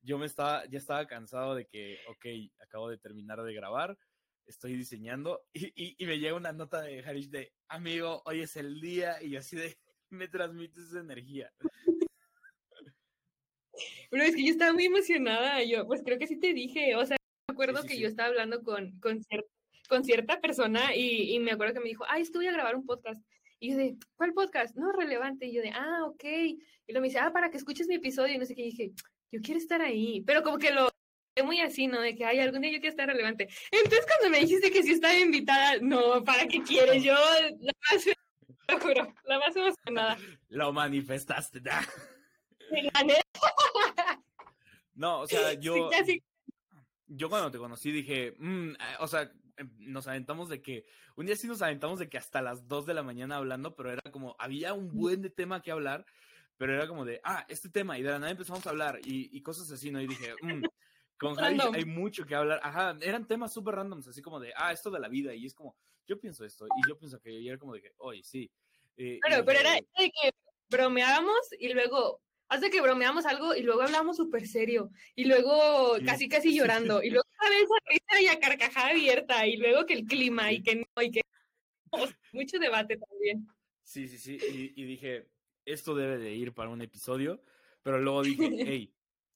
Yo 0.02 0.18
me 0.18 0.26
estaba, 0.26 0.64
ya 0.66 0.78
estaba 0.78 1.06
cansado 1.06 1.54
de 1.54 1.66
que, 1.66 1.98
ok, 2.08 2.26
acabo 2.60 2.88
de 2.88 2.98
terminar 2.98 3.42
de 3.42 3.52
grabar, 3.52 3.98
estoy 4.46 4.74
diseñando 4.74 5.44
y, 5.52 6.02
y 6.02 6.06
me 6.06 6.18
llega 6.18 6.34
una 6.34 6.52
nota 6.52 6.80
de 6.80 7.04
Harish 7.04 7.28
de, 7.28 7.52
amigo, 7.68 8.22
hoy 8.24 8.40
es 8.40 8.56
el 8.56 8.80
día 8.80 9.22
y 9.22 9.36
así 9.36 9.56
de, 9.56 9.78
me 10.10 10.28
transmites 10.28 10.84
esa 10.84 11.00
energía. 11.00 11.52
Pero 14.10 14.22
es 14.22 14.34
que 14.34 14.44
yo 14.44 14.50
estaba 14.50 14.72
muy 14.72 14.86
emocionada, 14.86 15.62
yo 15.62 15.86
pues 15.86 16.02
creo 16.02 16.18
que 16.18 16.26
sí 16.26 16.38
te 16.38 16.52
dije, 16.54 16.96
o 16.96 17.04
sea, 17.04 17.16
me 17.48 17.52
acuerdo 17.52 17.82
que 17.84 17.98
yo 17.98 18.08
estaba 18.08 18.28
hablando 18.28 18.62
con, 18.62 18.98
con, 19.00 19.20
con 19.88 20.04
cierta 20.04 20.40
persona 20.40 20.94
y, 20.96 21.34
y, 21.34 21.38
me 21.40 21.52
acuerdo 21.52 21.74
que 21.74 21.80
me 21.80 21.88
dijo, 21.88 22.04
ay, 22.08 22.22
estoy 22.22 22.46
a 22.46 22.52
grabar 22.52 22.74
un 22.74 22.86
podcast. 22.86 23.20
Y 23.60 23.70
yo 23.70 23.76
de, 23.76 23.96
¿cuál 24.16 24.32
podcast? 24.32 24.76
No, 24.76 24.92
relevante. 24.92 25.46
Y 25.46 25.54
yo 25.54 25.62
de, 25.62 25.70
ah, 25.70 26.04
ok. 26.04 26.24
Y 26.24 26.58
luego 26.88 27.02
me 27.02 27.08
dice, 27.08 27.18
ah, 27.18 27.32
para 27.32 27.50
que 27.50 27.56
escuches 27.56 27.88
mi 27.88 27.96
episodio. 27.96 28.34
Y 28.34 28.38
no 28.38 28.44
sé 28.44 28.54
qué. 28.54 28.62
Y 28.62 28.70
dije, 28.70 28.92
yo 29.32 29.40
quiero 29.42 29.58
estar 29.58 29.82
ahí. 29.82 30.22
Pero 30.26 30.42
como 30.42 30.58
que 30.58 30.72
lo 30.72 30.88
muy 31.42 31.60
así, 31.60 31.86
¿no? 31.86 32.00
De 32.00 32.14
que, 32.14 32.24
ay, 32.24 32.40
algún 32.40 32.60
día 32.62 32.72
yo 32.72 32.80
quiero 32.80 32.90
estar 32.90 33.06
relevante. 33.08 33.48
Entonces 33.70 34.06
cuando 34.06 34.30
me 34.30 34.40
dijiste 34.40 34.70
que 34.70 34.82
sí 34.82 34.92
estaba 34.92 35.16
invitada, 35.16 35.78
no, 35.80 36.22
¿para 36.24 36.46
qué 36.46 36.62
quieres? 36.62 37.02
Yo, 37.02 37.14
la 37.60 37.72
más, 37.90 38.06
lo 38.68 38.80
juro, 38.80 39.14
la 39.24 39.38
más 39.38 39.56
emocionada. 39.56 40.18
Lo 40.48 40.72
manifestaste, 40.72 41.60
¿no? 41.60 43.14
No, 44.94 45.20
o 45.20 45.26
sea, 45.26 45.52
yo. 45.60 45.90
Yo 47.10 47.30
cuando 47.30 47.50
te 47.50 47.56
conocí 47.56 47.90
dije, 47.90 48.34
mm, 48.36 48.72
eh, 48.72 48.96
o 49.00 49.08
sea, 49.08 49.32
nos 49.78 50.06
aventamos 50.06 50.48
de 50.48 50.62
que, 50.62 50.86
un 51.16 51.26
día 51.26 51.36
sí 51.36 51.46
nos 51.46 51.62
aventamos 51.62 51.98
de 51.98 52.08
que 52.08 52.18
hasta 52.18 52.42
las 52.42 52.68
2 52.68 52.86
de 52.86 52.94
la 52.94 53.02
mañana 53.02 53.36
hablando, 53.36 53.74
pero 53.74 53.92
era 53.92 54.02
como, 54.10 54.36
había 54.38 54.74
un 54.74 54.92
buen 54.92 55.22
de 55.22 55.30
tema 55.30 55.62
que 55.62 55.70
hablar, 55.70 56.04
pero 56.56 56.74
era 56.74 56.88
como 56.88 57.04
de, 57.04 57.20
ah, 57.24 57.44
este 57.48 57.68
tema, 57.68 57.98
y 57.98 58.02
de 58.02 58.10
la 58.10 58.18
nada 58.18 58.30
empezamos 58.30 58.66
a 58.66 58.70
hablar 58.70 59.00
y, 59.04 59.40
cosas 59.42 59.70
así, 59.70 59.90
¿no? 59.90 60.00
Y 60.00 60.06
dije, 60.06 60.34
mm, 60.42 60.62
con 61.18 61.34
Javi 61.34 61.58
hay 61.74 61.84
mucho 61.84 62.26
que 62.26 62.34
hablar, 62.34 62.60
ajá, 62.62 62.96
eran 63.00 63.26
temas 63.26 63.52
súper 63.52 63.76
randoms, 63.76 64.08
así 64.08 64.22
como 64.22 64.40
de, 64.40 64.52
ah, 64.56 64.72
esto 64.72 64.90
de 64.90 65.00
la 65.00 65.08
vida, 65.08 65.34
y 65.34 65.46
es 65.46 65.54
como, 65.54 65.76
yo 66.06 66.18
pienso 66.18 66.44
esto, 66.44 66.66
y 66.66 66.88
yo 66.88 66.98
pienso 66.98 67.20
que, 67.20 67.32
y 67.32 67.48
era 67.48 67.58
como 67.58 67.74
de 67.74 67.82
que, 67.82 67.92
oye, 67.98 68.22
sí. 68.24 68.50
Eh, 68.96 69.20
pero, 69.22 69.44
pero 69.44 69.60
era 69.60 69.74
de 69.74 70.10
que 70.10 70.32
bromeábamos 70.68 71.52
y 71.58 71.72
luego 71.72 72.20
hace 72.48 72.70
que 72.70 72.80
bromeamos 72.80 73.26
algo 73.26 73.54
y 73.54 73.62
luego 73.62 73.82
hablamos 73.82 74.16
súper 74.16 74.46
serio 74.46 74.90
y 75.14 75.24
luego 75.24 75.96
casi 76.04 76.28
casi 76.28 76.54
llorando 76.54 77.02
y 77.02 77.10
luego 77.10 77.28
a 77.38 77.48
risa 77.48 78.20
y 78.20 78.26
a 78.26 78.40
carcajada 78.40 78.90
abierta 78.90 79.46
y 79.46 79.56
luego 79.56 79.86
que 79.86 79.94
el 79.94 80.06
clima 80.06 80.50
y 80.52 80.62
que 80.62 80.76
no 80.76 81.02
y 81.02 81.10
que 81.10 81.20
mucho 82.32 82.58
debate 82.58 82.96
también. 82.96 83.46
Sí, 83.82 84.08
sí, 84.08 84.18
sí, 84.18 84.38
y, 84.76 84.84
dije, 84.84 85.30
esto 85.64 85.94
debe 85.94 86.18
de 86.18 86.34
ir 86.34 86.52
para 86.52 86.68
un 86.68 86.82
episodio, 86.82 87.42
pero 87.82 87.98
luego 87.98 88.22
dije, 88.22 88.36
hey, 88.66 88.94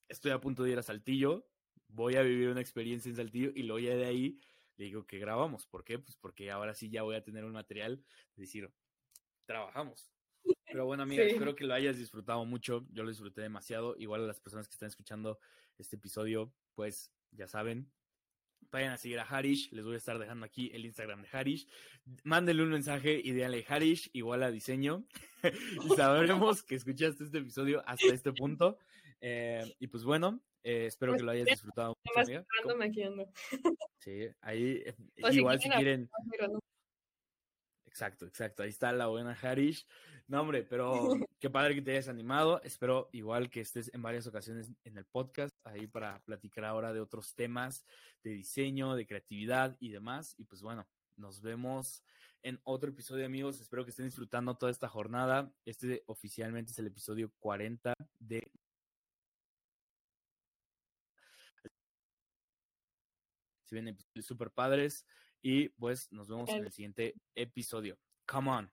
estoy 0.08 0.32
a 0.32 0.40
punto 0.40 0.62
de 0.62 0.72
ir 0.72 0.78
a 0.78 0.82
Saltillo, 0.82 1.48
voy 1.88 2.16
a 2.16 2.22
vivir 2.22 2.48
una 2.48 2.60
experiencia 2.60 3.08
en 3.08 3.16
Saltillo 3.16 3.50
y 3.54 3.62
luego 3.62 3.78
ya 3.78 3.96
de 3.96 4.04
ahí 4.04 4.38
le 4.76 4.86
digo 4.86 5.06
que 5.06 5.18
grabamos. 5.18 5.66
¿Por 5.66 5.84
qué? 5.84 5.98
Pues 5.98 6.16
porque 6.16 6.50
ahora 6.50 6.74
sí 6.74 6.90
ya 6.90 7.02
voy 7.02 7.16
a 7.16 7.24
tener 7.24 7.44
un 7.44 7.52
material 7.52 8.04
de 8.36 8.42
decir, 8.42 8.70
trabajamos. 9.46 10.12
Pero 10.72 10.86
bueno, 10.86 11.02
amiga, 11.02 11.22
espero 11.22 11.54
que 11.54 11.64
lo 11.64 11.74
hayas 11.74 11.98
disfrutado 11.98 12.44
mucho. 12.44 12.86
Yo 12.92 13.02
lo 13.02 13.10
disfruté 13.10 13.42
demasiado. 13.42 13.94
Igual 13.98 14.24
a 14.24 14.26
las 14.26 14.40
personas 14.40 14.66
que 14.66 14.72
están 14.72 14.88
escuchando 14.88 15.38
este 15.78 15.96
episodio, 15.96 16.52
pues 16.74 17.12
ya 17.30 17.46
saben, 17.46 17.90
vayan 18.70 18.92
a 18.92 18.96
seguir 18.96 19.18
a 19.20 19.24
Harish. 19.24 19.70
Les 19.72 19.84
voy 19.84 19.94
a 19.94 19.98
estar 19.98 20.18
dejando 20.18 20.46
aquí 20.46 20.70
el 20.74 20.84
Instagram 20.84 21.22
de 21.22 21.28
Harish. 21.30 21.68
Mándenle 22.24 22.62
un 22.62 22.70
mensaje 22.70 23.20
y 23.22 23.32
díganle 23.32 23.64
Harish, 23.68 24.10
igual 24.12 24.42
a 24.42 24.50
diseño. 24.50 25.04
y 25.42 25.88
sabremos 25.96 26.62
que 26.62 26.76
escuchaste 26.76 27.24
este 27.24 27.38
episodio 27.38 27.82
hasta 27.86 28.12
este 28.12 28.32
punto. 28.32 28.78
Eh, 29.20 29.62
y 29.78 29.86
pues 29.86 30.04
bueno, 30.04 30.40
eh, 30.64 30.86
espero 30.86 31.12
pues 31.12 31.20
que 31.20 31.26
lo 31.26 31.32
hayas 31.32 31.46
disfrutado 31.46 31.96
mucho, 32.04 32.20
amiga. 32.20 32.46
Sí, 33.98 34.28
ahí 34.40 34.82
eh, 34.84 34.94
igual 35.32 35.60
si 35.60 35.68
quieren. 35.70 36.10
Exacto, 37.93 38.24
exacto. 38.24 38.62
Ahí 38.62 38.70
está 38.70 38.90
la 38.90 39.09
buena 39.09 39.36
Harish. 39.43 39.86
No, 40.26 40.40
hombre, 40.40 40.62
pero 40.62 40.93
qué 41.38 41.51
padre 41.51 41.74
que 41.74 41.82
te 41.82 41.90
hayas 41.90 42.09
animado. 42.09 42.62
Espero 42.64 43.11
igual 43.12 43.51
que 43.51 43.61
estés 43.61 43.90
en 43.93 44.01
varias 44.01 44.26
ocasiones 44.26 44.72
en 44.84 44.97
el 44.97 45.05
podcast, 45.05 45.55
ahí 45.62 45.86
para 45.86 46.18
platicar 46.24 46.64
ahora 46.64 46.95
de 46.95 47.01
otros 47.01 47.34
temas 47.34 47.84
de 48.24 48.30
diseño, 48.30 48.95
de 48.95 49.07
creatividad 49.07 49.76
y 49.78 49.90
demás. 49.90 50.34
Y 50.38 50.45
pues 50.45 50.62
bueno, 50.62 50.88
nos 51.18 51.43
vemos 51.43 52.03
en 52.43 52.59
otro 52.64 52.88
episodio, 52.88 53.26
amigos. 53.26 53.61
Espero 53.61 53.84
que 53.84 53.90
estén 53.90 54.07
disfrutando 54.07 54.57
toda 54.57 54.72
esta 54.72 54.88
jornada. 54.88 55.53
Este 55.66 56.03
oficialmente 56.07 56.72
es 56.72 56.78
el 56.78 56.86
episodio 56.86 57.30
40 57.40 57.93
de 58.18 58.51
si 63.64 63.74
ven 63.74 63.88
episodios 63.88 64.24
super 64.24 64.51
padres 64.51 65.05
y 65.43 65.68
pues 65.70 66.11
nos 66.12 66.28
vemos 66.28 66.49
en 66.51 66.64
el 66.64 66.72
siguiente 66.72 67.14
episodio. 67.34 67.99
Come 68.26 68.51
on. 68.51 68.72